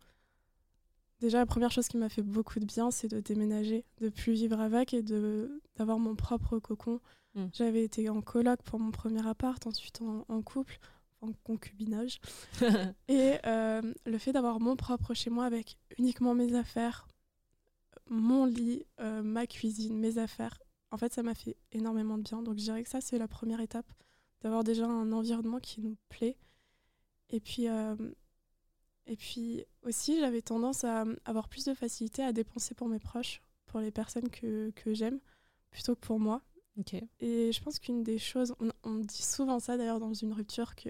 Déjà, 1.20 1.40
la 1.40 1.46
première 1.46 1.72
chose 1.72 1.88
qui 1.90 1.98
m'a 1.98 2.10
fait 2.10 2.22
beaucoup 2.22 2.60
de 2.60 2.66
bien, 2.66 2.92
c'est 2.92 3.08
de 3.10 3.20
déménager, 3.20 3.86
de 4.00 4.10
plus 4.10 4.34
vivre 4.34 4.60
avec 4.60 4.94
et 4.94 5.04
d'avoir 5.04 6.00
mon 6.00 6.16
propre 6.16 6.60
cocon. 6.60 7.00
Mm. 7.36 7.46
J'avais 7.54 7.84
été 7.84 8.10
en 8.10 8.22
coloc 8.22 8.62
pour 8.64 8.80
mon 8.80 8.92
premier 8.92 9.26
appart, 9.28 9.66
ensuite 9.68 10.02
en, 10.02 10.26
en 10.28 10.42
couple, 10.42 10.80
en 11.22 11.32
concubinage. 11.44 12.20
Et 13.08 13.36
euh, 13.46 13.82
le 14.06 14.18
fait 14.18 14.32
d'avoir 14.32 14.60
mon 14.60 14.76
propre 14.76 15.14
chez 15.14 15.30
moi 15.30 15.46
avec 15.46 15.78
uniquement 15.98 16.34
mes 16.34 16.56
affaires, 16.56 17.08
mon 18.08 18.46
lit, 18.46 18.86
euh, 19.00 19.22
ma 19.22 19.48
cuisine, 19.48 19.98
mes 20.00 20.18
affaires, 20.18 20.62
en 20.92 20.98
fait, 20.98 21.14
ça 21.14 21.24
m'a 21.24 21.36
fait 21.36 21.58
énormément 21.72 22.18
de 22.18 22.24
bien. 22.24 22.42
Donc, 22.42 22.58
je 22.58 22.64
dirais 22.64 22.84
que 22.84 22.90
ça, 22.90 23.02
c'est 23.02 23.18
la 23.18 23.28
première 23.28 23.60
étape, 23.60 23.92
d'avoir 24.42 24.64
déjà 24.64 24.86
un 24.86 25.12
environnement 25.12 25.60
qui 25.60 25.82
nous 25.82 25.98
plaît. 26.10 26.38
Et 27.30 27.40
puis, 27.40 27.68
euh, 27.68 27.96
et 29.08 29.16
puis 29.16 29.66
aussi, 29.84 30.20
j'avais 30.20 30.42
tendance 30.42 30.84
à 30.84 31.06
avoir 31.26 31.50
plus 31.50 31.66
de 31.66 31.74
facilité 31.74 32.24
à 32.24 32.32
dépenser 32.32 32.76
pour 32.76 32.88
mes 32.88 33.00
proches, 33.00 33.42
pour 33.66 33.80
les 33.80 33.92
personnes 33.92 34.30
que, 34.30 34.72
que 34.72 34.94
j'aime, 34.94 35.20
plutôt 35.72 35.96
que 35.96 36.06
pour 36.06 36.20
moi. 36.20 36.42
Et 37.22 37.52
je 37.52 37.62
pense 37.62 37.80
qu'une 37.80 38.04
des 38.04 38.18
choses, 38.18 38.54
on, 38.60 38.70
on 38.84 38.96
dit 38.96 39.22
souvent 39.22 39.60
ça 39.60 39.78
d'ailleurs 39.78 40.00
dans 40.00 40.14
une 40.14 40.34
rupture, 40.34 40.76
que 40.76 40.90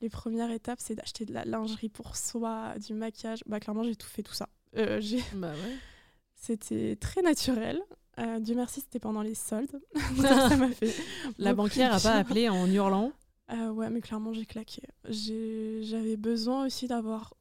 les 0.00 0.08
premières 0.08 0.50
étapes, 0.50 0.80
c'est 0.80 0.94
d'acheter 0.94 1.24
de 1.24 1.32
la 1.32 1.44
lingerie 1.44 1.88
pour 1.88 2.16
soi, 2.16 2.74
du 2.78 2.94
maquillage. 2.94 3.40
Bah 3.46 3.60
clairement, 3.60 3.84
j'ai 3.84 3.96
tout 3.96 4.08
fait 4.08 4.22
tout 4.22 4.34
ça. 4.34 4.48
Euh, 4.76 5.00
j'ai- 5.00 5.22
Bah 5.34 5.52
ouais. 5.52 5.76
C'était 6.34 6.96
très 6.96 7.22
naturel. 7.22 7.80
Euh, 8.18 8.38
Dieu 8.38 8.54
merci, 8.54 8.80
c'était 8.80 8.98
pendant 9.00 9.22
les 9.22 9.34
soldes. 9.34 9.80
ça 10.20 10.56
m'a 10.56 10.68
fait. 10.70 10.94
La 11.38 11.54
banquière 11.54 11.94
a 11.94 12.00
pas 12.00 12.14
appelé 12.14 12.48
en 12.48 12.66
hurlant? 12.70 13.12
Euh, 13.52 13.70
ouais, 13.70 13.90
mais 13.90 14.00
clairement, 14.00 14.32
j'ai 14.32 14.46
claqué. 14.46 14.82
J'avais 15.08 16.16
besoin 16.16 16.66
aussi 16.66 16.86
d'avoir 16.86 17.34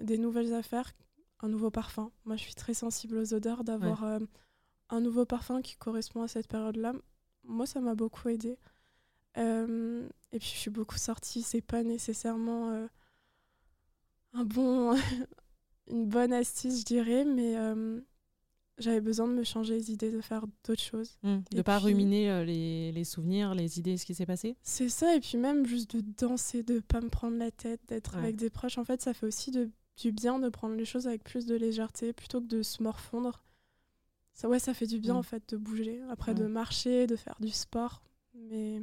des 0.00 0.18
nouvelles 0.18 0.54
affaires, 0.54 0.92
un 1.40 1.48
nouveau 1.48 1.70
parfum. 1.70 2.10
Moi, 2.24 2.36
je 2.36 2.42
suis 2.42 2.54
très 2.54 2.74
sensible 2.74 3.18
aux 3.18 3.34
odeurs, 3.34 3.62
d'avoir 3.64 4.04
euh, 4.04 4.18
un 4.94 5.00
nouveau 5.00 5.24
parfum 5.24 5.62
qui 5.62 5.76
correspond 5.76 6.22
à 6.22 6.28
cette 6.28 6.48
période-là. 6.48 6.92
Moi, 7.44 7.66
ça 7.66 7.80
m'a 7.80 7.94
beaucoup 7.94 8.28
aidé. 8.28 8.58
Euh, 9.36 10.08
et 10.32 10.38
puis, 10.38 10.50
je 10.52 10.58
suis 10.58 10.70
beaucoup 10.70 10.96
sortie. 10.96 11.42
C'est 11.42 11.60
pas 11.60 11.82
nécessairement 11.82 12.88
un 14.32 14.44
bon, 14.44 14.96
une 15.88 16.06
bonne 16.06 16.32
astuce, 16.32 16.80
je 16.80 16.84
dirais, 16.84 17.24
mais 17.24 17.56
j'avais 18.78 19.00
besoin 19.00 19.28
de 19.28 19.34
me 19.34 19.44
changer 19.44 19.74
les 19.74 19.92
idées, 19.92 20.10
de 20.10 20.20
faire 20.20 20.44
d'autres 20.66 20.82
choses. 20.82 21.16
Mmh, 21.22 21.36
de 21.50 21.56
ne 21.56 21.62
pas 21.62 21.78
ruminer 21.78 22.30
euh, 22.30 22.44
les, 22.44 22.92
les, 22.92 23.04
souvenirs, 23.04 23.54
les 23.54 23.78
idées, 23.78 23.96
ce 23.96 24.04
qui 24.04 24.14
s'est 24.14 24.26
passé? 24.26 24.56
C'est 24.62 24.88
ça, 24.88 25.14
et 25.14 25.20
puis 25.20 25.38
même 25.38 25.66
juste 25.66 25.96
de 25.96 26.02
danser, 26.18 26.62
de 26.62 26.80
pas 26.80 27.00
me 27.00 27.08
prendre 27.08 27.36
la 27.36 27.50
tête, 27.50 27.80
d'être 27.88 28.16
avec 28.16 28.36
des 28.36 28.50
proches. 28.50 28.78
En 28.78 28.84
fait, 28.84 29.00
ça 29.00 29.14
fait 29.14 29.26
aussi 29.26 29.50
de, 29.50 29.70
du 29.96 30.12
bien 30.12 30.38
de 30.38 30.48
prendre 30.48 30.74
les 30.74 30.84
choses 30.84 31.06
avec 31.06 31.22
plus 31.22 31.46
de 31.46 31.54
légèreté 31.54 32.12
plutôt 32.12 32.40
que 32.40 32.46
de 32.46 32.62
se 32.62 32.82
morfondre. 32.82 33.44
Ça, 34.34 34.48
ouais, 34.48 34.58
ça 34.58 34.74
fait 34.74 34.86
du 34.86 34.98
bien 34.98 35.14
mmh. 35.14 35.18
en 35.18 35.22
fait 35.22 35.48
de 35.50 35.56
bouger, 35.56 36.00
après 36.10 36.34
de 36.34 36.46
marcher, 36.46 37.06
de 37.06 37.16
faire 37.16 37.36
du 37.40 37.50
sport. 37.50 38.02
Mais... 38.34 38.80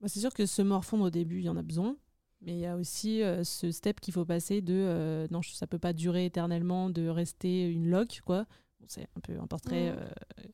Bah, 0.00 0.08
c'est 0.08 0.20
sûr 0.20 0.32
que 0.32 0.46
se 0.46 0.62
morfondre 0.62 1.04
au 1.04 1.10
début, 1.10 1.38
il 1.38 1.44
y 1.44 1.48
en 1.48 1.56
a 1.56 1.62
besoin. 1.62 1.96
Mais 2.40 2.52
il 2.52 2.58
y 2.58 2.66
a 2.66 2.76
aussi 2.76 3.22
euh, 3.22 3.42
ce 3.42 3.70
step 3.70 4.00
qu'il 4.00 4.12
faut 4.12 4.24
passer 4.24 4.60
de 4.60 4.74
euh, 4.74 5.26
non, 5.30 5.40
ça 5.42 5.66
peut 5.66 5.78
pas 5.78 5.92
durer 5.92 6.26
éternellement, 6.26 6.90
de 6.90 7.08
rester 7.08 7.66
une 7.66 7.88
loque, 7.88 8.20
quoi 8.24 8.46
c'est 8.86 9.08
un 9.16 9.20
peu 9.20 9.38
un 9.40 9.46
portrait 9.46 9.92
mmh. 9.92 9.96
euh, 9.96 10.48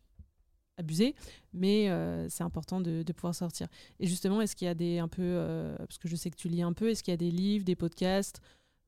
abusé, 0.77 1.17
mais 1.53 1.89
c'est 2.29 2.45
important 2.45 2.81
de, 2.81 3.03
pouvoir 3.13 3.35
sortir. 3.35 3.67
Et 3.99 4.07
justement, 4.07 4.41
est-ce 4.41 4.55
qu'il 4.55 4.67
y 4.67 4.69
a 4.69 4.75
des 4.75 5.01
un 5.01 5.09
peu, 5.09 5.75
parce 5.79 5.99
que 5.99 6.07
je 6.07 6.15
sais 6.15 6.31
que 6.31 6.37
tu 6.37 6.49
lis 6.49 6.63
un 6.63 6.73
peu, 6.73 6.91
est-ce 6.91 7.03
qu'il 7.03 7.11
y 7.11 7.15
a 7.15 7.19
des 7.19 7.33
livres, 7.33 7.65
des 7.65 7.75
podcasts 7.75 8.41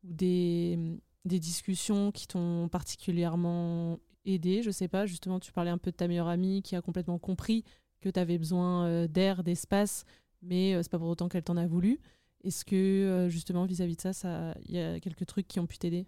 ou 0.04 0.12
des, 0.12 0.78
des 1.24 1.40
discussions 1.40 2.12
qui 2.12 2.28
t'ont 2.28 2.68
particulièrement 2.68 3.98
aidé 4.24 4.62
Je 4.62 4.70
sais 4.70 4.88
pas, 4.88 5.06
justement, 5.06 5.40
tu 5.40 5.52
parlais 5.52 5.70
un 5.70 5.78
peu 5.78 5.90
de 5.90 5.96
ta 5.96 6.08
meilleure 6.08 6.28
amie 6.28 6.62
qui 6.62 6.76
a 6.76 6.82
complètement 6.82 7.18
compris 7.18 7.64
que 8.00 8.08
tu 8.08 8.18
avais 8.18 8.38
besoin 8.38 9.06
d'air, 9.06 9.44
d'espace, 9.44 10.04
mais 10.42 10.80
c'est 10.82 10.90
pas 10.90 10.98
pour 10.98 11.08
autant 11.08 11.28
qu'elle 11.28 11.44
t'en 11.44 11.56
a 11.56 11.66
voulu. 11.66 12.00
Est-ce 12.42 12.64
que 12.64 13.28
justement 13.30 13.64
vis-à-vis 13.64 13.94
-vis 13.94 14.08
de 14.08 14.12
ça, 14.12 14.54
il 14.66 14.74
y 14.74 14.80
a 14.80 14.98
quelques 14.98 15.26
trucs 15.26 15.46
qui 15.46 15.60
ont 15.60 15.66
pu 15.66 15.78
t'aider? 15.78 16.06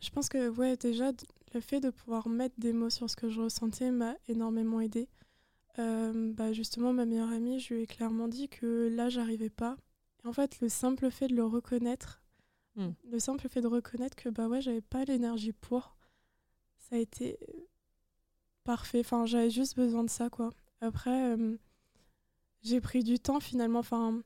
Je 0.00 0.10
pense 0.10 0.28
que 0.28 0.48
ouais, 0.50 0.76
déjà 0.76 1.12
le 1.54 1.60
fait 1.60 1.80
de 1.80 1.90
pouvoir 1.90 2.28
mettre 2.28 2.54
des 2.58 2.72
mots 2.72 2.90
sur 2.90 3.08
ce 3.10 3.16
que 3.16 3.28
je 3.28 3.40
ressentais 3.40 3.90
m'a 3.90 4.14
énormément 4.28 4.80
aidé. 4.80 5.08
Euh, 5.78 6.32
bah 6.34 6.52
justement, 6.52 6.92
ma 6.92 7.04
meilleure 7.04 7.30
amie, 7.30 7.60
je 7.60 7.74
lui 7.74 7.82
ai 7.82 7.86
clairement 7.86 8.28
dit 8.28 8.48
que 8.48 8.88
là, 8.88 9.08
j'arrivais 9.08 9.50
pas. 9.50 9.76
Et 10.24 10.26
en 10.26 10.32
fait, 10.32 10.60
le 10.60 10.68
simple 10.68 11.10
fait 11.10 11.28
de 11.28 11.34
le 11.34 11.44
reconnaître, 11.44 12.22
hmm. 12.76 12.90
le 13.10 13.18
simple 13.18 13.48
fait 13.48 13.60
de 13.60 13.68
reconnaître 13.68 14.16
que 14.16 14.28
bah 14.28 14.48
ouais, 14.48 14.60
j'avais 14.60 14.80
pas 14.80 15.04
l'énergie 15.04 15.52
pour, 15.52 15.96
ça 16.88 16.96
a 16.96 16.98
été 16.98 17.38
parfait. 18.64 19.00
Enfin, 19.00 19.26
j'avais 19.26 19.50
juste 19.50 19.76
besoin 19.76 20.04
de 20.04 20.10
ça, 20.10 20.30
quoi. 20.30 20.50
Après, 20.80 21.32
euh, 21.32 21.56
j'ai 22.62 22.80
pris 22.80 23.02
du 23.02 23.18
temps 23.18 23.40
finalement. 23.40 23.80
Enfin, 23.80 24.22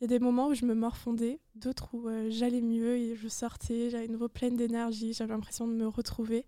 il 0.00 0.04
y 0.04 0.06
a 0.06 0.08
des 0.08 0.18
moments 0.18 0.48
où 0.48 0.54
je 0.54 0.64
me 0.64 0.74
morfondais, 0.74 1.40
d'autres 1.54 1.94
où 1.94 2.08
euh, 2.08 2.28
j'allais 2.30 2.60
mieux 2.60 2.96
et 2.96 3.16
je 3.16 3.28
sortais, 3.28 3.90
j'avais 3.90 4.06
une 4.06 4.12
nouveau 4.12 4.28
pleine 4.28 4.56
d'énergie, 4.56 5.12
j'avais 5.12 5.32
l'impression 5.32 5.68
de 5.68 5.72
me 5.72 5.86
retrouver. 5.86 6.46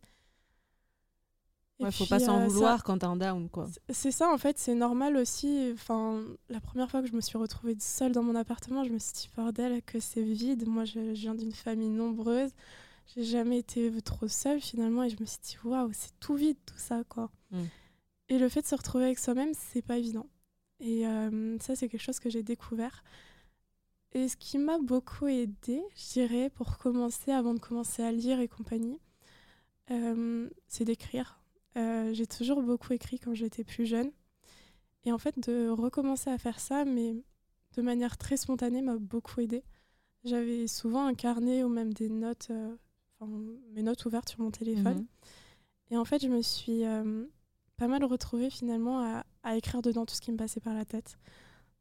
Il 1.78 1.92
faut 1.92 2.06
pas 2.06 2.18
s'en 2.18 2.40
euh, 2.40 2.46
vouloir 2.46 2.84
quand 2.84 2.98
t'as 2.98 3.08
un 3.08 3.16
down, 3.16 3.50
quoi. 3.50 3.68
C'est 3.90 4.10
ça, 4.10 4.32
en 4.32 4.38
fait, 4.38 4.58
c'est 4.58 4.74
normal 4.74 5.16
aussi. 5.16 5.70
Enfin, 5.74 6.22
la 6.48 6.60
première 6.60 6.90
fois 6.90 7.02
que 7.02 7.08
je 7.08 7.12
me 7.12 7.20
suis 7.20 7.36
retrouvée 7.36 7.76
seule 7.78 8.12
dans 8.12 8.22
mon 8.22 8.34
appartement, 8.34 8.82
je 8.82 8.90
me 8.90 8.98
suis 8.98 9.12
dit, 9.12 9.30
bordel, 9.36 9.82
que 9.82 10.00
c'est 10.00 10.22
vide. 10.22 10.66
Moi, 10.66 10.86
je, 10.86 10.98
viens 11.12 11.34
d'une 11.34 11.52
famille 11.52 11.90
nombreuse. 11.90 12.50
J'ai 13.14 13.24
jamais 13.24 13.58
été 13.58 13.90
trop 14.02 14.28
seule, 14.28 14.60
finalement, 14.60 15.04
et 15.04 15.10
je 15.10 15.16
me 15.20 15.26
suis 15.26 15.38
dit, 15.42 15.56
waouh, 15.64 15.90
c'est 15.92 16.18
tout 16.20 16.34
vide, 16.34 16.58
tout 16.66 16.78
ça, 16.78 17.02
quoi. 17.08 17.30
Mm. 17.50 17.62
Et 18.28 18.38
le 18.38 18.48
fait 18.48 18.62
de 18.62 18.66
se 18.66 18.74
retrouver 18.74 19.04
avec 19.04 19.18
soi-même, 19.18 19.52
c'est 19.54 19.82
pas 19.82 19.98
évident. 19.98 20.26
Et 20.80 21.06
euh, 21.06 21.58
ça, 21.60 21.76
c'est 21.76 21.88
quelque 21.88 22.02
chose 22.02 22.18
que 22.18 22.28
j'ai 22.28 22.42
découvert. 22.42 23.04
Et 24.12 24.28
ce 24.28 24.36
qui 24.36 24.58
m'a 24.58 24.78
beaucoup 24.78 25.26
aidé, 25.26 25.82
je 25.94 26.12
dirais, 26.14 26.50
pour 26.50 26.78
commencer, 26.78 27.32
avant 27.32 27.54
de 27.54 27.60
commencer 27.60 28.02
à 28.02 28.12
lire 28.12 28.40
et 28.40 28.48
compagnie, 28.48 28.98
euh, 29.90 30.48
c'est 30.66 30.84
d'écrire. 30.84 31.40
Euh, 31.76 32.12
j'ai 32.14 32.26
toujours 32.26 32.62
beaucoup 32.62 32.92
écrit 32.92 33.18
quand 33.18 33.34
j'étais 33.34 33.64
plus 33.64 33.86
jeune. 33.86 34.10
Et 35.04 35.12
en 35.12 35.18
fait, 35.18 35.38
de 35.38 35.68
recommencer 35.68 36.30
à 36.30 36.38
faire 36.38 36.58
ça, 36.58 36.84
mais 36.84 37.14
de 37.76 37.82
manière 37.82 38.16
très 38.16 38.36
spontanée, 38.36 38.82
m'a 38.82 38.96
beaucoup 38.96 39.40
aidé. 39.40 39.62
J'avais 40.24 40.66
souvent 40.66 41.06
un 41.06 41.14
carnet 41.14 41.62
ou 41.62 41.68
même 41.68 41.92
des 41.92 42.08
notes, 42.08 42.48
euh, 42.50 42.74
mes 43.20 43.82
notes 43.82 44.04
ouvertes 44.04 44.28
sur 44.28 44.40
mon 44.40 44.50
téléphone. 44.50 44.98
Mhm. 44.98 45.06
Et 45.90 45.96
en 45.96 46.04
fait, 46.04 46.22
je 46.22 46.28
me 46.28 46.42
suis 46.42 46.82
pas 47.76 47.88
mal 47.88 48.04
retrouvée 48.04 48.50
finalement 48.50 49.00
à, 49.00 49.24
à, 49.42 49.56
écrire 49.56 49.82
dedans 49.82 50.04
tout 50.06 50.14
ce 50.14 50.20
qui 50.20 50.32
me 50.32 50.36
passait 50.36 50.60
par 50.60 50.74
la 50.74 50.84
tête. 50.84 51.18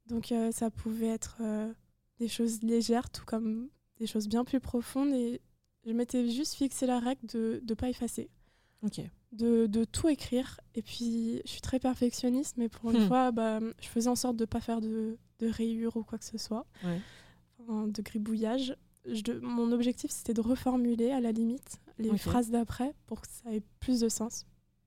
Donc 0.08 0.34
ça 0.52 0.70
pouvait 0.70 1.08
être 1.08 1.42
des 2.20 2.28
choses 2.28 2.62
légères, 2.62 3.10
tout 3.10 3.26
comme 3.26 3.70
des 3.98 4.08
choses 4.08 4.28
bien 4.28 4.44
plus 4.44 4.60
profondes. 4.60 5.14
Et 5.14 5.42
je 5.86 5.92
m'étais 5.92 6.30
juste 6.30 6.56
fixé 6.56 6.86
la 6.86 7.00
règle 7.00 7.26
de 7.28 7.64
ne 7.68 7.74
pas 7.74 7.90
effacer. 7.90 8.30
De, 9.32 9.68
de, 9.68 9.84
tout 9.84 10.08
écrire. 10.08 10.60
Et 10.76 10.82
puis, 10.82 11.42
je 11.46 11.50
suis 11.50 11.62
très 11.62 11.80
perfectionniste, 11.80 12.56
mais 12.58 12.70
pour 12.70 12.92
une 12.92 13.04
hmm. 13.04 13.08
fois, 13.08 13.32
bah, 13.32 13.60
je 13.82 13.88
faisais 13.88 14.10
en 14.10 14.16
sorte 14.16 14.38
de 14.38 14.44
ne 14.44 14.48
pas 14.48 14.62
faire 14.62 14.80
de, 14.82 15.18
de 15.40 15.48
rayures 15.48 15.98
ou 15.98 16.04
quoi 16.04 16.18
que 16.18 16.26
ce 16.26 16.38
soit, 16.38 16.66
de 17.60 18.02
gribouillage. 18.02 18.76
Je, 19.08 19.40
mon 19.40 19.72
objectif, 19.72 20.12
c'était 20.12 20.34
de 20.34 20.42
reformuler 20.42 21.12
à 21.12 21.20
la 21.20 21.32
limite 21.32 21.80
les 21.98 22.18
phrases 22.18 22.50
d'après 22.50 22.94
pour 23.06 23.22
que 23.22 23.28
ça 23.28 23.54
ait 23.54 23.64
plus 23.80 24.00
de 24.00 24.10
sens. 24.10 24.46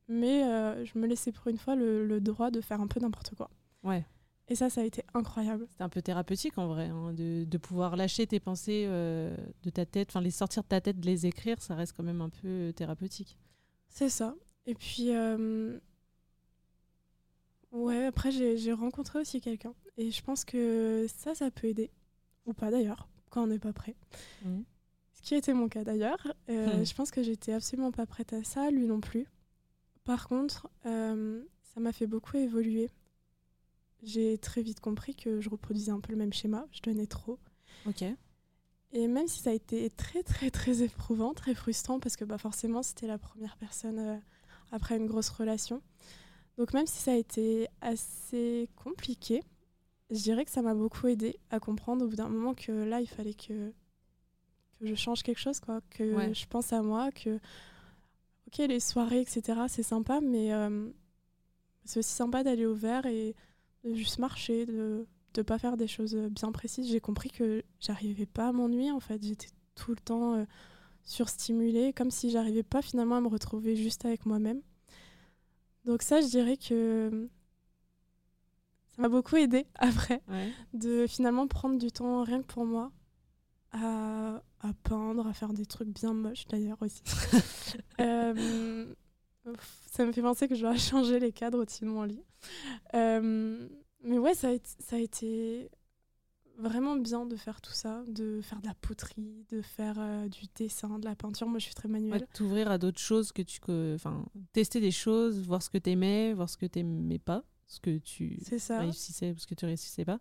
Mais 0.09 0.45
euh, 0.45 0.85
je 0.85 0.99
me 0.99 1.07
laissais 1.07 1.33
pour 1.33 1.49
une 1.49 1.59
fois 1.59 1.77
le, 1.77 2.07
le 2.07 2.21
droit 2.21 2.51
de 2.51 2.61
faire 2.61 2.81
un 2.81 2.87
peu 2.87 2.99
n'importe 3.01 3.35
quoi. 3.35 3.51
Ouais. 3.85 4.05
Et 4.49 4.55
ça, 4.55 4.71
ça 4.71 4.81
a 4.81 4.85
été 4.85 5.03
incroyable. 5.13 5.67
C'est 5.77 5.83
un 5.83 5.91
peu 5.91 6.01
thérapeutique 6.01 6.57
en 6.57 6.69
vrai, 6.69 6.87
hein, 6.87 7.13
de, 7.13 7.45
de, 7.45 7.59
pouvoir 7.59 7.97
lâcher 7.97 8.27
tes 8.27 8.41
pensées 8.41 8.87
euh, 8.87 9.37
de 9.63 9.71
ta 9.71 9.85
tête, 9.85 10.09
enfin 10.11 10.23
les 10.23 10.31
sortir 10.31 10.63
de 10.63 10.69
ta 10.69 10.81
tête, 10.81 10.99
de 10.99 11.07
les 11.07 11.27
écrire, 11.27 11.61
ça 11.61 11.75
reste 11.75 11.93
quand 11.95 12.03
même 12.03 12.23
un 12.23 12.31
peu 12.31 12.73
thérapeutique. 12.75 13.37
C'est 13.91 14.09
ça. 14.09 14.35
Et 14.65 14.75
puis, 14.75 15.11
euh, 15.11 15.79
ouais, 17.73 18.07
après 18.07 18.31
j'ai 18.31 18.73
rencontré 18.73 19.19
aussi 19.19 19.43
quelqu'un. 19.43 19.75
Et 19.99 20.11
je 20.11 20.23
pense 20.23 20.47
que 20.47 21.07
ça, 21.15 21.35
ça 21.35 21.51
peut 21.51 21.67
aider. 21.67 21.91
Ou 22.47 22.55
pas 22.55 22.71
d'ailleurs, 22.71 23.07
quand 23.31 23.43
on 23.43 23.47
n'est 23.49 23.59
pas 23.59 23.73
prêt. 23.73 23.97
Mmh. 24.45 24.61
Ce 25.15 25.23
qui 25.23 25.35
était 25.35 25.55
mon 25.55 25.69
cas 25.69 25.85
d'ailleurs. 25.85 26.27
Euh, 26.49 26.81
mmh. 26.81 26.87
Je 26.87 26.95
pense 26.95 27.11
que 27.11 27.23
j'étais 27.23 27.53
absolument 27.53 27.93
pas 27.93 28.07
prête 28.07 28.33
à 28.33 28.45
ça, 28.45 28.71
lui 28.71 28.87
non 28.87 29.01
plus. 29.01 29.27
Par 30.05 30.29
contre, 30.29 30.69
ça 30.85 31.81
m'a 31.81 31.93
fait 31.93 32.07
beaucoup 32.07 32.37
évoluer 32.39 32.91
j'ai 34.03 34.39
très 34.39 34.63
vite 34.63 34.81
compris 34.81 35.15
que 35.15 35.41
je 35.41 35.49
reproduisais 35.49 35.91
un 35.91 36.01
peu 36.01 36.13
le 36.13 36.19
même 36.19 36.33
schéma. 36.33 36.67
Je 36.73 36.81
donnais 36.83 37.07
trop. 37.07 37.39
Ok. 37.87 38.05
Et 38.93 39.07
même 39.07 39.29
si 39.29 39.41
ça 39.41 39.51
a 39.51 39.53
été 39.53 39.91
très, 39.91 40.23
très, 40.23 40.51
très 40.51 40.83
éprouvant, 40.83 41.35
très 41.35 41.55
frustrant, 41.55 42.01
parce 42.01 42.17
que 42.17 42.25
bah, 42.25 42.39
forcément, 42.39 42.83
c'était 42.83 43.07
la 43.07 43.19
première 43.19 43.57
personne 43.57 43.99
euh, 43.99 44.17
après 44.73 44.97
une 44.97 45.07
grosse 45.07 45.29
relation. 45.29 45.83
Donc, 46.57 46.73
même 46.73 46.87
si 46.87 46.99
ça 46.99 47.13
a 47.13 47.17
été 47.17 47.69
assez 47.81 48.69
compliqué, 48.77 49.43
je 50.11 50.23
dirais 50.23 50.45
que 50.45 50.51
ça 50.51 50.63
m'a 50.63 50.75
beaucoup 50.75 51.07
aidé 51.07 51.39
à 51.51 51.61
comprendre 51.61 52.05
au 52.05 52.09
bout 52.09 52.17
d'un 52.17 52.29
moment 52.29 52.55
que 52.55 52.73
là, 52.73 53.01
il 53.01 53.07
fallait 53.07 53.35
que, 53.35 53.71
que 54.79 54.87
je 54.87 54.95
change 54.95 55.23
quelque 55.23 55.41
chose, 55.41 55.61
quoi. 55.61 55.81
Que 55.91 56.33
je 56.33 56.47
pense 56.47 56.73
à 56.73 56.83
moi, 56.83 57.11
que, 57.13 57.39
ok, 58.47 58.59
les 58.59 58.81
soirées, 58.81 59.21
etc., 59.21 59.61
c'est 59.69 59.83
sympa, 59.83 60.21
mais 60.21 60.53
euh, 60.53 60.89
c'est 61.85 61.99
aussi 61.99 62.13
sympa 62.13 62.43
d'aller 62.43 62.67
au 62.67 62.75
vert 62.75 63.07
et 63.07 63.35
de 63.85 63.95
juste 63.95 64.19
marcher, 64.19 64.67
de 64.67 65.07
ne 65.37 65.43
pas 65.43 65.59
faire 65.59 65.77
des 65.77 65.87
choses 65.87 66.15
bien 66.15 66.53
précises. 66.53 66.89
J'ai 66.89 67.01
compris 67.01 67.31
que 67.31 67.63
j'arrivais 67.81 68.27
pas 68.27 68.49
à 68.49 68.53
m'ennuyer 68.53 68.91
en 68.91 69.01
fait. 69.01 69.23
J'étais 69.23 69.49
tout 69.75 69.91
le 69.91 69.99
temps 69.99 70.35
euh, 70.35 70.45
surstimulée, 71.05 71.93
comme 71.93 72.11
si 72.11 72.31
j'arrivais 72.31 72.63
pas 72.63 72.83
finalement 72.83 73.17
à 73.17 73.21
me 73.21 73.29
retrouver 73.29 73.77
juste 73.77 74.05
avec 74.05 74.27
moi-même. 74.27 74.63
Donc 75.85 76.03
ça, 76.03 76.21
je 76.21 76.27
dirais 76.27 76.57
que 76.57 77.29
ça 78.99 79.03
m'a 79.03 79.09
beaucoup 79.09 79.37
aidé 79.37 79.65
après 79.77 80.21
de 80.75 81.07
finalement 81.07 81.47
prendre 81.47 81.79
du 81.79 81.93
temps 81.93 82.25
rien 82.25 82.43
que 82.43 82.47
pour 82.47 82.67
moi 82.67 82.91
à, 83.71 84.43
à 84.61 84.73
peindre, 84.83 85.27
à 85.27 85.33
faire 85.33 85.53
des 85.53 85.67
trucs 85.67 85.89
bien 85.89 86.15
moches 86.15 86.47
d'ailleurs 86.49 86.79
aussi. 86.81 87.03
euh, 88.01 88.95
ça 89.87 90.05
me 90.05 90.13
fait 90.13 90.23
penser 90.23 90.49
que 90.49 90.55
je 90.55 90.63
dois 90.63 90.77
changer 90.77 91.21
les 91.21 91.33
cadres 91.33 91.61
au-dessus 91.61 91.85
de 91.85 91.91
mon 91.91 92.03
lit. 92.03 92.23
Euh, 92.95 93.69
mais 94.03 94.19
ouais, 94.19 94.35
ça 94.35 94.49
a, 94.49 94.53
ça 94.81 94.97
a 94.97 94.99
été 94.99 95.71
vraiment 96.59 96.97
bien 96.97 97.25
de 97.25 97.37
faire 97.37 97.61
tout 97.61 97.73
ça, 97.73 98.03
de 98.09 98.41
faire 98.41 98.61
de 98.61 98.67
la 98.67 98.75
poterie, 98.75 99.45
de 99.51 99.63
faire 99.63 99.97
euh, 99.99 100.29
du 100.29 100.47
dessin, 100.57 100.99
de 100.99 101.05
la 101.05 101.15
peinture. 101.15 101.47
Moi, 101.47 101.59
je 101.59 101.67
suis 101.67 101.75
très 101.75 101.89
manuelle. 101.89 102.27
T'ouvrir 102.35 102.71
à 102.71 102.79
d'autres 102.79 103.01
choses 103.01 103.33
que 103.33 103.43
tu. 103.43 103.61
Enfin, 103.95 104.25
tester 104.53 104.81
des 104.81 104.91
choses, 104.91 105.41
voir 105.47 105.63
ce 105.63 105.71
que 105.71 105.79
t'aimais, 105.79 106.33
voir 106.33 106.49
ce 106.49 106.57
que 106.57 106.67
t'aimais 106.67 107.19
pas, 107.19 107.45
ce 107.69 107.81
que 107.81 107.99
tu 107.99 108.41
réussissais, 108.69 109.35
ce 109.37 109.47
que 109.47 109.55
tu 109.55 109.65
réussissais 109.65 110.05
pas. 110.05 110.19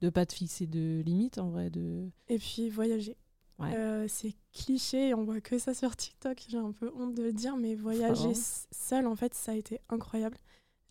De 0.00 0.10
pas 0.10 0.26
te 0.26 0.32
fixer 0.32 0.66
de 0.66 1.02
limites, 1.04 1.38
en 1.38 1.50
vrai. 1.50 1.70
De... 1.70 2.08
Et 2.28 2.38
puis, 2.38 2.68
voyager. 2.68 3.16
Euh, 3.60 4.06
c'est 4.08 4.34
cliché, 4.52 5.14
on 5.14 5.24
voit 5.24 5.40
que 5.40 5.58
ça 5.58 5.74
sur 5.74 5.96
TikTok, 5.96 6.44
j'ai 6.48 6.58
un 6.58 6.70
peu 6.70 6.92
honte 6.94 7.14
de 7.14 7.24
le 7.24 7.32
dire, 7.32 7.56
mais 7.56 7.74
voyager 7.74 8.32
seul, 8.70 9.06
en 9.08 9.16
fait, 9.16 9.34
ça 9.34 9.50
a 9.52 9.54
été 9.56 9.80
incroyable. 9.88 10.36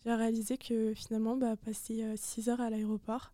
J'ai 0.04 0.12
réalisé 0.12 0.58
que 0.58 0.92
finalement, 0.92 1.36
bah, 1.36 1.56
passer 1.56 2.04
6 2.16 2.50
heures 2.50 2.60
à 2.60 2.68
l'aéroport, 2.68 3.32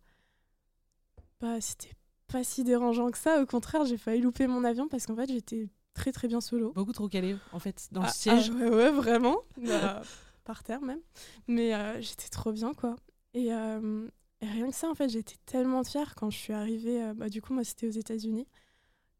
bah, 1.41 1.59
c'était 1.59 1.93
pas 2.27 2.43
si 2.43 2.63
dérangeant 2.63 3.11
que 3.11 3.17
ça. 3.17 3.41
Au 3.41 3.45
contraire, 3.45 3.85
j'ai 3.85 3.97
failli 3.97 4.21
louper 4.21 4.47
mon 4.47 4.63
avion 4.63 4.87
parce 4.87 5.05
qu'en 5.05 5.15
fait, 5.15 5.29
j'étais 5.29 5.69
très 5.93 6.11
très 6.11 6.27
bien 6.27 6.41
solo. 6.41 6.71
Beaucoup 6.73 6.93
trop 6.93 7.09
calé, 7.09 7.35
en 7.51 7.59
fait, 7.59 7.87
dans 7.91 8.01
le 8.01 8.07
ah, 8.07 8.11
siège. 8.11 8.51
Ah, 8.51 8.69
ouais, 8.69 8.91
vraiment. 8.91 9.37
Bah, 9.57 10.01
par 10.45 10.63
terre 10.63 10.81
même. 10.81 11.01
Mais 11.47 11.73
euh, 11.75 11.99
j'étais 12.01 12.29
trop 12.29 12.51
bien, 12.51 12.73
quoi. 12.73 12.95
Euh, 13.35 14.07
et, 14.41 14.47
rien 14.47 14.69
que 14.69 14.75
ça, 14.75 14.89
en 14.89 14.95
fait, 14.95 15.09
j'étais 15.09 15.35
tellement 15.45 15.83
fière 15.83 16.15
quand 16.15 16.29
je 16.29 16.37
suis 16.37 16.53
arrivée. 16.53 17.03
Euh, 17.03 17.13
bah, 17.13 17.29
du 17.29 17.41
coup, 17.41 17.53
moi, 17.53 17.63
c'était 17.63 17.87
aux 17.87 17.91
États-Unis. 17.91 18.47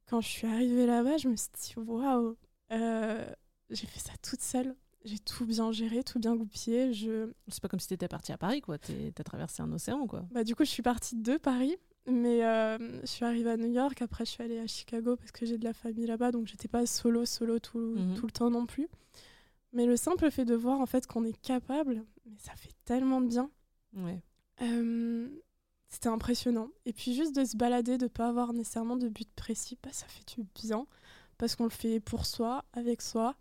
Quand 0.07 0.21
je 0.21 0.27
suis 0.27 0.47
arrivée 0.47 0.85
là-bas, 0.85 1.17
je 1.17 1.27
me 1.27 1.35
suis 1.35 1.49
dit, 1.59 1.73
waouh, 1.77 2.37
j'ai 2.69 3.87
fait 3.87 3.99
ça 3.99 4.13
toute 4.21 4.41
seule. 4.41 4.75
J'ai 5.03 5.19
tout 5.19 5.45
bien 5.45 5.71
géré, 5.71 6.03
tout 6.03 6.19
bien 6.19 6.35
goupillé. 6.35 6.93
Je... 6.93 7.29
C'est 7.47 7.61
pas 7.61 7.67
comme 7.67 7.79
si 7.79 7.87
t'étais 7.87 8.07
partie 8.07 8.31
à 8.31 8.37
Paris, 8.37 8.61
quoi. 8.61 8.77
T'as 8.77 9.23
traversé 9.23 9.61
un 9.61 9.71
océan, 9.71 10.07
quoi. 10.07 10.25
Bah, 10.31 10.43
du 10.43 10.55
coup, 10.55 10.63
je 10.63 10.69
suis 10.69 10.83
partie 10.83 11.15
de 11.15 11.37
Paris. 11.37 11.77
Mais 12.07 12.45
euh, 12.45 12.77
je 13.01 13.07
suis 13.07 13.25
arrivée 13.25 13.49
à 13.49 13.57
New 13.57 13.71
York, 13.71 14.01
après 14.01 14.25
je 14.25 14.31
suis 14.31 14.43
allée 14.43 14.59
à 14.59 14.67
Chicago 14.67 15.15
parce 15.15 15.31
que 15.31 15.45
j'ai 15.45 15.57
de 15.57 15.63
la 15.63 15.73
famille 15.73 16.05
là-bas, 16.05 16.31
donc 16.31 16.45
j'étais 16.45 16.67
pas 16.67 16.85
solo, 16.85 17.25
solo 17.25 17.57
tout, 17.57 17.79
mhm. 17.79 18.15
tout, 18.15 18.27
le 18.27 18.31
temps 18.31 18.51
non 18.51 18.67
plus. 18.67 18.87
Mais 19.75 19.85
le 19.85 19.97
simple 19.97 20.31
fait 20.31 20.45
de 20.45 20.55
voir 20.55 20.79
en 20.79 20.85
fait 20.85 21.05
qu'on 21.05 21.25
est 21.25 21.37
capable, 21.41 22.05
mais 22.25 22.37
ça 22.39 22.53
fait 22.55 22.71
tellement 22.85 23.19
de 23.19 23.27
bien. 23.27 23.51
Ouais. 23.93 24.23
Euh, 24.61 25.27
c'était 25.89 26.07
impressionnant. 26.07 26.69
Et 26.85 26.93
puis 26.93 27.13
juste 27.13 27.35
de 27.35 27.43
se 27.43 27.57
balader, 27.57 27.97
de 27.97 28.07
pas 28.07 28.29
avoir 28.29 28.53
nécessairement 28.53 28.95
de 28.95 29.09
but 29.09 29.29
précis, 29.35 29.77
bah, 29.83 29.89
ça 29.91 30.07
fait 30.07 30.23
du 30.33 30.47
bien 30.55 30.87
parce 31.37 31.57
qu'on 31.57 31.65
le 31.65 31.71
fait 31.71 31.99
pour 31.99 32.25
soi, 32.25 32.63
avec 32.71 33.01
soi. 33.01 33.35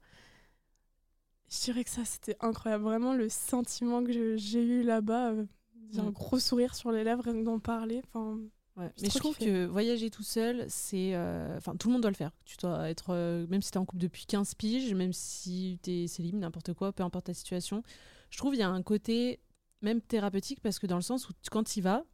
Je 1.48 1.60
dirais 1.60 1.84
que 1.84 1.90
ça 1.90 2.04
c'était 2.04 2.36
incroyable, 2.40 2.82
vraiment 2.82 3.14
le 3.14 3.28
sentiment 3.28 4.02
que 4.02 4.36
j'ai 4.36 4.64
eu 4.64 4.82
là-bas. 4.82 5.30
Euh, 5.30 5.46
j'ai 5.92 6.00
un 6.00 6.10
gros 6.10 6.40
sourire 6.40 6.74
sur 6.74 6.90
les 6.90 7.04
lèvres 7.04 7.22
rien 7.22 7.34
d'en 7.34 7.60
parler. 7.60 8.02
Enfin, 8.08 8.40
mais 8.76 8.90
je 8.98 9.18
trouve 9.18 9.37
que 9.37 9.66
voyager 9.66 10.10
tout 10.10 10.22
seul, 10.22 10.64
c'est. 10.68 11.14
Euh, 11.14 11.56
enfin, 11.56 11.76
tout 11.76 11.88
le 11.88 11.92
monde 11.92 12.02
doit 12.02 12.10
le 12.10 12.16
faire. 12.16 12.32
Tu 12.44 12.56
dois 12.56 12.90
être. 12.90 13.10
Euh, 13.10 13.46
même 13.48 13.62
si 13.62 13.70
tu 13.70 13.78
es 13.78 13.80
en 13.80 13.84
couple 13.84 14.02
depuis 14.02 14.26
15 14.26 14.54
piges, 14.54 14.92
même 14.94 15.12
si 15.12 15.78
tu 15.82 15.90
es 15.90 16.06
célib, 16.08 16.34
n'importe 16.34 16.72
quoi, 16.72 16.92
peu 16.92 17.02
importe 17.04 17.26
ta 17.26 17.34
situation. 17.34 17.82
Je 18.30 18.38
trouve 18.38 18.52
qu'il 18.52 18.60
y 18.60 18.64
a 18.64 18.68
un 18.68 18.82
côté 18.82 19.40
même 19.80 20.00
thérapeutique 20.00 20.60
parce 20.60 20.78
que 20.78 20.87
dans 20.87 20.96
le 20.96 21.02
sens 21.02 21.28
où 21.28 21.32
quand 21.50 21.64
tu 21.64 21.78
y 21.78 21.82
vas, 21.82 22.04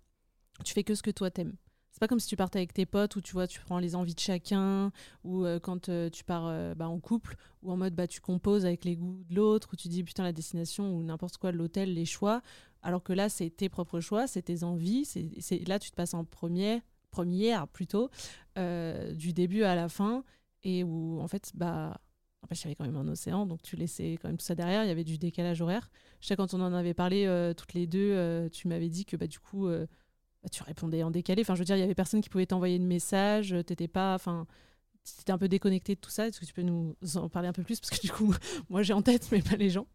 tu 0.65 0.75
fais 0.75 0.85
que 0.85 0.95
ce 0.95 1.03
que 1.03 1.11
toi 1.11 1.31
t'aimes. 1.31 1.55
C'est 1.93 2.01
pas 2.01 2.09
comme 2.09 2.21
si 2.21 2.29
tu 2.29 2.37
partais 2.37 2.59
avec 2.59 2.73
tes 2.73 2.87
potes 2.87 3.17
où 3.17 3.21
tu 3.21 3.33
vois, 3.33 3.47
tu 3.47 3.61
prends 3.61 3.79
les 3.79 3.97
envies 3.97 4.15
de 4.15 4.21
chacun, 4.21 4.93
ou 5.25 5.45
euh, 5.45 5.59
quand 5.59 5.91
tu 6.13 6.25
pars 6.25 6.77
bah, 6.77 6.89
en 6.89 7.01
couple, 7.01 7.37
ou 7.63 7.73
en 7.73 7.77
mode 7.77 7.95
bah, 7.95 8.07
tu 8.07 8.21
composes 8.21 8.65
avec 8.67 8.85
les 8.85 8.97
goûts 8.97 9.25
de 9.29 9.35
l'autre, 9.35 9.71
ou 9.73 9.77
tu 9.77 9.89
dis 9.89 10.05
putain 10.05 10.23
la 10.23 10.33
destination 10.33 10.95
ou 10.95 11.03
n'importe 11.03 11.39
quoi, 11.39 11.53
l'hôtel, 11.53 11.95
les 11.95 12.05
choix. 12.05 12.43
Alors 12.83 13.03
que 13.03 13.13
là, 13.13 13.29
c'est 13.29 13.51
tes 13.51 13.69
propres 13.69 14.01
choix, 14.01 14.27
c'est 14.27 14.43
tes 14.43 14.65
envies. 14.65 15.05
C'est 15.05 15.69
là, 15.69 15.79
tu 15.79 15.91
te 15.91 15.97
passes 15.97 16.15
en 16.15 16.25
première, 16.25 16.81
première 17.11 17.69
plutôt, 17.69 18.11
euh, 18.59 19.13
du 19.13 19.33
début 19.33 19.63
à 19.63 19.75
la 19.75 19.89
fin, 19.89 20.25
et 20.63 20.85
où 20.85 21.21
en 21.21 21.29
fait, 21.29 21.53
bah, 21.55 22.01
en 22.43 22.47
fait, 22.47 22.59
avait 22.65 22.75
quand 22.75 22.85
même 22.85 22.97
un 22.97 23.09
océan, 23.09 23.47
donc 23.47 23.63
tu 23.63 23.77
laissais 23.77 24.19
quand 24.21 24.29
même 24.29 24.39
tout 24.39 24.45
ça 24.45 24.55
derrière. 24.55 24.85
Il 24.85 24.89
y 24.89 24.91
avait 24.91 25.05
du 25.05 25.19
décalage 25.19 25.61
horaire. 25.61 25.91
Je 26.21 26.27
sais 26.29 26.37
quand 26.37 26.55
on 26.55 26.61
en 26.61 26.73
avait 26.73 26.95
parlé 26.95 27.27
euh, 27.27 27.53
toutes 27.53 27.75
les 27.75 27.87
deux, 27.87 28.13
euh, 28.13 28.49
tu 28.49 28.69
m'avais 28.69 28.89
dit 28.89 29.05
que 29.05 29.17
bah 29.17 29.27
du 29.27 29.39
coup, 29.39 29.69
bah, 29.69 30.49
tu 30.51 30.63
répondais 30.63 31.03
en 31.03 31.11
décalé. 31.11 31.43
Enfin, 31.43 31.55
je 31.55 31.61
veux 31.61 31.67
dire, 31.67 31.77
il 31.77 31.81
y 31.81 31.85
avait 31.85 31.95
personne 31.95 32.23
qui 32.23 32.31
pouvait 32.31 32.47
t'envoyer 32.47 32.79
de 32.79 32.85
message. 32.85 33.55
T'étais 33.67 33.89
pas, 33.89 34.15
enfin, 34.15 34.47
étais 35.21 35.33
un 35.33 35.39
peu 35.39 35.49
déconnecté 35.49 35.95
de 35.95 36.01
tout 36.01 36.11
ça. 36.11 36.29
Est-ce 36.29 36.41
que 36.41 36.47
tu 36.47 36.55
peux 36.55 36.63
nous 36.63 36.97
en 37.17 37.29
parler 37.29 37.49
un 37.49 37.53
peu 37.53 37.63
plus? 37.63 37.81
Parce 37.81 37.91
que 37.91 38.01
du 38.01 38.11
coup, 38.11 38.35
moi 38.71 38.83
j'ai 38.83 38.95
en 38.95 39.03
tête, 39.03 39.29
mais 39.33 39.43
pas 39.43 39.57
les 39.57 39.71
gens. 39.71 39.87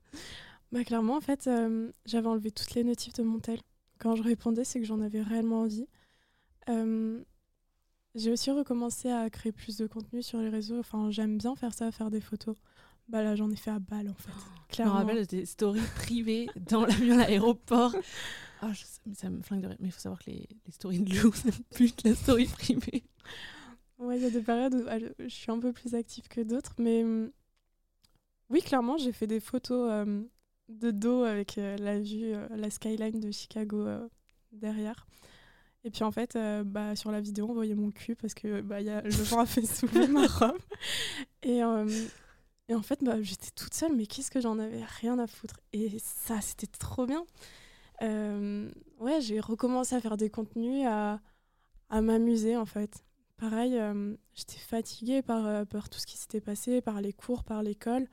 Bah, 0.75 0.83
clairement, 0.83 1.15
en 1.15 1.21
fait, 1.21 1.47
euh, 1.47 1.89
j'avais 2.05 2.27
enlevé 2.27 2.51
toutes 2.51 2.73
les 2.73 2.83
notifs 2.83 3.13
de 3.13 3.23
mon 3.23 3.39
tel. 3.39 3.61
Quand 3.97 4.17
je 4.17 4.23
répondais, 4.23 4.65
c'est 4.65 4.81
que 4.81 4.85
j'en 4.85 4.99
avais 4.99 5.21
réellement 5.21 5.61
envie. 5.61 5.87
Euh, 6.67 7.23
j'ai 8.13 8.29
aussi 8.29 8.51
recommencé 8.51 9.09
à 9.09 9.29
créer 9.29 9.53
plus 9.53 9.77
de 9.77 9.87
contenu 9.87 10.21
sur 10.21 10.39
les 10.41 10.49
réseaux. 10.49 10.77
Enfin, 10.77 11.11
j'aime 11.11 11.37
bien 11.37 11.55
faire 11.55 11.73
ça, 11.73 11.93
faire 11.93 12.11
des 12.11 12.19
photos. 12.19 12.57
Bah 13.07 13.23
là, 13.23 13.37
j'en 13.37 13.49
ai 13.51 13.55
fait 13.55 13.71
à 13.71 13.79
balle, 13.79 14.09
en 14.09 14.15
fait. 14.15 14.33
clairement. 14.67 14.99
Je 14.99 15.03
me 15.03 15.07
rappelle 15.07 15.27
des 15.27 15.45
stories 15.45 15.79
privées 15.95 16.49
dans 16.57 16.85
l'avion 16.85 17.13
à 17.13 17.17
l'aéroport. 17.19 17.95
Ah, 18.61 18.71
ça 19.13 19.29
me 19.29 19.41
flingue 19.43 19.61
de 19.61 19.67
rire. 19.67 19.77
Mais 19.81 19.89
il 19.89 19.91
faut 19.91 19.99
savoir 19.99 20.19
que 20.19 20.31
les, 20.31 20.47
les 20.65 20.71
stories 20.71 20.99
de 20.99 21.13
Lou, 21.21 21.31
ça 21.33 21.49
pute 21.75 22.03
la 22.03 22.15
story 22.15 22.45
privée. 22.45 23.03
Ouais, 23.99 24.17
il 24.17 24.23
y 24.23 24.25
a 24.25 24.29
des 24.29 24.41
périodes 24.41 24.73
où 24.73 24.85
ah, 24.89 24.97
je 25.19 25.27
suis 25.27 25.51
un 25.51 25.59
peu 25.59 25.71
plus 25.71 25.93
active 25.93 26.27
que 26.29 26.41
d'autres. 26.41 26.73
Mais 26.79 27.03
hum, 27.03 27.31
oui, 28.49 28.61
clairement, 28.61 28.97
j'ai 28.97 29.11
fait 29.11 29.27
des 29.27 29.39
photos 29.41 29.89
euh, 29.91 30.23
de 30.69 30.91
dos 30.91 31.23
avec 31.23 31.57
euh, 31.57 31.77
la 31.77 31.99
vue, 31.99 32.33
euh, 32.33 32.47
la 32.55 32.69
skyline 32.69 33.19
de 33.19 33.31
Chicago 33.31 33.85
euh, 33.85 34.07
derrière. 34.51 35.05
Et 35.83 35.91
puis 35.91 36.03
en 36.03 36.11
fait, 36.11 36.35
bah, 36.65 36.95
sur 36.95 37.11
la 37.11 37.21
vidéo, 37.21 37.45
on 37.47 37.53
voyait 37.53 37.75
mon 37.75 37.91
cul 37.91 38.15
parce 38.15 38.33
que 38.33 38.61
bah, 38.61 38.81
y 38.81 38.89
a, 38.89 39.01
le 39.01 39.11
vent 39.11 39.39
a 39.39 39.45
fait 39.45 39.63
soulever 39.67 40.07
ma 40.07 40.25
robe. 40.25 40.57
Et, 41.43 41.59
et 41.59 42.73
en 42.73 42.81
fait, 42.81 43.03
bah, 43.03 43.21
j'étais 43.21 43.51
toute 43.55 43.75
seule, 43.75 43.95
mais 43.95 44.07
qu'est-ce 44.07 44.31
que 44.31 44.41
j'en 44.41 44.57
avais 44.57 44.83
rien 44.83 45.19
à 45.19 45.27
foutre. 45.27 45.59
Et 45.73 45.95
ça, 45.99 46.41
c'était 46.41 46.65
trop 46.65 47.05
bien. 47.05 47.23
ouais, 48.01 49.21
j'ai 49.21 49.39
recommencé 49.39 49.93
à 49.93 50.01
faire 50.01 50.17
des 50.17 50.31
contenus, 50.31 50.87
à, 50.87 51.21
à 51.91 52.01
m'amuser 52.01 52.57
en 52.57 52.65
fait. 52.65 53.05
Pareil, 53.37 53.79
j'étais 54.33 54.57
fatiguée 54.57 55.21
par, 55.21 55.67
par 55.67 55.87
tout 55.91 55.99
ce 55.99 56.07
qui 56.07 56.17
s'était 56.17 56.41
passé, 56.41 56.81
par 56.81 56.99
les 56.99 57.13
cours, 57.13 57.43
par 57.43 57.61
l'école. 57.61 58.07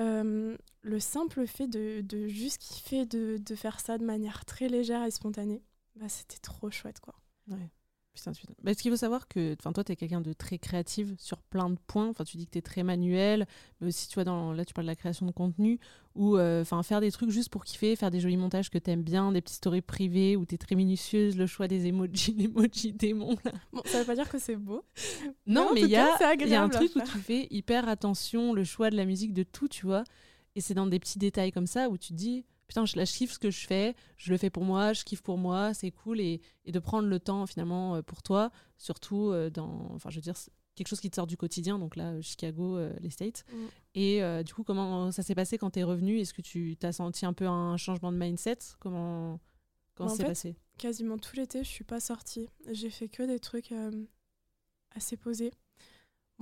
Euh, 0.00 0.56
le 0.82 1.00
simple 1.00 1.46
fait 1.46 1.66
de, 1.68 2.26
juste 2.26 2.60
kiffer 2.62 3.06
de, 3.06 3.54
faire 3.54 3.80
ça 3.80 3.98
de 3.98 4.04
manière 4.04 4.44
très 4.44 4.68
légère 4.68 5.04
et 5.04 5.10
spontanée, 5.10 5.62
bah, 5.96 6.08
c'était 6.08 6.38
trop 6.38 6.70
chouette. 6.70 7.00
quoi. 7.00 7.14
Putain, 8.14 8.32
putain. 8.32 8.52
Bah, 8.62 8.74
ce 8.74 8.82
qu'il 8.82 8.90
faut 8.90 8.96
savoir 8.96 9.26
que 9.26 9.54
toi, 9.54 9.84
tu 9.84 9.92
es 9.92 9.96
quelqu'un 9.96 10.20
de 10.20 10.34
très 10.34 10.58
créatif 10.58 11.08
sur 11.16 11.38
plein 11.38 11.70
de 11.70 11.78
points. 11.86 12.08
Enfin, 12.08 12.24
tu 12.24 12.36
dis 12.36 12.44
que 12.44 12.50
tu 12.50 12.58
es 12.58 12.62
très 12.62 12.82
manuel, 12.82 13.46
mais 13.80 13.88
aussi, 13.88 14.06
tu 14.06 14.14
vois, 14.14 14.24
dans, 14.24 14.52
là, 14.52 14.66
tu 14.66 14.74
parles 14.74 14.86
de 14.86 14.90
la 14.90 14.96
création 14.96 15.24
de 15.24 15.30
contenu, 15.32 15.78
ou 16.14 16.36
euh, 16.36 16.62
faire 16.64 17.00
des 17.00 17.10
trucs 17.10 17.30
juste 17.30 17.48
pour 17.48 17.64
kiffer, 17.64 17.96
faire 17.96 18.10
des 18.10 18.20
jolis 18.20 18.36
montages 18.36 18.68
que 18.68 18.76
tu 18.76 18.90
aimes 18.90 19.02
bien, 19.02 19.32
des 19.32 19.40
petites 19.40 19.56
stories 19.56 19.80
privées 19.80 20.36
où 20.36 20.44
tu 20.44 20.56
es 20.56 20.58
très 20.58 20.74
minutieuse, 20.74 21.38
le 21.38 21.46
choix 21.46 21.68
des 21.68 21.86
emojis, 21.86 22.34
l'emoji 22.38 22.92
démon. 22.92 23.36
Bon, 23.72 23.80
ça 23.86 24.00
veut 24.00 24.04
pas 24.06 24.14
dire 24.14 24.28
que 24.28 24.38
c'est 24.38 24.56
beau. 24.56 24.84
non, 25.46 25.70
mais 25.72 25.80
il 25.80 25.88
y, 25.88 25.96
a, 25.96 26.34
y 26.34 26.54
a 26.54 26.62
un 26.62 26.68
truc 26.68 26.94
où 26.94 27.00
tu 27.00 27.18
fais 27.18 27.46
hyper 27.50 27.88
attention, 27.88 28.52
le 28.52 28.64
choix 28.64 28.90
de 28.90 28.96
la 28.96 29.06
musique, 29.06 29.32
de 29.32 29.42
tout, 29.42 29.68
tu 29.68 29.86
vois. 29.86 30.04
Et 30.54 30.60
c'est 30.60 30.74
dans 30.74 30.86
des 30.86 30.98
petits 30.98 31.18
détails 31.18 31.50
comme 31.50 31.66
ça 31.66 31.88
où 31.88 31.96
tu 31.96 32.08
te 32.08 32.14
dis, 32.14 32.44
putain, 32.72 32.86
je, 32.86 32.94
kiffe 33.04 33.32
ce 33.32 33.38
que 33.38 33.50
je 33.50 33.66
fais, 33.66 33.94
je 34.16 34.30
le 34.30 34.38
fais 34.38 34.48
pour 34.48 34.64
moi, 34.64 34.94
je 34.94 35.04
kiffe 35.04 35.20
pour 35.20 35.36
moi, 35.36 35.74
c'est 35.74 35.90
cool. 35.90 36.20
Et, 36.20 36.40
et, 36.64 36.72
de 36.72 36.78
prendre 36.78 37.06
le 37.06 37.20
temps 37.20 37.46
finalement 37.46 37.96
euh, 37.96 38.02
pour 38.02 38.22
toi, 38.22 38.50
surtout 38.78 39.30
euh, 39.30 39.50
dans, 39.50 39.90
enfin, 39.94 40.08
je 40.08 40.16
veux 40.16 40.22
dire, 40.22 40.34
quelque 40.74 40.88
chose 40.88 41.00
qui 41.00 41.10
te 41.10 41.16
sort 41.16 41.26
du 41.26 41.36
quotidien, 41.36 41.78
donc 41.78 41.96
là, 41.96 42.12
euh, 42.12 42.22
Chicago, 42.22 42.78
les 43.00 43.10
States. 43.10 43.44
Mm. 43.52 43.56
Et 43.94 44.42
du 44.44 44.54
coup, 44.54 44.64
comment 44.64 45.12
ça 45.12 45.22
s'est 45.22 45.34
passé 45.34 45.58
quand 45.58 45.72
tu 45.72 45.80
es 45.80 45.82
revenu? 45.82 46.18
Est-ce 46.18 46.32
que 46.32 46.40
tu 46.40 46.78
as 46.82 46.92
senti 46.92 47.26
un 47.26 47.34
peu 47.34 47.46
un 47.46 47.76
changement 47.76 48.10
de 48.10 48.16
mindset? 48.16 48.58
Comment, 48.80 49.38
comment 49.94 50.08
ça 50.08 50.16
s'est 50.16 50.24
passé? 50.24 50.56
Quasiment 50.78 51.18
tout 51.18 51.36
l'été, 51.36 51.62
je 51.62 51.68
suis 51.68 51.84
pas 51.84 52.00
sortie. 52.00 52.48
J'ai 52.70 52.88
fait 52.88 53.08
que 53.08 53.22
des 53.22 53.38
trucs 53.38 53.74
assez 54.94 55.18
posés. 55.18 55.52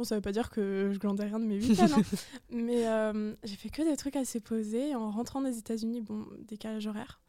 Bon, 0.00 0.04
ça 0.04 0.14
veut 0.14 0.22
pas 0.22 0.32
dire 0.32 0.48
que 0.48 0.88
je 0.94 0.98
glandais 0.98 1.24
rien 1.24 1.38
de 1.38 1.44
mes 1.44 1.58
week-ends, 1.60 1.88
hein. 1.94 2.02
mais 2.48 2.88
euh, 2.88 3.34
j'ai 3.44 3.56
fait 3.56 3.68
que 3.68 3.82
des 3.82 3.98
trucs 3.98 4.16
assez 4.16 4.40
posés. 4.40 4.94
En 4.94 5.10
rentrant 5.10 5.42
des 5.42 5.58
États-Unis, 5.58 6.00
bon, 6.00 6.26
décalage 6.38 6.86
horaire, 6.86 7.20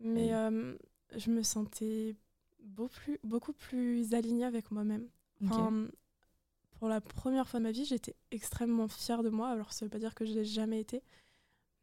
mais 0.00 0.34
euh, 0.34 0.76
je 1.16 1.30
me 1.30 1.44
sentais 1.44 2.16
beaucoup 2.58 2.90
plus, 2.90 3.20
beaucoup 3.22 3.52
plus 3.52 4.14
alignée 4.14 4.44
avec 4.44 4.72
moi-même. 4.72 5.06
Pour 6.80 6.88
la 6.88 7.00
première 7.00 7.48
fois 7.48 7.60
de 7.60 7.64
ma 7.66 7.70
vie, 7.70 7.84
j'étais 7.84 8.16
extrêmement 8.32 8.88
fière 8.88 9.22
de 9.22 9.30
moi. 9.30 9.50
Alors, 9.50 9.72
ça 9.72 9.84
veut 9.84 9.90
pas 9.90 10.00
dire 10.00 10.16
que 10.16 10.24
je 10.24 10.32
l'ai 10.32 10.44
jamais 10.44 10.80
été, 10.80 11.04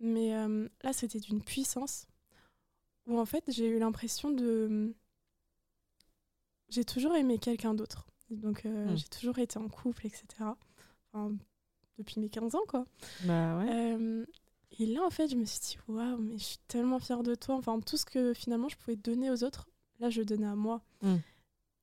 mais 0.01 0.35
euh, 0.35 0.67
là, 0.83 0.91
c'était 0.91 1.21
d'une 1.21 1.41
puissance 1.41 2.07
où 3.07 3.17
en 3.17 3.25
fait, 3.25 3.45
j'ai 3.47 3.69
eu 3.69 3.79
l'impression 3.79 4.31
de. 4.31 4.93
J'ai 6.67 6.83
toujours 6.83 7.15
aimé 7.15 7.37
quelqu'un 7.37 7.73
d'autre. 7.73 8.05
Donc 8.35 8.65
euh, 8.65 8.91
hmm. 8.91 8.97
j'ai 8.97 9.07
toujours 9.07 9.39
été 9.39 9.57
en 9.57 9.67
couple, 9.67 10.05
etc. 10.07 10.25
depuis 11.97 12.19
mes 12.19 12.29
15 12.29 12.55
ans, 12.55 12.65
quoi. 12.67 12.85
Bah 13.23 13.57
ouais. 13.57 13.69
Euh, 13.69 14.25
et 14.79 14.85
là, 14.85 15.03
en 15.03 15.09
fait, 15.09 15.29
je 15.29 15.35
me 15.35 15.45
suis 15.45 15.59
dit, 15.59 15.77
waouh, 15.87 16.17
mais 16.17 16.37
je 16.37 16.43
suis 16.43 16.57
tellement 16.67 16.99
fière 16.99 17.23
de 17.23 17.35
toi. 17.35 17.55
Enfin, 17.55 17.79
tout 17.79 17.97
ce 17.97 18.05
que 18.05 18.33
finalement 18.33 18.67
je 18.67 18.77
pouvais 18.77 18.97
donner 18.97 19.31
aux 19.31 19.43
autres, 19.43 19.69
là, 19.99 20.09
je 20.09 20.21
donnais 20.21 20.47
à 20.47 20.55
moi. 20.55 20.81
Hmm. 21.01 21.17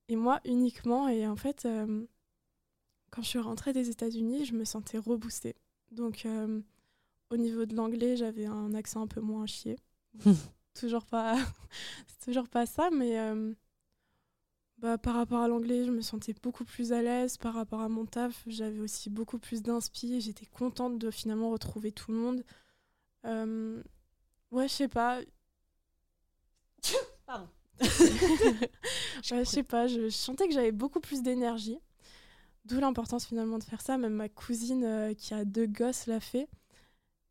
et 0.09 0.17
moi 0.17 0.41
uniquement. 0.45 1.09
Et 1.09 1.27
en 1.27 1.37
fait, 1.37 1.65
euh, 1.65 2.05
quand 3.11 3.23
je 3.23 3.29
suis 3.29 3.39
rentrée 3.39 3.73
des 3.73 3.91
États-Unis, 3.91 4.45
je 4.45 4.55
me 4.55 4.65
sentais 4.65 4.99
reboostée. 4.99 5.57
Donc, 5.91 6.27
euh, 6.27 6.61
au 7.31 7.37
niveau 7.37 7.65
de 7.65 7.75
l'anglais, 7.75 8.17
j'avais 8.17 8.47
un 8.47 8.75
accent 8.75 9.03
un 9.03 9.07
peu 9.07 9.21
moins 9.21 9.47
chier. 9.47 9.77
toujours 10.75 11.05
pas, 11.05 11.37
c'est 12.07 12.27
toujours 12.27 12.49
pas 12.49 12.67
ça, 12.67 12.91
mais 12.91 13.19
euh, 13.19 13.53
bah, 14.83 14.99
par 14.99 15.15
rapport 15.15 15.41
à 15.41 15.47
l'anglais, 15.47 15.85
je 15.85 15.93
me 15.93 16.01
sentais 16.01 16.35
beaucoup 16.43 16.65
plus 16.65 16.93
à 16.93 17.03
l'aise. 17.03 17.37
Par 17.37 17.55
rapport 17.55 17.81
à 17.81 17.89
mon 17.89 18.05
taf, 18.05 18.43
j'avais 18.49 18.81
aussi 18.81 19.11
beaucoup 19.11 19.39
plus 19.39 19.63
d'inspi. 19.63 20.21
J'étais 20.21 20.47
contente 20.47 20.99
de 20.99 21.11
finalement 21.13 21.51
retrouver 21.51 21.93
tout 21.93 22.11
le 22.11 22.19
monde. 22.19 22.45
Euh, 23.25 23.81
ouais, 24.51 24.67
je 24.67 24.75
sais 24.75 24.89
pas. 24.89 25.21
Pardon. 27.27 27.49
je 27.81 29.45
sais 29.45 29.63
pas, 29.63 29.87
je, 29.87 30.09
sentais 30.09 30.49
que 30.49 30.55
j'avais 30.55 30.73
beaucoup 30.73 31.01
plus 31.01 31.23
d'énergie. 31.23 31.79
D'où 32.65 32.81
l'importance 32.81 33.27
finalement 33.27 33.59
de 33.59 33.65
faire 33.65 33.83
ça. 33.83 33.99
Même 33.99 34.15
ma 34.15 34.29
cousine 34.29 34.83
euh, 34.83 35.15
qui 35.15 35.33
a 35.33 35.45
deux 35.45 35.67
gosses 35.67 36.07
l'a 36.07 36.19
fait. 36.19 36.49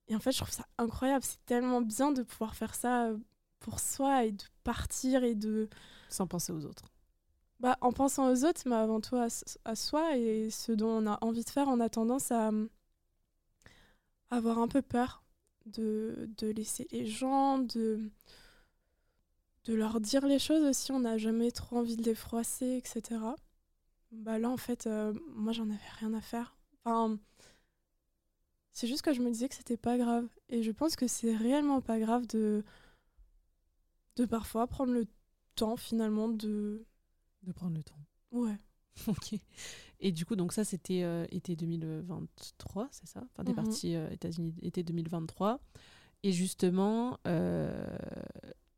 Et 0.07 0.15
en 0.15 0.19
fait, 0.19 0.31
je 0.31 0.37
trouve 0.37 0.51
ça 0.51 0.65
incroyable. 0.77 1.25
C'est 1.25 1.45
tellement 1.45 1.81
bien 1.81 2.13
de 2.13 2.23
pouvoir 2.23 2.55
faire 2.55 2.75
ça 2.75 3.07
euh, 3.07 3.17
pour 3.59 3.81
soi 3.81 4.23
et 4.23 4.31
de 4.31 4.43
partir 4.63 5.25
et 5.25 5.35
de. 5.35 5.69
Sans 6.07 6.27
penser 6.27 6.53
aux 6.53 6.65
autres. 6.65 6.85
Bah, 7.61 7.77
en 7.81 7.91
pensant 7.91 8.31
aux 8.31 8.43
autres, 8.43 8.63
mais 8.65 8.75
avant 8.75 9.01
tout 9.01 9.15
à, 9.17 9.27
à, 9.65 9.75
soi 9.75 10.17
et 10.17 10.49
ce 10.49 10.71
dont 10.71 10.89
on 10.89 11.05
a 11.05 11.19
envie 11.21 11.43
de 11.43 11.49
faire, 11.49 11.67
on 11.67 11.79
a 11.79 11.89
tendance 11.89 12.31
à 12.31 12.49
avoir 14.31 14.57
un 14.57 14.67
peu 14.67 14.81
peur 14.81 15.23
de, 15.67 16.27
de 16.39 16.47
laisser 16.47 16.87
les 16.91 17.05
gens, 17.05 17.59
de, 17.59 18.09
de 19.65 19.73
leur 19.75 20.01
dire 20.01 20.25
les 20.25 20.39
choses 20.39 20.63
aussi. 20.63 20.91
On 20.91 21.01
n'a 21.01 21.19
jamais 21.19 21.51
trop 21.51 21.77
envie 21.77 21.97
de 21.97 22.03
les 22.03 22.15
froisser, 22.15 22.77
etc. 22.77 23.19
Bah 24.11 24.39
là, 24.39 24.49
en 24.49 24.57
fait, 24.57 24.87
euh, 24.87 25.13
moi, 25.35 25.53
j'en 25.53 25.69
avais 25.69 25.77
rien 25.99 26.15
à 26.15 26.21
faire. 26.21 26.55
Enfin, 26.83 27.19
c'est 28.71 28.87
juste 28.87 29.03
que 29.03 29.13
je 29.13 29.21
me 29.21 29.29
disais 29.29 29.49
que 29.49 29.55
c'était 29.55 29.77
pas 29.77 29.99
grave. 29.99 30.27
Et 30.49 30.63
je 30.63 30.71
pense 30.71 30.95
que 30.95 31.05
c'est 31.07 31.35
réellement 31.35 31.79
pas 31.81 31.99
grave 31.99 32.25
de, 32.25 32.63
de 34.15 34.25
parfois 34.25 34.65
prendre 34.65 34.93
le 34.93 35.05
temps, 35.53 35.77
finalement, 35.77 36.27
de. 36.27 36.85
De 37.43 37.51
prendre 37.51 37.75
le 37.75 37.83
temps. 37.83 37.99
Ouais. 38.31 38.57
ok. 39.07 39.35
Et 39.99 40.11
du 40.11 40.25
coup, 40.25 40.35
donc 40.35 40.51
ça, 40.53 40.63
c'était 40.63 41.03
euh, 41.03 41.25
été 41.31 41.55
2023, 41.55 42.87
c'est 42.91 43.07
ça? 43.07 43.23
Enfin, 43.33 43.43
des 43.43 43.51
Mhm. 43.51 43.55
parties 43.55 43.95
euh, 43.95 44.09
États-Unis 44.09 44.53
été 44.61 44.83
2023. 44.83 45.59
Et 46.23 46.31
justement, 46.31 47.17
euh, 47.27 47.97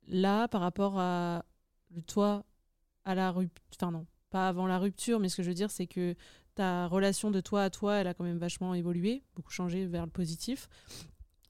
là, 0.08 0.48
par 0.48 0.62
rapport 0.62 0.98
à 1.00 1.44
toi, 2.08 2.46
à 3.06 3.16
la 3.16 3.32
rupture, 3.32 3.64
enfin 3.76 3.92
non, 3.92 4.06
pas 4.30 4.48
avant 4.48 4.66
la 4.68 4.80
rupture, 4.80 5.20
mais 5.20 5.30
ce 5.30 5.38
que 5.38 5.44
je 5.44 5.50
veux 5.50 5.54
dire, 5.56 5.72
c'est 5.72 5.88
que 5.88 6.16
ta 6.56 6.88
relation 6.88 7.32
de 7.32 7.42
toi 7.42 7.64
à 7.64 7.70
toi, 7.70 7.96
elle 7.96 8.08
a 8.08 8.14
quand 8.14 8.24
même 8.24 8.38
vachement 8.38 8.74
évolué, 8.74 9.24
beaucoup 9.36 9.52
changé 9.52 9.86
vers 9.86 10.06
le 10.06 10.12
positif. 10.12 10.70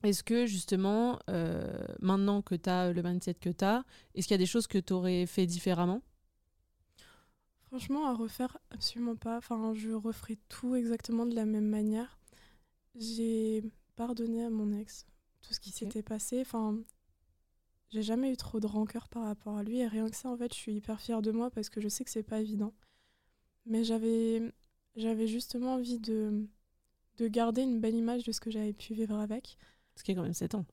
Est-ce 0.04 0.24
que 0.24 0.46
justement, 0.46 1.20
euh, 1.30 1.86
maintenant 2.02 2.42
que 2.42 2.56
tu 2.56 2.70
as 2.70 2.92
le 2.92 3.02
mindset 3.04 3.36
que 3.36 3.50
tu 3.50 3.64
as, 3.64 3.86
est-ce 4.16 4.28
qu'il 4.28 4.34
y 4.34 4.36
a 4.36 4.40
des 4.40 4.46
choses 4.46 4.68
que 4.68 4.78
tu 4.80 4.94
aurais 4.94 5.26
fait 5.26 5.46
différemment? 5.46 6.02
Franchement, 7.74 8.06
à 8.06 8.14
refaire, 8.14 8.60
absolument 8.70 9.16
pas. 9.16 9.36
Enfin, 9.36 9.74
je 9.74 9.90
referai 9.90 10.38
tout 10.48 10.76
exactement 10.76 11.26
de 11.26 11.34
la 11.34 11.46
même 11.46 11.68
manière. 11.68 12.20
J'ai 12.94 13.64
pardonné 13.96 14.46
à 14.46 14.52
mon 14.52 14.72
ex 14.72 15.08
tout 15.42 15.56
ce 15.56 15.60
qui 15.60 15.72
s'était 15.72 16.04
passé. 16.04 16.42
Enfin, 16.42 16.78
j'ai 17.90 18.04
jamais 18.04 18.32
eu 18.32 18.38
trop 18.38 18.60
de 18.60 18.68
rancœur 18.68 19.10
par 19.10 19.24
rapport 19.24 19.58
à 19.58 19.64
lui. 19.64 19.80
Et 19.80 19.88
rien 19.88 20.08
que 20.08 20.16
ça, 20.16 20.30
en 20.30 20.38
fait, 20.38 20.54
je 20.54 20.60
suis 20.60 20.76
hyper 20.76 21.02
fière 21.02 21.24
de 21.24 21.32
moi 21.32 21.50
parce 21.50 21.70
que 21.70 21.82
je 21.82 21.88
sais 21.88 22.04
que 22.04 22.12
c'est 22.12 22.22
pas 22.22 22.42
évident. 22.42 22.76
Mais 23.66 23.84
j'avais, 23.84 24.54
j'avais 24.96 25.26
justement 25.26 25.74
envie 25.74 25.98
de, 25.98 26.48
de 27.18 27.28
garder 27.28 27.64
une 27.64 27.80
belle 27.80 27.96
image 27.96 28.24
de 28.24 28.32
ce 28.32 28.40
que 28.40 28.52
j'avais 28.52 28.74
pu 28.74 28.94
vivre 28.94 29.18
avec. 29.18 29.58
Ce 29.96 30.04
qui 30.04 30.12
est 30.12 30.16
quand 30.16 30.22
même 30.22 30.36
7 30.36 30.54
ans. 30.54 30.68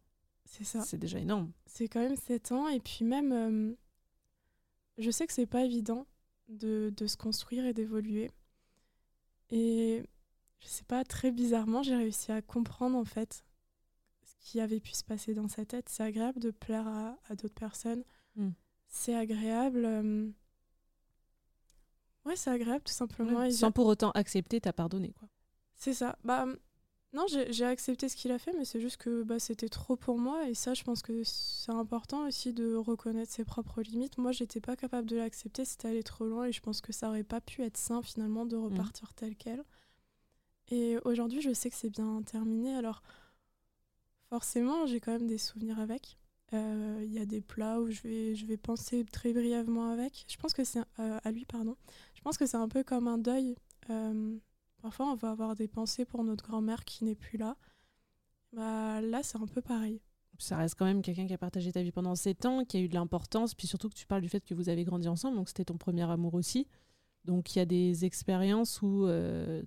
C'est 0.44 0.64
ça. 0.64 0.82
C'est 0.82 0.98
déjà 0.98 1.18
énorme. 1.18 1.50
C'est 1.64 1.88
quand 1.88 2.00
même 2.00 2.16
7 2.16 2.52
ans. 2.52 2.68
Et 2.68 2.80
puis 2.80 3.06
même, 3.06 3.32
euh, 3.32 3.74
je 4.98 5.10
sais 5.10 5.26
que 5.26 5.32
c'est 5.32 5.46
pas 5.46 5.64
évident 5.64 6.06
de, 6.50 6.92
de 6.96 7.06
se 7.06 7.16
construire 7.16 7.64
et 7.64 7.72
d'évoluer. 7.72 8.30
Et 9.50 10.02
je 10.60 10.66
sais 10.68 10.84
pas, 10.84 11.04
très 11.04 11.30
bizarrement, 11.30 11.82
j'ai 11.82 11.96
réussi 11.96 12.30
à 12.32 12.42
comprendre 12.42 12.96
en 12.96 13.04
fait 13.04 13.44
ce 14.24 14.34
qui 14.40 14.60
avait 14.60 14.80
pu 14.80 14.92
se 14.92 15.04
passer 15.04 15.34
dans 15.34 15.48
sa 15.48 15.64
tête. 15.64 15.88
C'est 15.88 16.02
agréable 16.04 16.40
de 16.40 16.50
plaire 16.50 16.86
à, 16.86 17.16
à 17.28 17.34
d'autres 17.34 17.54
personnes. 17.54 18.04
Mm. 18.36 18.50
C'est 18.88 19.14
agréable. 19.14 19.84
euh, 19.84 20.28
Ouais, 22.26 22.36
c'est 22.36 22.50
agréable 22.50 22.84
tout 22.84 22.92
simplement. 22.92 23.50
Sans 23.50 23.72
pour 23.72 23.86
autant 23.86 24.10
accepter, 24.10 24.60
t'as 24.60 24.72
pardonné. 24.74 25.12
Quoi. 25.18 25.28
c'est 25.74 25.94
ça. 25.94 26.18
Bah, 26.22 26.44
non, 27.12 27.26
j'ai 27.28 27.64
accepté 27.64 28.08
ce 28.08 28.14
qu'il 28.14 28.30
a 28.30 28.38
fait, 28.38 28.52
mais 28.56 28.64
c'est 28.64 28.80
juste 28.80 28.98
que 28.98 29.24
bah, 29.24 29.40
c'était 29.40 29.68
trop 29.68 29.96
pour 29.96 30.18
moi. 30.18 30.48
Et 30.48 30.54
ça, 30.54 30.74
je 30.74 30.84
pense 30.84 31.02
que 31.02 31.24
c'est 31.24 31.72
important 31.72 32.26
aussi 32.26 32.52
de 32.52 32.76
reconnaître 32.76 33.32
ses 33.32 33.44
propres 33.44 33.82
limites. 33.82 34.16
Moi, 34.16 34.30
j'étais 34.30 34.60
pas 34.60 34.76
capable 34.76 35.08
de 35.08 35.16
l'accepter, 35.16 35.64
c'était 35.64 35.88
allé 35.88 36.04
trop 36.04 36.24
loin. 36.26 36.44
Et 36.46 36.52
je 36.52 36.60
pense 36.60 36.80
que 36.80 36.92
ça 36.92 37.08
aurait 37.08 37.24
pas 37.24 37.40
pu 37.40 37.62
être 37.62 37.76
sain 37.76 38.00
finalement 38.02 38.46
de 38.46 38.56
repartir 38.56 39.12
tel 39.14 39.34
quel. 39.34 39.64
Et 40.70 40.98
aujourd'hui, 41.04 41.40
je 41.40 41.52
sais 41.52 41.68
que 41.68 41.76
c'est 41.76 41.90
bien 41.90 42.22
terminé. 42.22 42.74
Alors, 42.76 43.02
forcément, 44.28 44.86
j'ai 44.86 45.00
quand 45.00 45.12
même 45.12 45.26
des 45.26 45.38
souvenirs 45.38 45.80
avec. 45.80 46.16
Euh, 46.52 47.00
Il 47.04 47.12
y 47.12 47.18
a 47.18 47.26
des 47.26 47.40
plats 47.40 47.80
où 47.80 47.90
je 47.90 48.02
vais, 48.02 48.34
je 48.36 48.46
vais 48.46 48.56
penser 48.56 49.04
très 49.04 49.32
brièvement 49.32 49.90
avec. 49.90 50.24
Je 50.28 50.36
pense 50.36 50.52
que 50.52 50.62
c'est 50.62 50.80
euh, 51.00 51.18
à 51.24 51.30
lui, 51.32 51.44
pardon. 51.44 51.76
Je 52.14 52.20
pense 52.20 52.38
que 52.38 52.46
c'est 52.46 52.56
un 52.56 52.68
peu 52.68 52.84
comme 52.84 53.08
un 53.08 53.18
deuil. 53.18 53.56
Euh, 53.90 54.36
Parfois, 54.82 55.06
on 55.06 55.14
va 55.14 55.30
avoir 55.30 55.54
des 55.54 55.68
pensées 55.68 56.04
pour 56.04 56.24
notre 56.24 56.44
grand-mère 56.44 56.84
qui 56.84 57.04
n'est 57.04 57.14
plus 57.14 57.38
là. 57.38 57.56
Bah, 58.52 59.00
là, 59.00 59.22
c'est 59.22 59.38
un 59.38 59.46
peu 59.46 59.60
pareil. 59.60 60.00
Ça 60.38 60.56
reste 60.56 60.74
quand 60.76 60.86
même 60.86 61.02
quelqu'un 61.02 61.26
qui 61.26 61.34
a 61.34 61.38
partagé 61.38 61.70
ta 61.70 61.82
vie 61.82 61.92
pendant 61.92 62.14
7 62.14 62.46
ans, 62.46 62.64
qui 62.64 62.78
a 62.78 62.80
eu 62.80 62.88
de 62.88 62.94
l'importance, 62.94 63.54
puis 63.54 63.66
surtout 63.66 63.88
que 63.90 63.94
tu 63.94 64.06
parles 64.06 64.22
du 64.22 64.28
fait 64.30 64.40
que 64.44 64.54
vous 64.54 64.70
avez 64.70 64.84
grandi 64.84 65.06
ensemble, 65.06 65.36
donc 65.36 65.48
c'était 65.48 65.66
ton 65.66 65.76
premier 65.76 66.08
amour 66.10 66.32
aussi. 66.34 66.66
Donc 67.26 67.54
il 67.54 67.58
y 67.58 67.62
a 67.62 67.66
des 67.66 68.06
expériences 68.06 68.80
où, 68.80 69.04
euh, 69.06 69.62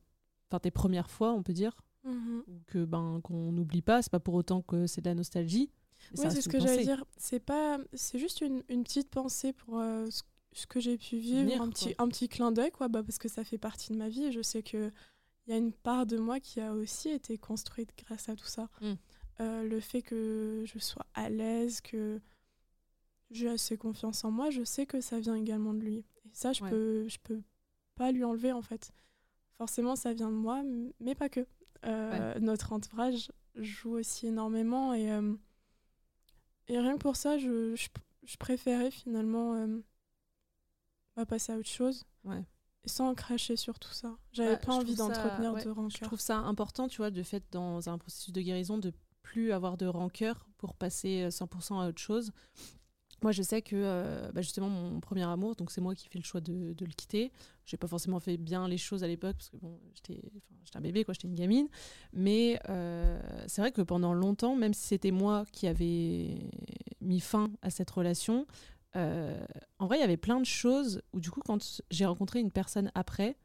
enfin 0.49 0.59
tes 0.59 0.72
premières 0.72 1.11
fois, 1.11 1.32
on 1.34 1.43
peut 1.43 1.53
dire, 1.53 1.76
Mhm. 2.05 2.43
que 2.68 2.84
ben 2.84 3.22
qu'on 3.24 3.51
n'oublie 3.53 3.82
pas. 3.82 4.01
C'est 4.01 4.11
pas 4.11 4.20
pour 4.20 4.34
autant 4.34 4.61
que 4.61 4.88
c'est 4.88 4.99
de 5.01 5.09
la 5.09 5.16
nostalgie. 5.16 5.70
Oui, 6.18 6.26
c'est 6.30 6.41
ce 6.41 6.49
que 6.49 6.59
j'allais 6.59 6.84
dire. 6.84 7.05
C'est 7.18 7.39
pas, 7.39 7.78
c'est 7.93 8.20
juste 8.20 8.41
une, 8.41 8.61
une 8.68 8.84
petite 8.84 9.09
pensée 9.09 9.53
pour 9.53 9.78
euh, 9.80 10.09
ce, 10.09 10.22
ce 10.53 10.67
que 10.67 10.79
j'ai 10.79 10.97
pu 10.97 11.17
vivre, 11.17 11.61
un 11.61 11.69
petit, 11.69 11.95
un 11.97 12.07
petit 12.07 12.29
clin 12.29 12.51
d'œil, 12.51 12.71
quoi, 12.71 12.87
bah, 12.87 13.03
parce 13.03 13.17
que 13.17 13.27
ça 13.27 13.43
fait 13.43 13.57
partie 13.57 13.91
de 13.91 13.97
ma 13.97 14.09
vie. 14.09 14.25
Et 14.25 14.31
je 14.31 14.41
sais 14.41 14.63
que 14.63 14.91
il 15.45 15.51
y 15.51 15.53
a 15.53 15.57
une 15.57 15.73
part 15.73 16.05
de 16.05 16.17
moi 16.17 16.39
qui 16.39 16.61
a 16.61 16.73
aussi 16.73 17.09
été 17.09 17.37
construite 17.37 17.93
grâce 17.97 18.29
à 18.29 18.35
tout 18.35 18.45
ça. 18.45 18.69
Mm. 18.81 18.93
Euh, 19.41 19.63
le 19.63 19.79
fait 19.79 20.01
que 20.01 20.63
je 20.65 20.79
sois 20.79 21.05
à 21.15 21.29
l'aise, 21.29 21.81
que 21.81 22.21
j'ai 23.31 23.49
assez 23.49 23.77
confiance 23.77 24.23
en 24.23 24.31
moi, 24.31 24.51
je 24.51 24.63
sais 24.63 24.85
que 24.85 25.01
ça 25.01 25.19
vient 25.19 25.35
également 25.35 25.73
de 25.73 25.79
lui. 25.79 26.05
Et 26.25 26.29
ça, 26.33 26.53
je 26.53 26.63
Ouais. 26.63 26.69
peux, 26.69 27.07
je 27.09 27.17
peux 27.23 27.41
pas 27.95 28.11
lui 28.11 28.23
enlever 28.23 28.51
en 28.51 28.61
fait. 28.61 28.93
Forcément, 29.57 29.95
ça 29.95 30.13
vient 30.13 30.29
de 30.29 30.35
moi, 30.35 30.63
mais 30.99 31.15
pas 31.15 31.29
que. 31.29 31.45
Euh, 31.85 32.39
Notre 32.39 32.71
entourage 32.71 33.29
joue 33.55 33.97
aussi 33.97 34.27
énormément 34.27 34.93
et, 34.93 35.11
euh, 35.11 35.33
et 36.69 36.79
rien 36.79 36.93
que 36.93 36.99
pour 37.01 37.17
ça, 37.17 37.37
je, 37.37 37.75
je, 37.75 37.89
je 38.23 38.37
préférais 38.37 38.89
finalement 38.91 39.67
euh, 41.18 41.22
bah, 41.22 41.26
passer 41.26 41.51
à 41.53 41.57
autre 41.57 41.70
chose. 41.70 42.03
Ouais. 42.24 42.43
Sans 42.86 43.14
cracher 43.16 43.55
sur 43.55 43.80
tout 43.80 43.93
ça. 43.93 44.18
J'avais 44.34 44.53
Bah, 44.53 44.57
pas 44.57 44.72
je 44.74 44.78
envie 44.78 44.95
d'entretenir 44.95 45.53
ouais, 45.53 45.64
de 45.64 45.70
Je 45.70 45.74
rancœur. 45.74 46.07
trouve 46.07 46.20
ça 46.20 46.38
important, 46.39 46.88
tu 46.88 46.97
vois, 46.97 47.11
de 47.11 47.24
fait 47.24 47.43
dans 47.51 47.88
un 47.89 47.97
processus 47.97 48.34
de 48.34 48.41
guérison, 48.41 48.78
de 48.78 48.93
plus 49.22 49.51
avoir 49.53 49.78
de 49.78 49.86
rancœur 49.86 50.47
pour 50.57 50.74
passer 50.76 51.24
euh, 51.24 51.30
100% 51.30 51.82
à 51.82 51.88
autre 51.88 52.01
chose. 52.01 52.32
Moi, 53.22 53.32
je 53.32 53.41
sais 53.41 53.61
que 53.61 53.78
euh, 53.78 54.30
bah, 54.34 54.41
justement 54.41 54.68
mon 54.68 54.99
premier 54.99 55.24
amour, 55.24 55.55
donc 55.55 55.72
c'est 55.72 55.80
moi 55.80 55.95
qui 55.95 56.09
fais 56.09 56.20
le 56.20 56.26
choix 56.26 56.41
de, 56.41 56.74
de 56.74 56.86
le 56.86 56.91
quitter. 56.91 57.32
J'ai 57.66 57.78
pas 57.78 57.88
forcément 57.88 58.20
fait 58.20 58.36
bien 58.36 58.68
les 58.68 58.78
choses 58.78 59.01
à 59.01 59.07
l'époque 59.07 59.38
parce 59.38 59.49
que 59.49 59.55
bon, 59.55 59.80
j'étais 59.93 60.22
un 60.76 60.82
bébé, 60.82 61.05
quoi, 61.05 61.14
j'étais 61.14 61.30
une 61.30 61.36
gamine. 61.36 61.70
Mais 62.11 62.59
euh, 62.68 63.18
c'est 63.47 63.61
vrai 63.61 63.72
que 63.72 63.82
pendant 63.82 64.14
longtemps, 64.14 64.57
même 64.57 64.74
si 64.74 64.88
c'était 64.88 65.11
moi 65.11 65.45
qui 65.53 65.68
avais 65.68 66.49
mis 66.99 67.22
fin 67.22 67.49
à 67.61 67.70
cette 67.70 67.89
relation, 67.91 68.45
euh, 68.95 69.45
en 69.79 69.87
vrai, 69.87 69.97
il 69.97 70.01
y 70.01 70.03
avait 70.03 70.17
plein 70.17 70.39
de 70.39 70.45
choses 70.45 71.01
où 71.13 71.19
du 71.19 71.31
coup, 71.31 71.41
quand 71.41 71.81
j'ai 71.89 72.05
rencontré 72.05 72.39
une 72.39 72.51
personne 72.51 72.91
après, 72.95 73.37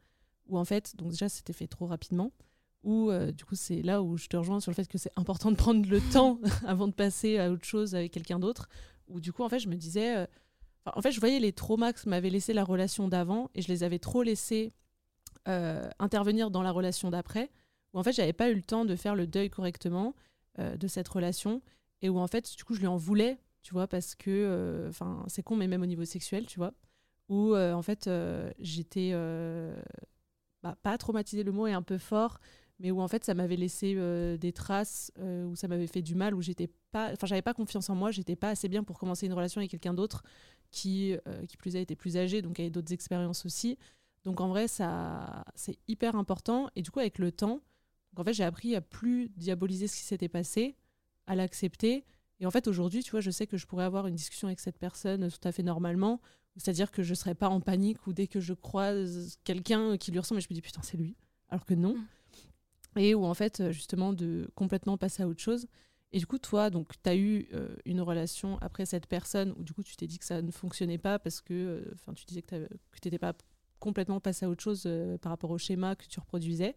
où 0.47 0.57
en 0.57 0.65
fait, 0.65 0.95
donc 0.95 1.11
déjà 1.11 1.29
c'était 1.29 1.53
fait 1.53 1.67
trop 1.67 1.85
rapidement, 1.85 2.31
où 2.83 3.09
euh, 3.09 3.31
du 3.31 3.45
coup 3.45 3.55
c'est 3.55 3.81
là 3.81 4.01
où 4.01 4.17
je 4.17 4.27
te 4.27 4.37
rejoins 4.37 4.59
sur 4.59 4.71
le 4.71 4.75
fait 4.75 4.87
que 4.87 4.97
c'est 4.97 5.11
important 5.15 5.51
de 5.51 5.55
prendre 5.55 5.87
le 5.87 5.99
temps 6.13 6.39
avant 6.65 6.87
de 6.87 6.93
passer 6.93 7.37
à 7.37 7.51
autre 7.51 7.65
chose 7.65 7.95
avec 7.95 8.11
quelqu'un 8.11 8.39
d'autre, 8.39 8.69
où 9.07 9.19
du 9.19 9.33
coup 9.33 9.43
en 9.43 9.49
fait 9.49 9.59
je 9.59 9.67
me 9.67 9.75
disais, 9.75 10.17
euh, 10.17 10.25
en 10.85 11.01
fait 11.01 11.11
je 11.11 11.19
voyais 11.19 11.39
les 11.39 11.53
traumas 11.53 11.93
que 11.93 12.07
m'avait 12.07 12.29
laissé 12.29 12.53
la 12.53 12.63
relation 12.63 13.07
d'avant 13.07 13.49
et 13.55 13.61
je 13.61 13.67
les 13.67 13.83
avais 13.83 13.99
trop 13.99 14.23
laissés 14.23 14.71
intervenir 15.97 16.51
dans 16.51 16.61
la 16.61 16.69
relation 16.69 17.09
d'après, 17.09 17.49
où 17.93 17.99
en 17.99 18.03
fait 18.03 18.11
j'avais 18.11 18.33
pas 18.33 18.51
eu 18.51 18.53
le 18.53 18.61
temps 18.61 18.85
de 18.85 18.95
faire 18.95 19.15
le 19.15 19.25
deuil 19.25 19.49
correctement 19.49 20.13
de 20.59 20.87
cette 20.87 21.07
relation 21.07 21.63
et 22.03 22.09
où 22.09 22.19
en 22.19 22.27
fait 22.27 22.55
du 22.55 22.63
coup 22.63 22.75
je 22.75 22.81
lui 22.81 22.85
en 22.85 22.97
voulais, 22.97 23.39
tu 23.61 23.73
vois, 23.73 23.87
parce 23.87 24.15
que, 24.15 24.29
euh, 24.29 24.89
enfin 24.89 25.23
c'est 25.27 25.43
con 25.43 25.55
mais 25.55 25.67
même 25.67 25.81
au 25.81 25.85
niveau 25.85 26.05
sexuel, 26.05 26.45
tu 26.45 26.59
vois 26.59 26.73
où 27.29 27.55
en 27.55 27.81
fait 27.83 28.09
j'étais 28.57 29.11
bah, 30.63 30.75
pas 30.81 30.97
traumatisée, 30.97 31.43
le 31.43 31.51
mot 31.51 31.67
est 31.67 31.73
un 31.73 31.83
peu 31.83 31.99
fort, 31.99 32.39
mais 32.79 32.89
où 32.89 33.01
en 33.01 33.07
fait 33.07 33.23
ça 33.23 33.35
m'avait 33.35 33.55
laissé 33.55 33.93
des 34.39 34.51
traces, 34.51 35.11
où 35.19 35.55
ça 35.55 35.67
m'avait 35.67 35.85
fait 35.85 36.01
du 36.01 36.15
mal, 36.15 36.33
où 36.33 36.41
j'étais 36.41 36.69
pas, 36.91 37.11
enfin 37.13 37.27
j'avais 37.27 37.43
pas 37.43 37.53
confiance 37.53 37.87
en 37.91 37.95
moi, 37.95 38.09
j'étais 38.09 38.35
pas 38.35 38.49
assez 38.49 38.67
bien 38.67 38.83
pour 38.83 38.97
commencer 38.97 39.27
une 39.27 39.33
relation 39.33 39.59
avec 39.59 39.69
quelqu'un 39.69 39.93
d'autre 39.93 40.23
qui, 40.71 41.15
qui 41.47 41.55
plus 41.57 41.75
a 41.75 41.79
été 41.79 41.95
plus 41.95 42.17
âgé, 42.17 42.41
donc 42.41 42.59
avait 42.59 42.71
d'autres 42.71 42.93
expériences 42.93 43.45
aussi. 43.45 43.77
Donc 44.23 44.41
en 44.41 44.49
vrai, 44.49 44.67
ça, 44.67 45.43
c'est 45.55 45.77
hyper 45.87 46.15
important. 46.15 46.69
Et 46.75 46.81
du 46.81 46.91
coup, 46.91 46.99
avec 46.99 47.19
le 47.19 47.31
temps, 47.31 47.61
en 48.15 48.23
fait, 48.23 48.33
j'ai 48.33 48.43
appris 48.43 48.75
à 48.75 48.81
plus 48.81 49.29
diaboliser 49.37 49.87
ce 49.87 49.95
qui 49.95 50.03
s'était 50.03 50.29
passé, 50.29 50.75
à 51.27 51.35
l'accepter. 51.35 52.05
Et 52.39 52.45
en 52.45 52.51
fait, 52.51 52.67
aujourd'hui, 52.67 53.03
tu 53.03 53.11
vois, 53.11 53.19
je 53.21 53.31
sais 53.31 53.47
que 53.47 53.57
je 53.57 53.65
pourrais 53.65 53.83
avoir 53.83 54.07
une 54.07 54.15
discussion 54.15 54.47
avec 54.47 54.59
cette 54.59 54.77
personne 54.77 55.29
tout 55.29 55.47
à 55.47 55.51
fait 55.51 55.63
normalement. 55.63 56.21
C'est-à-dire 56.55 56.91
que 56.91 57.03
je 57.03 57.11
ne 57.11 57.15
serais 57.15 57.35
pas 57.35 57.49
en 57.49 57.61
panique 57.61 58.05
ou 58.07 58.13
dès 58.13 58.27
que 58.27 58.39
je 58.39 58.53
croise 58.53 59.37
quelqu'un 59.43 59.97
qui 59.97 60.11
lui 60.11 60.19
ressemble, 60.19 60.41
je 60.41 60.47
me 60.49 60.55
dis 60.55 60.61
putain, 60.61 60.81
c'est 60.83 60.97
lui. 60.97 61.15
Alors 61.49 61.65
que 61.65 61.73
non. 61.73 61.95
Mm. 61.95 62.99
Et 62.99 63.15
où 63.15 63.25
en 63.25 63.33
fait, 63.33 63.71
justement, 63.71 64.13
de 64.13 64.49
complètement 64.55 64.97
passer 64.97 65.23
à 65.23 65.27
autre 65.27 65.41
chose. 65.41 65.67
Et 66.11 66.17
du 66.17 66.25
coup, 66.25 66.39
toi, 66.39 66.69
donc, 66.69 66.93
tu 67.01 67.09
as 67.09 67.15
eu 67.15 67.47
euh, 67.53 67.75
une 67.85 68.01
relation 68.01 68.57
après 68.61 68.85
cette 68.85 69.05
personne 69.05 69.53
où 69.57 69.63
du 69.63 69.73
coup, 69.73 69.83
tu 69.83 69.95
t'es 69.95 70.07
dit 70.07 70.17
que 70.17 70.25
ça 70.25 70.41
ne 70.41 70.51
fonctionnait 70.51 70.97
pas 70.97 71.19
parce 71.19 71.39
que, 71.39 71.53
euh, 71.53 72.13
tu 72.15 72.25
disais 72.25 72.41
que 72.41 72.67
tu 72.67 73.07
n'étais 73.07 73.19
pas 73.19 73.33
complètement 73.79 74.19
passé 74.19 74.45
à 74.45 74.49
autre 74.49 74.63
chose 74.63 74.83
euh, 74.85 75.17
par 75.19 75.31
rapport 75.31 75.51
au 75.51 75.57
schéma 75.57 75.95
que 75.95 76.05
tu 76.07 76.19
reproduisais. 76.19 76.75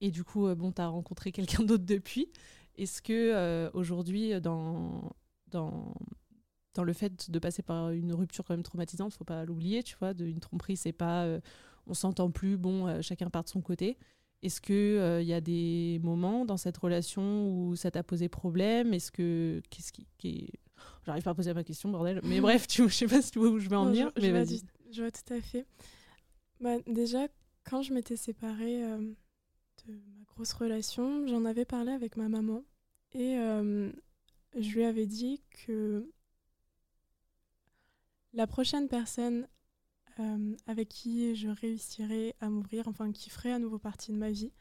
Et 0.00 0.10
du 0.10 0.24
coup, 0.24 0.52
bon, 0.54 0.72
tu 0.72 0.80
as 0.80 0.88
rencontré 0.88 1.30
quelqu'un 1.30 1.62
d'autre 1.62 1.84
depuis. 1.84 2.30
Est-ce 2.76 3.02
que 3.02 3.12
euh, 3.12 3.70
aujourd'hui, 3.74 4.40
dans, 4.40 5.12
dans, 5.48 5.94
dans 6.74 6.84
le 6.84 6.92
fait 6.92 7.30
de 7.30 7.38
passer 7.38 7.62
par 7.62 7.90
une 7.90 8.12
rupture 8.12 8.44
quand 8.44 8.54
même 8.54 8.62
traumatisante, 8.62 9.12
faut 9.14 9.24
pas 9.24 9.44
l'oublier, 9.44 9.82
tu 9.82 9.96
vois, 9.98 10.14
de, 10.14 10.26
une 10.26 10.40
tromperie, 10.40 10.76
c'est 10.76 10.92
pas 10.92 11.26
on 11.86 11.92
s'entend 11.92 12.30
plus, 12.30 12.56
bon, 12.56 13.02
chacun 13.02 13.28
part 13.28 13.44
de 13.44 13.48
son 13.50 13.60
côté. 13.60 13.98
Est-ce 14.42 14.60
qu'il 14.60 15.22
il 15.22 15.28
y 15.28 15.34
a 15.34 15.40
des 15.40 16.00
moments 16.02 16.44
dans 16.44 16.56
cette 16.56 16.76
relation 16.76 17.50
où 17.50 17.76
ça 17.76 17.90
t'a 17.90 18.02
posé 18.02 18.28
problème? 18.28 18.94
Est-ce 18.94 19.12
que. 19.12 19.60
Qu'est-ce 19.70 19.92
qui. 19.92 20.06
qui 20.18 20.50
J'arrive 21.04 21.22
pas 21.22 21.30
à 21.30 21.34
poser 21.34 21.52
ma 21.52 21.64
question, 21.64 21.90
bordel. 21.90 22.20
Mais 22.24 22.40
bref, 22.40 22.66
tu, 22.66 22.88
je 22.88 22.94
sais 22.94 23.06
pas 23.06 23.20
où 23.38 23.58
je 23.58 23.68
vais 23.68 23.76
en 23.76 23.86
venir. 23.86 24.10
mais 24.20 24.30
vas-y. 24.30 24.62
Je 24.90 25.02
vois 25.02 25.10
tout 25.10 25.32
à 25.32 25.40
fait. 25.40 25.66
Bah, 26.60 26.76
déjà, 26.86 27.26
quand 27.64 27.82
je 27.82 27.92
m'étais 27.92 28.16
séparée 28.16 28.84
euh, 28.84 29.12
de 29.86 29.92
ma 29.92 30.24
grosse 30.26 30.52
relation, 30.52 31.26
j'en 31.26 31.44
avais 31.44 31.64
parlé 31.64 31.92
avec 31.92 32.16
ma 32.16 32.28
maman 32.28 32.62
et 33.12 33.38
euh, 33.38 33.90
je 34.56 34.70
lui 34.74 34.84
avais 34.84 35.06
dit 35.06 35.40
que 35.50 36.10
la 38.32 38.46
prochaine 38.46 38.88
personne 38.88 39.46
euh, 40.20 40.56
avec 40.66 40.88
qui 40.88 41.34
je 41.34 41.48
réussirais 41.48 42.34
à 42.40 42.48
m'ouvrir, 42.48 42.88
enfin 42.88 43.12
qui 43.12 43.30
ferait 43.30 43.52
à 43.52 43.58
nouveau 43.58 43.78
partie 43.78 44.12
de 44.12 44.16
ma 44.16 44.30
vie, 44.30 44.52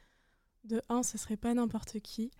de 0.63 0.81
un, 0.89 1.03
ce 1.03 1.17
serait 1.17 1.37
pas 1.37 1.53
n'importe 1.53 1.99
qui, 1.99 2.31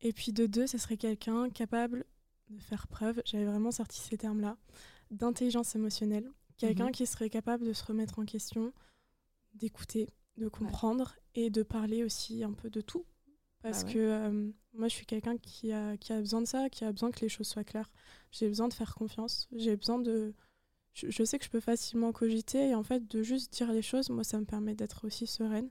et 0.00 0.12
puis 0.12 0.32
de 0.32 0.46
deux, 0.46 0.66
ce 0.66 0.78
serait 0.78 0.96
quelqu'un 0.96 1.50
capable 1.50 2.04
de 2.50 2.58
faire 2.58 2.88
preuve, 2.88 3.20
j'avais 3.24 3.44
vraiment 3.44 3.70
sorti 3.70 4.00
ces 4.00 4.16
termes-là, 4.16 4.56
d'intelligence 5.10 5.74
émotionnelle, 5.76 6.30
quelqu'un 6.56 6.86
mhm. 6.86 6.92
qui 6.92 7.06
serait 7.06 7.30
capable 7.30 7.64
de 7.64 7.72
se 7.72 7.84
remettre 7.84 8.18
en 8.18 8.24
question, 8.24 8.72
d'écouter, 9.54 10.08
de 10.36 10.48
comprendre 10.48 11.14
et 11.38 11.50
de 11.50 11.62
parler 11.62 12.04
aussi 12.04 12.42
un 12.44 12.52
peu 12.52 12.70
de 12.70 12.80
tout. 12.80 13.04
Parce 13.62 13.84
ah 13.86 13.92
que 13.92 13.98
euh, 13.98 14.50
moi, 14.74 14.88
je 14.88 14.94
suis 14.94 15.06
quelqu'un 15.06 15.36
qui 15.36 15.72
a, 15.72 15.96
qui 15.96 16.12
a 16.12 16.20
besoin 16.20 16.40
de 16.40 16.46
ça, 16.46 16.70
qui 16.70 16.84
a 16.84 16.92
besoin 16.92 17.10
que 17.10 17.20
les 17.20 17.28
choses 17.28 17.48
soient 17.48 17.64
claires. 17.64 17.90
J'ai 18.30 18.48
besoin 18.48 18.68
de 18.68 18.74
faire 18.74 18.94
confiance. 18.94 19.48
J'ai 19.52 19.76
besoin 19.76 19.98
de. 19.98 20.34
Je, 20.94 21.22
sais 21.22 21.38
que 21.38 21.44
je 21.44 21.50
peux 21.50 21.60
facilement 21.60 22.12
cogiter 22.12 22.70
et 22.70 22.74
en 22.74 22.82
fait, 22.82 23.06
de 23.06 23.22
juste 23.22 23.52
dire 23.52 23.72
les 23.72 23.82
choses, 23.82 24.10
moi, 24.10 24.24
ça 24.24 24.40
me 24.40 24.44
permet 24.44 24.74
d'être 24.74 25.06
aussi 25.06 25.28
sereine. 25.28 25.70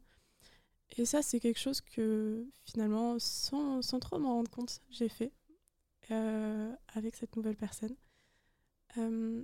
Et 0.95 1.05
ça, 1.05 1.21
c'est 1.21 1.41
quelque 1.41 1.59
chose 1.59 1.81
que 1.81 2.47
finalement, 2.63 3.19
sans, 3.19 3.81
sans 3.81 3.99
trop 3.99 4.19
m'en 4.19 4.35
rendre 4.35 4.49
compte, 4.49 4.79
j'ai 4.89 5.09
fait 5.09 5.33
euh, 6.11 6.73
avec 6.93 7.17
cette 7.17 7.35
nouvelle 7.35 7.57
personne. 7.57 7.95
Euh, 8.97 9.43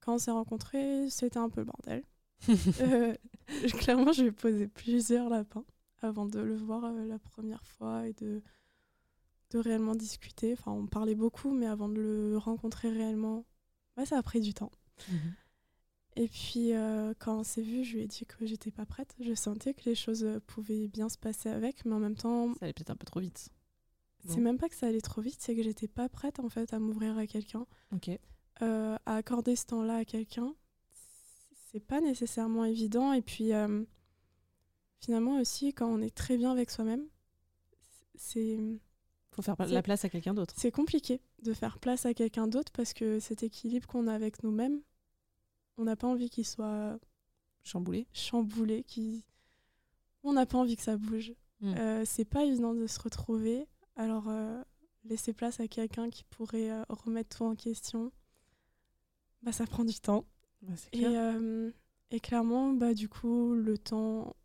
quand 0.00 0.16
on 0.16 0.18
s'est 0.18 0.32
rencontrés, 0.32 1.08
c'était 1.08 1.38
un 1.38 1.48
peu 1.48 1.60
le 1.60 1.66
bordel. 1.66 2.02
Euh, 2.80 3.14
clairement, 3.78 4.12
je 4.12 4.22
lui 4.22 4.28
ai 4.28 4.32
posé 4.32 4.66
plusieurs 4.66 5.28
lapins 5.28 5.64
avant 6.02 6.26
de 6.26 6.40
le 6.40 6.56
voir 6.56 6.84
euh, 6.84 7.06
la 7.06 7.18
première 7.18 7.64
fois 7.64 8.08
et 8.08 8.12
de, 8.14 8.42
de 9.50 9.58
réellement 9.58 9.94
discuter. 9.94 10.52
Enfin, 10.52 10.72
on 10.72 10.86
parlait 10.86 11.14
beaucoup, 11.14 11.52
mais 11.52 11.66
avant 11.66 11.88
de 11.88 12.00
le 12.00 12.38
rencontrer 12.38 12.90
réellement, 12.90 13.44
bah, 13.96 14.04
ça 14.04 14.18
a 14.18 14.22
pris 14.22 14.40
du 14.40 14.52
temps. 14.52 14.72
Mhm. 15.08 15.34
Et 16.16 16.28
puis, 16.28 16.72
euh, 16.72 17.14
quand 17.20 17.38
on 17.38 17.44
s'est 17.44 17.62
vu, 17.62 17.84
je 17.84 17.96
lui 17.96 18.02
ai 18.02 18.06
dit 18.08 18.26
que 18.26 18.46
j'étais 18.46 18.72
pas 18.72 18.84
prête. 18.86 19.14
Je 19.20 19.34
sentais 19.34 19.74
que 19.74 19.84
les 19.84 19.94
choses 19.94 20.26
pouvaient 20.46 20.88
bien 20.88 21.08
se 21.08 21.18
passer 21.18 21.48
avec, 21.48 21.84
mais 21.84 21.92
en 21.92 22.00
même 22.00 22.16
temps. 22.16 22.52
Ça 22.54 22.60
allait 22.62 22.72
peut-être 22.72 22.90
un 22.90 22.96
peu 22.96 23.06
trop 23.06 23.20
vite. 23.20 23.48
C'est 24.28 24.40
même 24.40 24.58
pas 24.58 24.68
que 24.68 24.74
ça 24.74 24.88
allait 24.88 25.00
trop 25.00 25.20
vite, 25.20 25.36
c'est 25.38 25.54
que 25.54 25.62
j'étais 25.62 25.86
pas 25.86 26.08
prête 26.08 26.40
en 26.40 26.48
fait 26.48 26.72
à 26.72 26.80
m'ouvrir 26.80 27.16
à 27.16 27.28
quelqu'un. 27.28 27.64
Ok. 27.94 28.10
à 28.60 28.98
accorder 29.06 29.54
ce 29.54 29.66
temps-là 29.66 29.98
à 29.98 30.04
quelqu'un 30.04 30.52
c'est 31.70 31.80
pas 31.80 32.00
nécessairement 32.00 32.64
évident. 32.64 33.12
Et 33.12 33.22
puis, 33.22 33.52
euh, 33.52 33.84
finalement 34.98 35.38
aussi, 35.40 35.72
quand 35.72 35.88
on 35.88 36.00
est 36.00 36.14
très 36.14 36.36
bien 36.36 36.50
avec 36.50 36.70
soi-même, 36.70 37.06
c'est. 38.14 38.58
Faut 39.32 39.42
faire 39.42 39.56
la 39.58 39.82
place 39.82 40.04
à 40.04 40.08
quelqu'un 40.08 40.32
d'autre. 40.32 40.54
C'est 40.56 40.70
compliqué 40.70 41.20
de 41.42 41.52
faire 41.52 41.78
place 41.78 42.06
à 42.06 42.14
quelqu'un 42.14 42.46
d'autre 42.46 42.72
parce 42.72 42.94
que 42.94 43.20
cet 43.20 43.42
équilibre 43.42 43.86
qu'on 43.86 44.06
a 44.06 44.14
avec 44.14 44.42
nous-mêmes, 44.42 44.80
on 45.76 45.84
n'a 45.84 45.94
pas 45.94 46.06
envie 46.06 46.30
qu'il 46.30 46.46
soit 46.46 46.98
chamboulé. 47.62 48.06
Chamboulé, 48.14 48.82
qui. 48.84 49.24
On 50.22 50.32
n'a 50.32 50.46
pas 50.46 50.56
envie 50.56 50.76
que 50.76 50.82
ça 50.82 50.96
bouge. 50.96 51.34
Euh, 51.62 52.04
c'est 52.06 52.24
pas 52.24 52.44
évident 52.44 52.74
de 52.74 52.86
se 52.86 52.98
retrouver. 53.00 53.66
Alors, 53.96 54.28
euh, 54.28 54.62
laisser 55.04 55.32
place 55.32 55.60
à 55.60 55.68
quelqu'un 55.68 56.08
qui 56.08 56.24
pourrait 56.24 56.70
remettre 56.88 57.36
tout 57.36 57.44
en 57.44 57.54
question, 57.54 58.12
bah, 59.42 59.52
ça 59.52 59.66
prend 59.66 59.84
du 59.84 60.00
temps. 60.00 60.24
Bah, 60.62 60.74
et, 60.92 61.06
euh, 61.06 61.70
et, 62.10 62.20
clairement, 62.20 62.72
bah, 62.72 62.94
du 62.94 63.08
coup, 63.08 63.54
le 63.54 63.78
temps, 63.78 64.36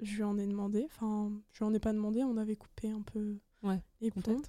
je 0.00 0.16
lui 0.16 0.22
en 0.22 0.38
ai 0.38 0.46
demandé. 0.46 0.84
Enfin, 0.86 1.32
je 1.52 1.58
lui 1.58 1.64
en 1.64 1.74
ai 1.74 1.80
pas 1.80 1.92
demandé, 1.92 2.22
on 2.22 2.36
avait 2.36 2.56
coupé 2.56 2.90
un 2.90 3.02
peu 3.02 3.38
ouais, 3.62 3.80
les 4.00 4.10
ponts 4.10 4.42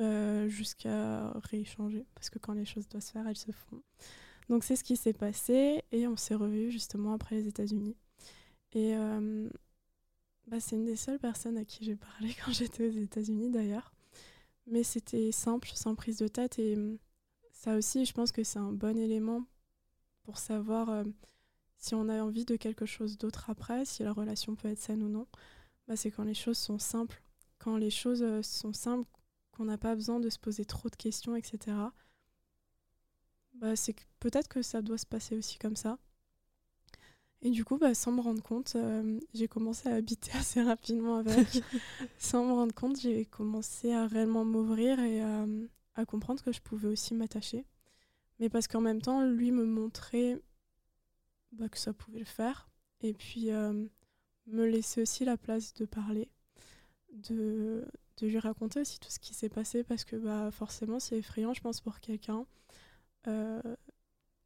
euh, 0.00 0.48
jusqu'à 0.48 1.30
rééchanger. 1.44 2.06
Parce 2.14 2.30
que 2.30 2.38
quand 2.38 2.52
les 2.52 2.64
choses 2.64 2.88
doivent 2.88 3.02
se 3.02 3.12
faire, 3.12 3.26
elles 3.26 3.36
se 3.36 3.52
font. 3.52 3.82
Donc, 4.48 4.64
c'est 4.64 4.76
ce 4.76 4.84
qui 4.84 4.96
s'est 4.96 5.12
passé. 5.12 5.82
Et 5.92 6.06
on 6.06 6.16
s'est 6.16 6.34
revus 6.34 6.70
justement 6.70 7.14
après 7.14 7.36
les 7.36 7.48
États-Unis. 7.48 7.96
Et 8.72 8.94
euh, 8.96 9.48
bah, 10.46 10.60
c'est 10.60 10.76
une 10.76 10.84
des 10.84 10.96
seules 10.96 11.18
personnes 11.18 11.56
à 11.56 11.64
qui 11.64 11.84
j'ai 11.84 11.96
parlé 11.96 12.34
quand 12.44 12.52
j'étais 12.52 12.86
aux 12.86 12.92
États-Unis 12.92 13.50
d'ailleurs. 13.50 13.92
Mais 14.66 14.82
c'était 14.82 15.32
simple, 15.32 15.68
sans 15.72 15.94
prise 15.94 16.18
de 16.18 16.28
tête. 16.28 16.58
Et 16.58 16.76
ça 17.52 17.76
aussi, 17.76 18.04
je 18.04 18.12
pense 18.12 18.32
que 18.32 18.44
c'est 18.44 18.58
un 18.58 18.72
bon 18.72 18.98
élément 18.98 19.44
pour 20.28 20.36
savoir 20.36 20.90
euh, 20.90 21.04
si 21.78 21.94
on 21.94 22.06
a 22.10 22.22
envie 22.22 22.44
de 22.44 22.56
quelque 22.56 22.84
chose 22.84 23.16
d'autre 23.16 23.48
après, 23.48 23.86
si 23.86 24.02
la 24.02 24.12
relation 24.12 24.56
peut 24.56 24.68
être 24.68 24.78
saine 24.78 25.02
ou 25.02 25.08
non, 25.08 25.26
bah, 25.86 25.96
c'est 25.96 26.10
quand 26.10 26.24
les 26.24 26.34
choses 26.34 26.58
sont 26.58 26.78
simples. 26.78 27.22
Quand 27.56 27.78
les 27.78 27.88
choses 27.88 28.22
euh, 28.22 28.42
sont 28.42 28.74
simples, 28.74 29.08
qu'on 29.52 29.64
n'a 29.64 29.78
pas 29.78 29.94
besoin 29.94 30.20
de 30.20 30.28
se 30.28 30.38
poser 30.38 30.66
trop 30.66 30.90
de 30.90 30.96
questions, 30.96 31.34
etc. 31.34 31.78
Bah, 33.54 33.74
c'est 33.74 33.96
peut-être 34.20 34.48
que 34.48 34.60
ça 34.60 34.82
doit 34.82 34.98
se 34.98 35.06
passer 35.06 35.34
aussi 35.34 35.56
comme 35.56 35.76
ça. 35.76 35.96
Et 37.40 37.48
du 37.48 37.64
coup, 37.64 37.78
bah, 37.78 37.94
sans 37.94 38.12
me 38.12 38.20
rendre 38.20 38.42
compte, 38.42 38.74
euh, 38.76 39.18
j'ai 39.32 39.48
commencé 39.48 39.88
à 39.88 39.94
habiter 39.94 40.32
assez 40.36 40.60
rapidement 40.60 41.16
avec. 41.16 41.62
sans 42.18 42.44
me 42.44 42.52
rendre 42.52 42.74
compte, 42.74 43.00
j'ai 43.00 43.24
commencé 43.24 43.94
à 43.94 44.06
réellement 44.06 44.44
m'ouvrir 44.44 45.00
et 45.00 45.22
à 45.22 46.04
comprendre 46.04 46.42
que 46.42 46.52
je 46.52 46.60
pouvais 46.60 46.88
aussi 46.88 47.14
m'attacher 47.14 47.64
mais 48.38 48.48
parce 48.48 48.68
qu'en 48.68 48.80
même 48.80 49.02
temps, 49.02 49.24
lui 49.24 49.50
me 49.50 49.64
montrait 49.64 50.40
bah, 51.52 51.68
que 51.68 51.78
ça 51.78 51.92
pouvait 51.92 52.20
le 52.20 52.24
faire. 52.24 52.68
Et 53.00 53.14
puis 53.14 53.50
euh, 53.50 53.86
me 54.46 54.66
laisser 54.66 55.02
aussi 55.02 55.24
la 55.24 55.36
place 55.36 55.74
de 55.74 55.84
parler, 55.84 56.28
de, 57.12 57.86
de 58.18 58.26
lui 58.26 58.38
raconter 58.38 58.80
aussi 58.80 58.98
tout 58.98 59.10
ce 59.10 59.18
qui 59.18 59.34
s'est 59.34 59.48
passé, 59.48 59.84
parce 59.84 60.04
que 60.04 60.16
bah, 60.16 60.50
forcément, 60.50 60.98
c'est 61.00 61.18
effrayant, 61.18 61.54
je 61.54 61.60
pense, 61.60 61.80
pour 61.80 62.00
quelqu'un. 62.00 62.46
Euh, 63.26 63.62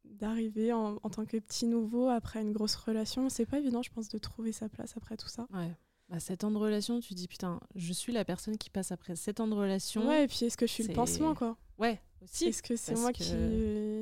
d'arriver 0.03 0.73
en, 0.73 0.99
en, 1.01 1.09
tant 1.09 1.25
que 1.25 1.37
petit 1.37 1.65
nouveau 1.65 2.09
après 2.09 2.41
une 2.41 2.51
grosse 2.51 2.75
relation. 2.75 3.29
C'est 3.29 3.45
pas 3.45 3.59
évident, 3.59 3.81
je 3.81 3.89
pense, 3.89 4.09
de 4.09 4.17
trouver 4.17 4.51
sa 4.51 4.67
place 4.69 4.97
après 4.97 5.15
tout 5.15 5.29
ça. 5.29 5.47
Ouais. 5.53 5.75
Bah, 6.09 6.19
7 6.19 6.43
ans 6.43 6.51
de 6.51 6.57
relation, 6.57 6.99
tu 6.99 7.13
dis 7.13 7.27
putain, 7.27 7.59
je 7.75 7.93
suis 7.93 8.11
la 8.11 8.25
personne 8.25 8.57
qui 8.57 8.69
passe 8.69 8.91
après 8.91 9.15
7 9.15 9.39
ans 9.39 9.47
de 9.47 9.55
relation. 9.55 10.07
Ouais, 10.07 10.25
et 10.25 10.27
puis 10.27 10.45
est-ce 10.45 10.57
que 10.57 10.67
je 10.67 10.71
suis 10.71 10.83
le 10.83 10.93
pansement, 10.93 11.33
quoi? 11.33 11.57
Ouais, 11.77 12.01
aussi. 12.23 12.45
Est-ce 12.45 12.63
que 12.63 12.75
c'est 12.75 12.95
moi 12.95 13.13
qui. 13.13 13.33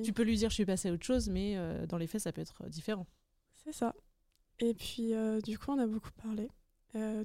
Tu 0.03 0.13
peux 0.13 0.23
lui 0.23 0.37
dire 0.37 0.49
je 0.49 0.55
suis 0.55 0.65
passée 0.65 0.89
à 0.89 0.93
autre 0.93 1.05
chose, 1.05 1.29
mais 1.29 1.55
euh, 1.57 1.85
dans 1.85 1.97
les 1.97 2.07
faits, 2.07 2.21
ça 2.21 2.31
peut 2.31 2.41
être 2.41 2.63
euh, 2.63 2.69
différent. 2.69 3.07
C'est 3.63 3.73
ça. 3.73 3.95
Et 4.59 4.73
puis, 4.73 5.13
euh, 5.13 5.41
du 5.41 5.57
coup, 5.57 5.71
on 5.71 5.79
a 5.79 5.87
beaucoup 5.87 6.11
parlé. 6.11 6.49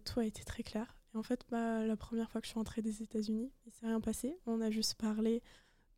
tout 0.05 0.21
a 0.21 0.25
été 0.25 0.45
très 0.45 0.63
clair. 0.63 0.95
Et 1.15 1.19
en 1.19 1.23
fait, 1.23 1.45
bah, 1.51 1.85
la 1.87 1.97
première 1.97 2.31
fois 2.31 2.41
que 2.41 2.47
je 2.47 2.51
suis 2.51 2.59
rentrée 2.59 2.83
des 2.83 3.03
États-Unis, 3.03 3.51
il 3.67 3.73
s'est 3.73 3.87
rien 3.87 4.01
passé. 4.01 4.39
On 4.47 4.61
a 4.61 4.71
juste 4.71 4.95
parlé 4.95 5.43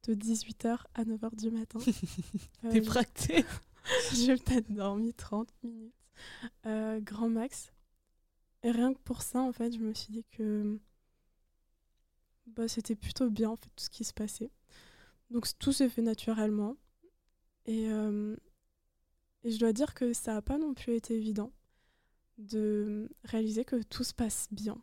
de 0.04 0.14
18h 0.14 0.78
à 0.94 1.04
9h 1.04 1.36
du 1.36 1.50
matin. 1.50 1.78
T'es 2.70 3.44
J'ai 4.14 4.36
peut-être 4.36 4.70
dormi 4.70 5.14
30 5.14 5.48
minutes, 5.62 5.94
grand 7.04 7.28
max. 7.28 7.72
Et 8.62 8.70
rien 8.70 8.92
que 8.92 8.98
pour 8.98 9.22
ça, 9.22 9.40
en 9.40 9.52
fait, 9.52 9.72
je 9.72 9.78
me 9.78 9.94
suis 9.94 10.12
dit 10.12 10.24
que 10.32 10.78
bah, 12.46 12.68
c'était 12.68 12.96
plutôt 12.96 13.30
bien, 13.30 13.50
en 13.50 13.56
fait, 13.56 13.68
tout 13.76 13.84
ce 13.84 13.90
qui 13.90 14.04
se 14.04 14.12
passait. 14.12 14.50
Donc 15.30 15.46
tout 15.58 15.72
s'est 15.72 15.88
fait 15.88 16.02
naturellement. 16.02 16.76
Et, 17.66 17.90
euh, 17.90 18.36
et 19.44 19.50
je 19.50 19.58
dois 19.58 19.72
dire 19.72 19.94
que 19.94 20.12
ça 20.12 20.34
n'a 20.34 20.42
pas 20.42 20.58
non 20.58 20.74
plus 20.74 20.94
été 20.94 21.14
évident 21.14 21.52
de 22.38 23.10
réaliser 23.24 23.64
que 23.64 23.82
tout 23.82 24.04
se 24.04 24.14
passe 24.14 24.48
bien. 24.50 24.80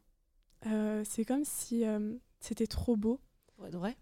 Euh, 0.67 1.03
c'est 1.05 1.25
comme 1.25 1.45
si 1.45 1.83
c'était 2.39 2.67
trop 2.67 2.95
beau. 2.95 3.19
Ouais, 3.57 3.69
vrai. 3.69 3.97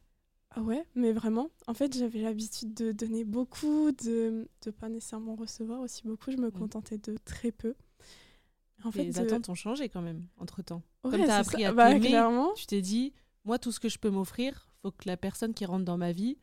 Ah 0.56 0.62
ouais, 0.62 0.86
mais 0.94 1.12
vraiment, 1.12 1.50
en 1.66 1.74
fait, 1.74 1.98
j'avais 1.98 2.22
l'habitude 2.22 2.76
de 2.76 2.92
donner 2.92 3.24
beaucoup, 3.24 3.92
de 3.92 4.48
ne 4.66 4.72
pas 4.72 4.88
nécessairement 4.88 5.36
recevoir 5.36 5.80
aussi 5.80 6.04
beaucoup. 6.04 6.32
Je 6.32 6.38
me 6.38 6.50
mm. 6.50 6.52
contentais 6.52 6.98
de 7.00 7.18
très 7.26 7.52
peu. 7.52 7.74
En 8.84 8.92
fait, 8.92 9.04
les 9.04 9.20
attentes 9.20 9.50
ont 9.50 9.56
changé 9.56 9.90
quand 9.90 10.02
même 10.02 10.28
entre-temps. 10.38 10.84
Comme 11.02 11.16
tu 11.16 11.30
as 11.30 11.38
appris 11.38 11.66
à 11.66 11.74
bah, 11.74 11.92
t'aimer, 11.94 12.12
tu 12.56 12.66
t'es 12.68 12.82
dit, 12.82 13.14
moi, 13.46 13.58
tout 13.58 13.72
ce 13.72 13.80
que 13.80 13.90
je 13.90 13.98
peux 13.98 14.10
m'offrir, 14.10 14.73
faut 14.84 14.92
que 14.92 15.08
la 15.08 15.18
personne 15.18 15.54
qui 15.54 15.66
rentre 15.66 15.86
dans 15.86 15.98
ma 15.98 16.12
vie, 16.12 16.38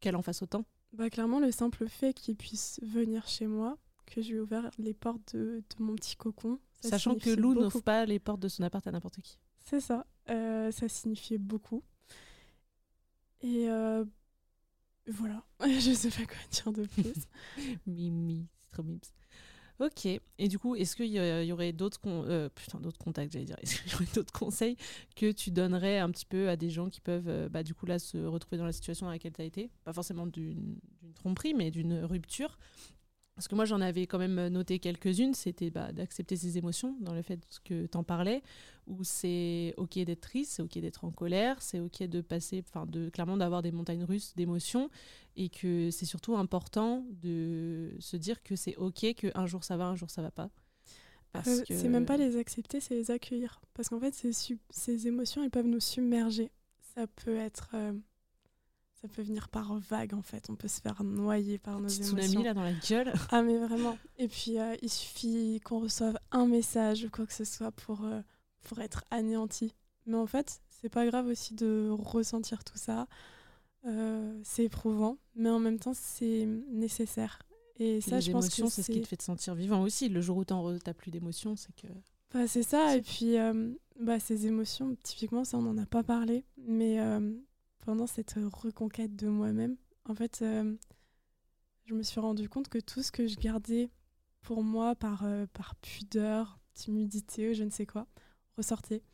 qu'elle 0.00 0.16
en 0.16 0.22
fasse 0.22 0.42
autant. 0.42 0.64
Bah, 0.92 1.10
clairement, 1.10 1.40
le 1.40 1.50
simple 1.50 1.88
fait 1.88 2.14
qu'il 2.14 2.36
puisse 2.36 2.80
venir 2.82 3.26
chez 3.26 3.46
moi, 3.46 3.76
que 4.06 4.22
je 4.22 4.30
lui 4.30 4.36
ai 4.36 4.40
ouvert 4.40 4.70
les 4.78 4.94
portes 4.94 5.34
de, 5.34 5.62
de 5.76 5.82
mon 5.82 5.94
petit 5.96 6.16
cocon. 6.16 6.60
Sachant 6.80 7.16
que 7.16 7.30
Lou 7.30 7.54
n'ouvre 7.54 7.80
pas 7.80 8.06
les 8.06 8.20
portes 8.20 8.40
de 8.40 8.48
son 8.48 8.62
appart 8.62 8.86
à 8.86 8.92
n'importe 8.92 9.20
qui. 9.20 9.38
C'est 9.64 9.80
ça. 9.80 10.06
Euh, 10.30 10.70
ça 10.70 10.88
signifiait 10.88 11.38
beaucoup. 11.38 11.82
Et 13.40 13.68
euh, 13.68 14.04
voilà, 15.08 15.44
je 15.60 15.92
sais 15.92 16.10
pas 16.10 16.24
quoi 16.24 16.36
dire 16.50 16.72
de 16.72 16.86
plus. 16.86 17.12
Mimi, 17.86 18.46
c'est 18.60 18.72
trop 18.72 18.84
mimes. 18.84 19.00
Ok. 19.78 20.06
Et 20.06 20.48
du 20.48 20.58
coup, 20.58 20.74
est-ce 20.74 20.96
qu'il 20.96 21.12
y, 21.12 21.52
aurait 21.52 21.72
d'autres 21.72 22.00
euh, 22.06 22.48
d'autres 22.80 22.98
contacts, 22.98 23.32
j'allais 23.32 23.44
dire. 23.44 23.56
Est-ce 23.62 23.82
qu'il 23.82 23.92
y 23.92 23.94
aurait 23.94 24.08
d'autres 24.14 24.32
conseils 24.32 24.76
que 25.16 25.32
tu 25.32 25.50
donnerais 25.50 25.98
un 25.98 26.10
petit 26.10 26.24
peu 26.24 26.48
à 26.48 26.56
des 26.56 26.70
gens 26.70 26.88
qui 26.88 27.00
peuvent, 27.00 27.28
euh, 27.28 27.48
bah, 27.48 27.62
du 27.62 27.74
coup 27.74 27.84
là, 27.84 27.98
se 27.98 28.16
retrouver 28.18 28.56
dans 28.56 28.64
la 28.64 28.72
situation 28.72 29.06
dans 29.06 29.12
laquelle 29.12 29.32
tu 29.32 29.42
as 29.42 29.44
été, 29.44 29.70
pas 29.84 29.92
forcément 29.92 30.26
d'une 30.26 30.78
tromperie, 31.14 31.52
mais 31.52 31.70
d'une 31.70 32.04
rupture, 32.04 32.58
parce 33.36 33.48
que 33.48 33.54
moi, 33.54 33.66
j'en 33.66 33.82
avais 33.82 34.06
quand 34.06 34.18
même 34.18 34.48
noté 34.48 34.78
quelques-unes. 34.78 35.34
C'était 35.34 35.68
bah, 35.68 35.92
d'accepter 35.92 36.36
ses 36.36 36.56
émotions 36.56 36.96
dans 37.00 37.12
le 37.12 37.20
fait 37.20 37.38
que 37.64 37.84
tu 37.86 37.98
en 37.98 38.02
parlais, 38.02 38.42
où 38.86 39.04
c'est 39.04 39.74
OK 39.76 39.98
d'être 39.98 40.22
triste, 40.22 40.52
c'est 40.52 40.62
OK 40.62 40.78
d'être 40.78 41.04
en 41.04 41.10
colère, 41.10 41.60
c'est 41.60 41.78
OK 41.78 42.02
de 42.02 42.22
passer, 42.22 42.64
enfin, 42.66 42.86
de, 42.86 43.10
clairement 43.10 43.36
d'avoir 43.36 43.60
des 43.60 43.72
montagnes 43.72 44.04
russes 44.04 44.34
d'émotions, 44.36 44.88
et 45.36 45.50
que 45.50 45.90
c'est 45.90 46.06
surtout 46.06 46.34
important 46.34 47.04
de 47.10 47.94
se 47.98 48.16
dire 48.16 48.42
que 48.42 48.56
c'est 48.56 48.74
OK 48.76 49.04
qu'un 49.14 49.46
jour 49.46 49.64
ça 49.64 49.76
va, 49.76 49.84
un 49.84 49.96
jour 49.96 50.10
ça 50.10 50.22
va 50.22 50.30
pas. 50.30 50.48
Euh, 51.46 51.62
c'est 51.68 51.88
même 51.88 52.06
pas 52.06 52.16
les 52.16 52.38
accepter, 52.38 52.80
c'est 52.80 52.94
les 52.94 53.10
accueillir. 53.10 53.60
Parce 53.74 53.90
qu'en 53.90 54.00
fait, 54.00 54.14
ces, 54.14 54.32
ces, 54.70 55.06
émotions, 55.06 55.44
elles 55.44 55.50
peuvent 55.50 55.66
nous 55.66 55.80
submerger. 55.80 56.50
Ça 56.94 57.06
peut 57.06 57.36
être. 57.36 57.72
Euh, 57.74 57.92
ça 59.06 59.14
peut 59.14 59.22
venir 59.22 59.48
par 59.48 59.78
vague 59.78 60.14
en 60.14 60.22
fait. 60.22 60.50
On 60.50 60.56
peut 60.56 60.68
se 60.68 60.80
faire 60.80 61.02
noyer 61.04 61.58
par 61.58 61.78
nos 61.78 61.88
émotions. 61.88 62.16
Tsunami 62.16 62.44
là 62.44 62.54
dans 62.54 62.62
la 62.62 62.72
gueule. 62.72 63.12
Ah 63.30 63.42
mais 63.42 63.56
vraiment. 63.58 63.96
Et 64.18 64.28
puis 64.28 64.58
euh, 64.58 64.74
il 64.82 64.90
suffit 64.90 65.60
qu'on 65.64 65.80
reçoive 65.80 66.18
un 66.32 66.46
message 66.46 67.04
ou 67.04 67.10
quoi 67.10 67.26
que 67.26 67.32
ce 67.32 67.44
soit 67.44 67.70
pour, 67.70 68.04
euh, 68.04 68.20
pour 68.62 68.80
être 68.80 69.04
anéanti. 69.10 69.74
Mais 70.06 70.16
en 70.16 70.26
fait, 70.26 70.60
c'est 70.70 70.88
pas 70.88 71.06
grave 71.06 71.26
aussi 71.26 71.54
de 71.54 71.88
ressentir 71.90 72.64
tout 72.64 72.78
ça. 72.78 73.06
Euh, 73.86 74.40
c'est 74.42 74.64
éprouvant, 74.64 75.18
mais 75.36 75.50
en 75.50 75.60
même 75.60 75.78
temps 75.78 75.94
c'est 75.94 76.46
nécessaire. 76.70 77.40
Et 77.78 78.00
ça, 78.00 78.20
je 78.20 78.32
pense 78.32 78.48
que 78.48 78.68
c'est 78.68 78.82
ce 78.82 78.90
qui 78.90 79.02
te 79.02 79.06
fait 79.06 79.16
te 79.16 79.22
sentir 79.22 79.54
vivant 79.54 79.82
aussi. 79.82 80.08
Le 80.08 80.20
jour 80.20 80.38
où 80.38 80.44
t'as 80.44 80.94
plus 80.94 81.10
d'émotions, 81.10 81.56
c'est 81.56 81.74
que. 81.76 81.86
Bah, 82.32 82.48
c'est 82.48 82.62
ça. 82.62 82.96
Et 82.96 83.02
puis, 83.02 83.36
bah, 84.00 84.18
ces 84.18 84.46
émotions, 84.46 84.96
typiquement, 85.02 85.44
ça, 85.44 85.58
on 85.58 85.62
n'en 85.62 85.76
a 85.76 85.84
pas 85.84 86.02
parlé. 86.02 86.42
Mais 86.56 86.98
pendant 87.86 88.08
cette 88.08 88.34
reconquête 88.52 89.14
de 89.14 89.28
moi-même, 89.28 89.76
en 90.06 90.14
fait, 90.16 90.40
euh, 90.42 90.74
je 91.84 91.94
me 91.94 92.02
suis 92.02 92.18
rendu 92.18 92.48
compte 92.48 92.68
que 92.68 92.78
tout 92.78 93.00
ce 93.00 93.12
que 93.12 93.28
je 93.28 93.36
gardais 93.36 93.90
pour 94.42 94.64
moi 94.64 94.96
par, 94.96 95.22
euh, 95.24 95.46
par 95.52 95.76
pudeur, 95.76 96.58
timidité 96.74 97.54
je 97.54 97.62
ne 97.62 97.70
sais 97.70 97.86
quoi, 97.86 98.08
ressortait. 98.56 99.04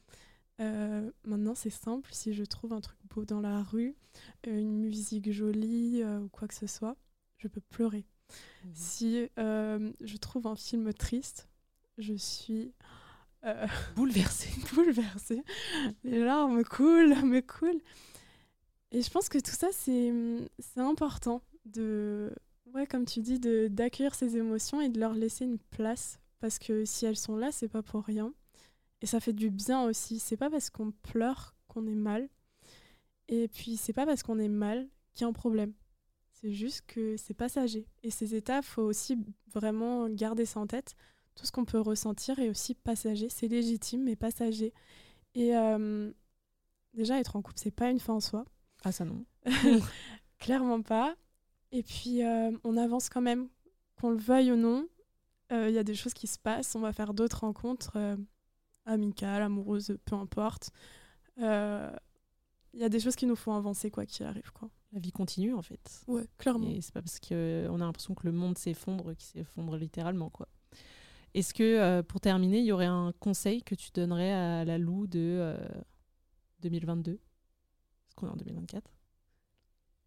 Euh, 0.59 1.11
maintenant, 1.25 1.55
c'est 1.55 1.69
simple. 1.69 2.09
Si 2.15 2.33
je 2.33 2.45
trouve 2.45 2.73
un 2.73 2.81
truc 2.81 2.99
beau 3.11 3.27
dans 3.27 3.43
la 3.43 3.63
rue, 3.63 3.95
une 4.47 4.79
musique 4.79 5.31
jolie 5.31 6.03
ou 6.03 6.31
quoi 6.31 6.49
que 6.49 6.55
ce 6.55 6.67
soit, 6.67 6.97
je 7.37 7.49
peux 7.49 7.61
pleurer. 7.61 8.07
Mmh. 8.65 8.69
Si 8.73 9.29
je 9.37 10.17
trouve 10.17 10.47
un 10.47 10.57
film 10.57 10.95
triste, 10.95 11.51
je 11.99 12.15
suis 12.15 12.73
bouleversée. 13.97 14.49
bouleversée. 14.75 15.43
Les 16.05 16.21
larmes 16.21 16.65
coulent, 16.65 17.23
me 17.23 17.41
coulent. 17.41 17.83
Et 18.93 19.01
je 19.01 19.11
pense 19.11 19.31
que 19.31 19.39
tout 19.39 19.53
ça, 19.53 19.69
c'est 19.73 20.13
important 20.77 21.41
de, 21.65 22.31
ouais, 22.75 22.87
comme 22.87 23.07
tu 23.07 23.21
dis, 23.21 23.41
d'accueillir 23.71 24.15
ces 24.15 24.37
émotions 24.37 24.83
et 24.83 24.91
de 24.91 25.01
leur 25.01 25.15
laisser 25.15 25.47
une 25.47 25.59
place. 25.59 26.21
Parce 26.41 26.59
que 26.59 26.85
si 26.85 27.07
elles 27.07 27.17
sont 27.17 27.37
là, 27.37 27.51
c'est 27.53 27.69
pas 27.69 27.83
pour 27.83 28.05
rien. 28.05 28.35
Et 29.01 29.07
ça 29.07 29.19
fait 29.19 29.33
du 29.33 29.51
bien 29.51 29.83
aussi. 29.85 30.19
C'est 30.19 30.37
pas 30.37 30.51
parce 30.51 30.69
qu'on 30.69 30.93
pleure 30.93 31.55
qu'on 31.69 31.87
est 31.87 31.95
mal. 31.95 32.29
Et 33.29 33.49
puis, 33.49 33.79
c'est 33.79 33.95
pas 33.95 34.05
parce 34.05 34.23
qu'on 34.23 34.39
est 34.39 34.49
mal 34.49 34.87
qu'il 35.15 35.23
y 35.23 35.25
a 35.25 35.29
un 35.29 35.33
problème. 35.33 35.73
C'est 36.33 36.53
juste 36.53 36.83
que 36.87 37.17
c'est 37.17 37.35
passager. 37.35 37.87
Et 38.03 38.11
ces 38.11 38.35
états, 38.35 38.61
faut 38.61 38.83
aussi 38.83 39.17
vraiment 39.47 40.07
garder 40.11 40.45
ça 40.45 40.61
en 40.61 40.67
tête. 40.67 40.97
Tout 41.35 41.47
ce 41.47 41.53
qu'on 41.53 41.65
peut 41.65 41.81
ressentir 41.81 42.39
est 42.41 42.51
aussi 42.51 42.75
passager. 42.75 43.31
C'est 43.31 43.49
légitime, 43.49 44.03
mais 44.03 44.17
passager. 44.17 44.75
Et 45.35 45.57
euh, 45.57 46.13
déjà, 46.93 47.19
être 47.19 47.37
en 47.37 47.43
couple, 47.43 47.59
c'est 47.59 47.71
pas 47.71 47.91
une 47.91 48.01
fin 48.01 48.15
en 48.15 48.21
soi. 48.21 48.45
Ah, 48.85 48.93
ça 48.93 49.05
non. 49.05 49.25
Clairement 50.39 50.83
pas. 50.83 51.15
Et 51.71 51.83
puis, 51.83 52.25
euh, 52.25 52.51
on 52.65 52.77
avance 52.77 53.09
quand 53.09 53.21
même, 53.21 53.49
qu'on 54.01 54.11
le 54.11 54.19
veuille 54.19 54.53
ou 54.53 54.57
non. 54.57 54.87
Euh, 55.53 55.69
il 55.69 55.75
y 55.75 55.79
a 55.79 55.85
des 55.85 55.95
choses 55.95 56.15
qui 56.15 56.27
se 56.27 56.39
passent. 56.39 56.75
On 56.75 56.81
va 56.81 56.93
faire 56.93 57.15
d'autres 57.15 57.41
rencontres 57.41 57.97
euh, 57.97 58.17
amicales, 58.85 59.43
amoureuses, 59.43 59.97
peu 60.05 60.17
importe. 60.17 60.71
Il 61.39 62.81
y 62.81 62.85
a 62.85 62.89
des 62.89 63.01
choses 63.01 63.17
qui 63.17 63.27
nous 63.27 63.37
font 63.37 63.53
avancer, 63.53 63.91
quoi 63.91 64.07
qu'il 64.07 64.27
arrive. 64.27 64.51
Quoi. 64.53 64.69
La 64.93 65.01
vie 65.01 65.13
continue, 65.13 65.55
en 65.55 65.63
fait. 65.63 66.03
Ouais, 66.07 66.27
clairement. 66.39 66.69
Et 66.69 66.81
c'est 66.81 66.93
pas 66.93 67.03
parce 67.03 67.21
qu'on 67.21 67.75
a 67.75 67.85
l'impression 67.85 68.15
que 68.15 68.27
le 68.27 68.33
monde 68.33 68.57
s'effondre 68.59 69.15
qu'il 69.15 69.27
s'effondre 69.27 69.77
littéralement, 69.77 70.31
quoi. 70.31 70.49
Est-ce 71.35 71.55
que, 71.55 72.03
pour 72.03 72.21
terminer, 72.21 72.59
il 72.59 72.67
y 72.67 72.73
aurait 72.73 72.87
un 72.87 73.13
conseil 73.19 73.63
que 73.63 73.75
tu 73.75 73.91
donnerais 73.93 74.33
à 74.33 74.65
la 74.67 74.77
Lou 74.77 75.07
de 75.07 75.57
2022 76.61 77.19
qu'on 78.15 78.29
est 78.29 78.31
en 78.31 78.37
2024 78.37 78.91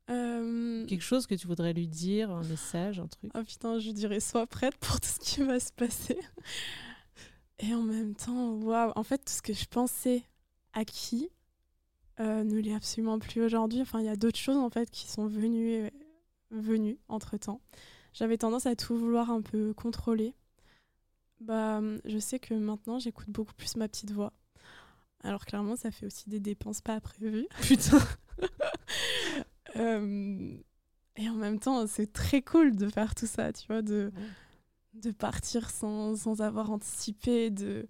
euh, 0.10 0.86
Quelque 0.86 1.02
chose 1.04 1.28
que 1.28 1.36
tu 1.36 1.48
voudrais 1.48 1.74
lui 1.74 1.88
dire, 1.88 2.32
un 2.32 2.44
message, 2.44 3.00
un 3.00 3.08
truc? 3.08 3.32
Ah 3.34 3.44
putain, 3.44 3.80
je 3.80 3.92
dirais 3.92 4.20
sois 4.20 4.48
prête 4.48 4.76
pour 4.78 5.00
tout 5.00 5.08
ce 5.08 5.20
qui 5.20 5.44
va 5.44 5.60
se 5.60 5.72
passer. 5.72 6.20
Et 7.60 7.74
en 7.74 7.84
même 7.84 8.16
temps, 8.16 8.52
waouh, 8.52 8.92
en 8.96 9.04
fait, 9.04 9.20
tout 9.20 9.34
ce 9.34 9.42
que 9.42 9.54
je 9.54 9.66
pensais 9.66 10.24
acquis 10.74 11.30
euh, 12.20 12.44
ne 12.44 12.60
l'est 12.60 12.76
absolument 12.76 13.20
plus 13.20 13.42
aujourd'hui. 13.42 13.82
Enfin, 13.82 14.00
il 14.00 14.06
y 14.06 14.10
a 14.10 14.16
d'autres 14.16 14.40
choses 14.40 14.58
en 14.58 14.70
fait 14.70 14.90
qui 14.92 15.08
sont 15.08 15.28
venues, 15.28 15.90
venues 16.52 16.98
entre 17.08 17.38
temps. 17.38 17.62
J'avais 18.14 18.38
tendance 18.38 18.66
à 18.66 18.76
tout 18.76 18.96
vouloir 18.96 19.32
un 19.32 19.42
peu 19.42 19.74
contrôler. 19.74 20.34
Bah, 21.42 21.82
je 22.06 22.18
sais 22.18 22.40
que 22.40 22.54
maintenant, 22.54 23.00
j'écoute 23.00 23.30
beaucoup 23.30 23.54
plus 23.54 23.76
ma 23.76 23.88
petite 23.88 24.12
voix. 24.12 24.32
Alors 25.26 25.44
clairement, 25.46 25.76
ça 25.76 25.90
fait 25.90 26.06
aussi 26.06 26.30
des 26.30 26.40
dépenses 26.40 26.82
pas 26.82 27.02
prévues. 27.02 27.48
Putain. 27.62 28.00
Euh, 29.78 30.56
et 31.18 31.30
en 31.30 31.34
même 31.34 31.60
temps, 31.60 31.86
c'est 31.88 32.14
très 32.14 32.42
cool 32.42 32.76
de 32.76 32.88
faire 32.88 33.16
tout 33.16 33.26
ça, 33.26 33.52
tu 33.52 33.68
vois, 33.68 33.82
de, 33.82 34.12
de 34.94 35.12
partir 35.12 35.70
sans, 35.70 36.16
sans 36.16 36.42
avoir 36.42 36.72
anticipé. 36.72 37.50
De... 37.50 37.88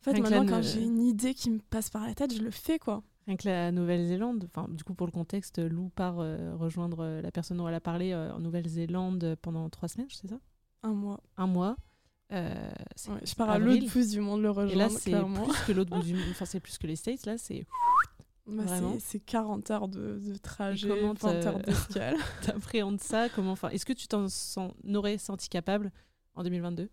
En 0.00 0.04
fait, 0.12 0.20
maintenant, 0.20 0.46
quand 0.46 0.62
j'ai 0.62 0.82
une 0.82 1.00
idée 1.00 1.34
qui 1.34 1.50
me 1.50 1.58
passe 1.58 1.90
par 1.90 2.06
la 2.06 2.14
tête, 2.14 2.32
je 2.34 2.42
le 2.42 2.52
fais, 2.52 2.78
quoi. 2.78 3.02
Rien 3.26 3.36
que 3.36 3.48
la 3.48 3.72
Nouvelle-Zélande, 3.72 4.48
enfin, 4.54 4.68
du 4.68 4.84
coup, 4.84 4.94
pour 4.94 5.06
le 5.06 5.12
contexte, 5.12 5.58
Lou 5.58 5.88
part 5.88 6.20
euh, 6.20 6.54
rejoindre 6.54 7.00
euh, 7.00 7.22
la 7.22 7.32
personne 7.32 7.56
dont 7.56 7.66
elle 7.66 7.74
a 7.74 7.80
parlé 7.80 8.14
en 8.14 8.38
Nouvelle-Zélande 8.38 9.36
pendant 9.42 9.68
trois 9.70 9.88
semaines, 9.88 10.08
c'est 10.10 10.28
ça? 10.28 10.38
Un 10.82 10.92
mois. 10.92 11.20
Un 11.36 11.46
mois. 11.46 11.76
Euh, 12.32 12.72
je 13.24 13.34
pars 13.34 13.50
à 13.50 13.58
l'autre 13.58 13.86
bout 13.92 14.08
du 14.10 14.20
monde 14.20 14.40
le 14.42 14.50
rejoindre. 14.50 14.72
Et 14.72 14.76
là, 14.76 14.88
c'est 14.88 15.10
plus 15.10 15.66
que 15.66 15.72
l'autre 15.72 15.90
bout 15.94 16.02
du 16.02 16.14
monde. 16.14 16.24
Enfin, 16.30 16.44
c'est 16.46 16.60
plus 16.60 16.78
que 16.78 16.86
les 16.86 16.96
States. 16.96 17.26
Là, 17.26 17.36
c'est. 17.38 17.66
Bah, 18.46 18.64
c'est 18.98 19.20
40 19.20 19.70
heures 19.70 19.88
de, 19.88 20.18
de 20.18 20.36
trajet, 20.36 20.88
20 20.88 21.24
heures 21.24 21.58
d'escale. 21.60 22.16
T'appréhendes 22.42 23.00
ça? 23.00 23.28
Comment 23.28 23.52
enfin, 23.52 23.68
Est-ce 23.68 23.86
que 23.86 23.92
tu 23.92 24.08
t'en 24.08 24.26
aurais 24.94 25.18
senti 25.18 25.48
capable 25.48 25.92
en 26.34 26.42
2022 26.42 26.88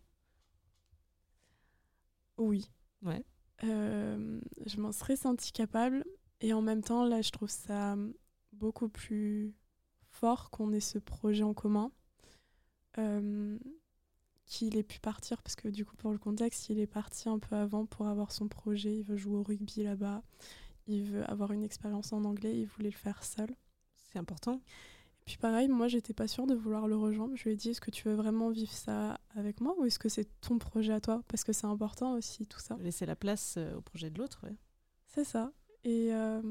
Oui. 2.38 2.70
Ouais. 3.02 3.24
Euh, 3.64 4.40
je 4.66 4.80
m'en 4.80 4.92
serais 4.92 5.16
senti 5.16 5.52
capable. 5.52 6.06
Et 6.42 6.54
en 6.54 6.62
même 6.62 6.84
temps, 6.84 7.04
là, 7.04 7.22
je 7.22 7.32
trouve 7.32 7.50
ça 7.50 7.96
beaucoup 8.54 8.88
plus 8.90 9.54
fort 10.12 10.50
qu'on 10.52 10.72
ait 10.72 10.80
ce 10.80 11.00
projet 11.00 11.44
en 11.44 11.54
commun. 11.54 11.92
euh, 12.98 13.58
qu'il 14.50 14.76
ait 14.78 14.84
pu 14.84 15.00
partir, 15.00 15.42
parce 15.44 15.56
que 15.56 15.68
du 15.70 15.86
coup, 15.86 15.96
pour 15.96 16.12
le 16.12 16.18
contexte, 16.18 16.70
il 16.70 16.80
est 16.80 16.88
parti 16.88 17.30
un 17.30 17.40
peu 17.40 17.56
avant 17.56 17.86
pour 17.86 18.08
avoir 18.08 18.32
son 18.32 18.48
projet. 18.48 18.98
Il 18.98 19.04
veut 19.04 19.16
jouer 19.16 19.38
au 19.38 19.44
rugby 19.44 19.84
là-bas. 19.84 20.24
Il 20.88 21.04
veut 21.04 21.24
avoir 21.30 21.52
une 21.52 21.64
expérience 21.64 22.12
en 22.12 22.26
anglais. 22.26 22.60
Il 22.60 22.66
voulait 22.66 22.90
le 22.90 22.96
faire 22.96 23.24
seul. 23.24 23.56
C'est 24.12 24.18
important. 24.18 24.62
Et 25.22 25.26
puis 25.26 25.38
pareil, 25.38 25.68
moi, 25.68 25.88
j'étais 25.88 26.16
pas 26.16 26.28
sûre 26.28 26.48
de 26.48 26.56
vouloir 26.56 26.88
le 26.88 26.98
rejoindre. 26.98 27.36
Je 27.36 27.44
lui 27.44 27.52
ai 27.52 27.56
dit, 27.56 27.70
est-ce 27.70 27.80
que 27.80 27.92
tu 27.92 28.08
veux 28.08 28.16
vraiment 28.16 28.50
vivre 28.50 28.72
ça 28.72 29.20
avec 29.36 29.62
moi 29.62 29.76
ou 29.78 29.86
est-ce 29.86 30.00
que 30.00 30.10
c'est 30.10 30.28
ton 30.42 30.58
projet 30.58 30.94
à 30.94 31.00
toi? 31.00 31.22
Parce 31.28 31.44
que 31.44 31.54
c'est 31.54 31.68
important 31.68 32.14
aussi, 32.14 32.48
tout 32.48 32.60
ça. 32.60 32.76
Laisser 32.82 33.06
la 33.06 33.16
place 33.16 33.54
euh, 33.58 33.76
au 33.76 33.82
projet 33.82 34.10
de 34.10 34.18
l'autre, 34.18 34.40
ouais. 34.44 34.56
C'est 35.06 35.26
ça. 35.26 35.52
Et, 35.84 36.12
euh, 36.12 36.42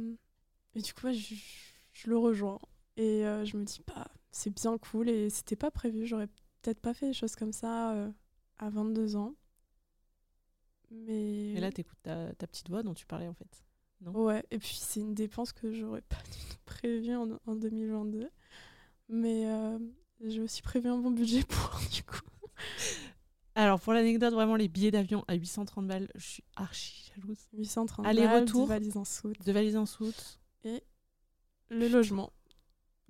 et 0.76 0.82
du 0.82 0.94
coup, 0.94 1.07
ouais, 1.07 1.14
je, 1.14 1.34
je 1.92 2.09
le 2.09 2.16
rejoins. 2.16 2.61
Et 2.96 3.26
euh, 3.26 3.44
je 3.44 3.57
me 3.57 3.64
dis, 3.64 3.80
bah, 3.88 4.07
c'est 4.30 4.55
bien 4.55 4.78
cool. 4.78 5.09
Et 5.09 5.30
c'était 5.30 5.57
pas 5.57 5.72
prévu. 5.72 6.07
J'aurais 6.07 6.28
peut-être 6.62 6.80
pas 6.80 6.94
fait 6.94 7.09
des 7.09 7.12
choses 7.12 7.36
comme 7.36 7.52
ça 7.52 7.92
euh, 7.92 8.11
à 8.59 8.70
22 8.70 9.16
ans. 9.16 9.34
Mais. 10.90 11.52
Et 11.52 11.61
là, 11.61 11.70
t'écoutes 11.70 12.02
ta, 12.02 12.34
ta 12.34 12.46
petite 12.46 12.68
voix 12.68 12.82
dont 12.82 12.94
tu 12.94 13.06
parlais 13.06 13.28
en 13.28 13.34
fait. 13.34 13.64
Non? 14.00 14.12
Ouais, 14.12 14.44
et 14.50 14.59
puis 14.59 14.78
c'est 14.80 15.00
une 15.00 15.14
dépense 15.14 15.52
que 15.52 15.72
j'aurais 15.72 16.02
pas 16.02 16.22
du 16.32 16.38
tout 16.50 16.59
prévue 16.64 17.16
en, 17.16 17.28
en 17.46 17.54
2022. 17.56 18.28
Mais 19.09 19.46
euh, 19.46 19.78
j'ai 20.24 20.40
aussi 20.40 20.62
prévu 20.62 20.88
un 20.88 20.98
bon 20.98 21.11
budget 21.11 21.42
pour, 21.48 21.80
du 21.92 22.02
coup. 22.04 22.20
Alors, 23.54 23.80
pour 23.80 23.92
l'anecdote, 23.92 24.32
vraiment, 24.34 24.54
les 24.54 24.68
billets 24.68 24.92
d'avion 24.92 25.24
à 25.26 25.34
830 25.34 25.86
balles, 25.88 26.09
je 26.14 26.24
suis 26.24 26.44
archi 26.54 27.11
jalouse. 27.16 27.48
830 27.54 28.06
Aller-retour. 28.06 28.68
balles, 28.68 28.80
valises 28.82 28.96
en 28.96 29.04
soute. 29.04 29.44
De 29.44 29.52
valise 29.52 29.76
en 29.76 29.86
soute. 29.86 30.38
Le 31.70 31.88
logement. 31.88 32.32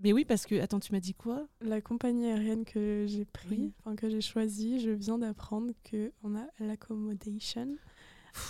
Mais 0.01 0.13
oui, 0.13 0.25
parce 0.25 0.47
que, 0.47 0.61
attends, 0.61 0.79
tu 0.79 0.93
m'as 0.93 1.01
dit 1.01 1.15
quoi? 1.15 1.49
La 1.61 1.81
compagnie 1.81 2.27
aérienne 2.27 2.65
que 2.65 3.05
j'ai 3.09 3.25
pris, 3.25 3.73
Oui. 3.85 3.97
que 3.97 4.09
j'ai 4.09 4.21
choisie, 4.21 4.81
je 4.81 4.91
viens 4.91 5.19
d'apprendre 5.19 5.73
qu'on 5.91 6.37
a 6.37 6.47
l'accommodation 6.61 7.77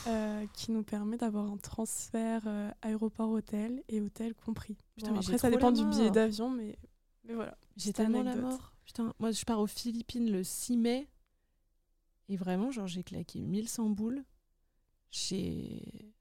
euh, 0.06 0.46
qui 0.52 0.72
nous 0.72 0.82
permet 0.82 1.16
d'avoir 1.16 1.50
un 1.50 1.56
transfert 1.56 2.42
euh, 2.46 2.70
aéroport-hôtel 2.82 3.82
et 3.88 4.00
hôtel 4.02 4.34
compris. 4.34 4.76
Putain, 4.96 5.12
Bon, 5.12 5.20
après, 5.20 5.38
ça 5.38 5.50
dépend 5.50 5.72
du 5.72 5.86
billet 5.86 6.10
d'avion, 6.10 6.50
mais, 6.50 6.76
mais 7.24 7.32
voilà. 7.34 7.56
J'ai 7.76 7.94
tellement 7.94 8.22
la 8.22 8.36
mort. 8.36 8.74
Putain, 8.84 9.14
moi, 9.18 9.30
je 9.30 9.44
pars 9.44 9.60
aux 9.60 9.66
Philippines 9.66 10.30
le 10.30 10.44
6 10.44 10.76
mai. 10.76 11.08
Et 12.28 12.36
vraiment, 12.36 12.70
genre, 12.70 12.86
j'ai 12.86 13.02
claqué 13.02 13.40
1100 13.40 13.88
boules. 13.88 14.22
J'ai 15.10 16.12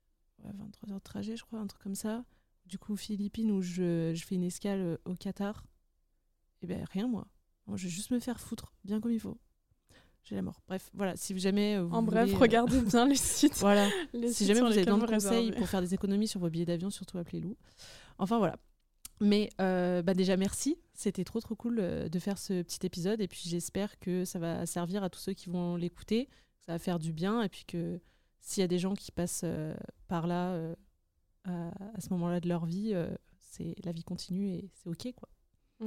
ouais, 0.42 0.52
23 0.54 0.90
heures 0.90 0.98
de 0.98 1.02
trajet, 1.04 1.36
je 1.36 1.44
crois, 1.44 1.58
un 1.58 1.66
truc 1.66 1.82
comme 1.82 1.94
ça. 1.94 2.24
Du 2.68 2.78
coup, 2.78 2.96
Philippines, 2.96 3.50
où 3.50 3.62
je, 3.62 4.12
je 4.14 4.24
fais 4.24 4.34
une 4.34 4.44
escale 4.44 4.80
euh, 4.80 4.96
au 5.04 5.14
Qatar. 5.14 5.64
Et 6.62 6.66
ben 6.66 6.84
rien, 6.92 7.08
moi. 7.08 7.26
Moi, 7.66 7.76
je 7.76 7.84
vais 7.84 7.90
juste 7.90 8.10
me 8.10 8.18
faire 8.18 8.40
foutre, 8.40 8.72
bien 8.84 9.00
comme 9.00 9.12
il 9.12 9.20
faut. 9.20 9.38
J'ai 10.24 10.34
la 10.34 10.42
mort. 10.42 10.60
Bref, 10.68 10.90
voilà, 10.92 11.16
si 11.16 11.38
jamais 11.38 11.76
euh, 11.76 11.84
vous 11.84 11.94
En 11.94 12.02
bref, 12.02 12.26
voulez, 12.26 12.34
euh, 12.34 12.38
regardez 12.38 12.80
bien 12.82 13.06
les 13.06 13.16
sites. 13.16 13.56
Voilà, 13.58 13.88
les 14.12 14.28
si 14.28 14.44
sites 14.44 14.48
jamais 14.48 14.60
vous 14.60 14.66
avez 14.66 14.84
besoin 14.84 14.98
de 14.98 15.06
conseils 15.06 15.52
pour 15.52 15.68
faire 15.68 15.80
des 15.80 15.94
économies 15.94 16.28
sur 16.28 16.40
vos 16.40 16.50
billets 16.50 16.66
d'avion, 16.66 16.90
surtout 16.90 17.18
appelez 17.18 17.40
Lou. 17.40 17.56
Enfin 18.18 18.38
voilà. 18.38 18.56
Mais 19.20 19.48
euh, 19.60 20.02
bah 20.02 20.14
déjà 20.14 20.36
merci, 20.36 20.76
c'était 20.94 21.24
trop 21.24 21.40
trop 21.40 21.56
cool 21.56 21.76
de 21.76 22.18
faire 22.18 22.38
ce 22.38 22.62
petit 22.62 22.86
épisode 22.86 23.20
et 23.20 23.26
puis 23.26 23.42
j'espère 23.46 23.98
que 23.98 24.24
ça 24.24 24.38
va 24.38 24.64
servir 24.64 25.02
à 25.02 25.10
tous 25.10 25.18
ceux 25.18 25.32
qui 25.32 25.48
vont 25.48 25.74
l'écouter, 25.74 26.28
ça 26.60 26.72
va 26.72 26.78
faire 26.78 27.00
du 27.00 27.12
bien 27.12 27.42
et 27.42 27.48
puis 27.48 27.64
que 27.66 28.00
s'il 28.40 28.60
y 28.60 28.64
a 28.64 28.68
des 28.68 28.78
gens 28.78 28.94
qui 28.94 29.10
passent 29.10 29.42
euh, 29.44 29.74
par 30.06 30.26
là 30.26 30.52
euh, 30.52 30.74
à, 31.48 31.68
à 31.94 32.00
ce 32.00 32.10
moment-là 32.10 32.40
de 32.40 32.48
leur 32.48 32.66
vie, 32.66 32.92
euh, 32.94 33.08
c'est 33.38 33.74
la 33.84 33.92
vie 33.92 34.04
continue 34.04 34.48
et 34.50 34.70
c'est 34.74 34.88
ok 34.88 35.12
quoi. 35.14 35.28
Mm. 35.80 35.86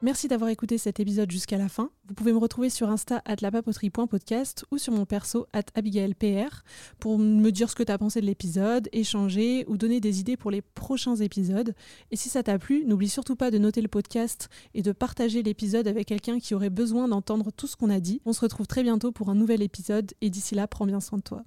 Merci 0.00 0.28
d'avoir 0.28 0.50
écouté 0.50 0.78
cet 0.78 1.00
épisode 1.00 1.28
jusqu'à 1.28 1.58
la 1.58 1.68
fin. 1.68 1.90
Vous 2.06 2.14
pouvez 2.14 2.32
me 2.32 2.38
retrouver 2.38 2.70
sur 2.70 2.88
Insta 2.88 3.20
at 3.24 3.36
lapapoterie.podcast 3.40 4.64
ou 4.70 4.78
sur 4.78 4.92
mon 4.92 5.06
perso 5.06 5.48
at 5.52 5.64
abigailpr 5.74 6.62
pour 7.00 7.18
me 7.18 7.50
dire 7.50 7.68
ce 7.68 7.74
que 7.74 7.82
tu 7.82 7.90
as 7.90 7.98
pensé 7.98 8.20
de 8.20 8.26
l'épisode, 8.26 8.88
échanger 8.92 9.64
ou 9.66 9.76
donner 9.76 9.98
des 9.98 10.20
idées 10.20 10.36
pour 10.36 10.52
les 10.52 10.62
prochains 10.62 11.16
épisodes. 11.16 11.74
Et 12.12 12.16
si 12.16 12.28
ça 12.28 12.44
t'a 12.44 12.60
plu, 12.60 12.84
n'oublie 12.86 13.08
surtout 13.08 13.34
pas 13.34 13.50
de 13.50 13.58
noter 13.58 13.82
le 13.82 13.88
podcast 13.88 14.48
et 14.72 14.82
de 14.82 14.92
partager 14.92 15.42
l'épisode 15.42 15.88
avec 15.88 16.06
quelqu'un 16.06 16.38
qui 16.38 16.54
aurait 16.54 16.70
besoin 16.70 17.08
d'entendre 17.08 17.50
tout 17.50 17.66
ce 17.66 17.74
qu'on 17.74 17.90
a 17.90 17.98
dit. 17.98 18.22
On 18.24 18.32
se 18.32 18.40
retrouve 18.42 18.68
très 18.68 18.84
bientôt 18.84 19.10
pour 19.10 19.30
un 19.30 19.34
nouvel 19.34 19.62
épisode 19.62 20.12
et 20.20 20.30
d'ici 20.30 20.54
là, 20.54 20.68
prends 20.68 20.86
bien 20.86 21.00
soin 21.00 21.18
de 21.18 21.24
toi. 21.24 21.42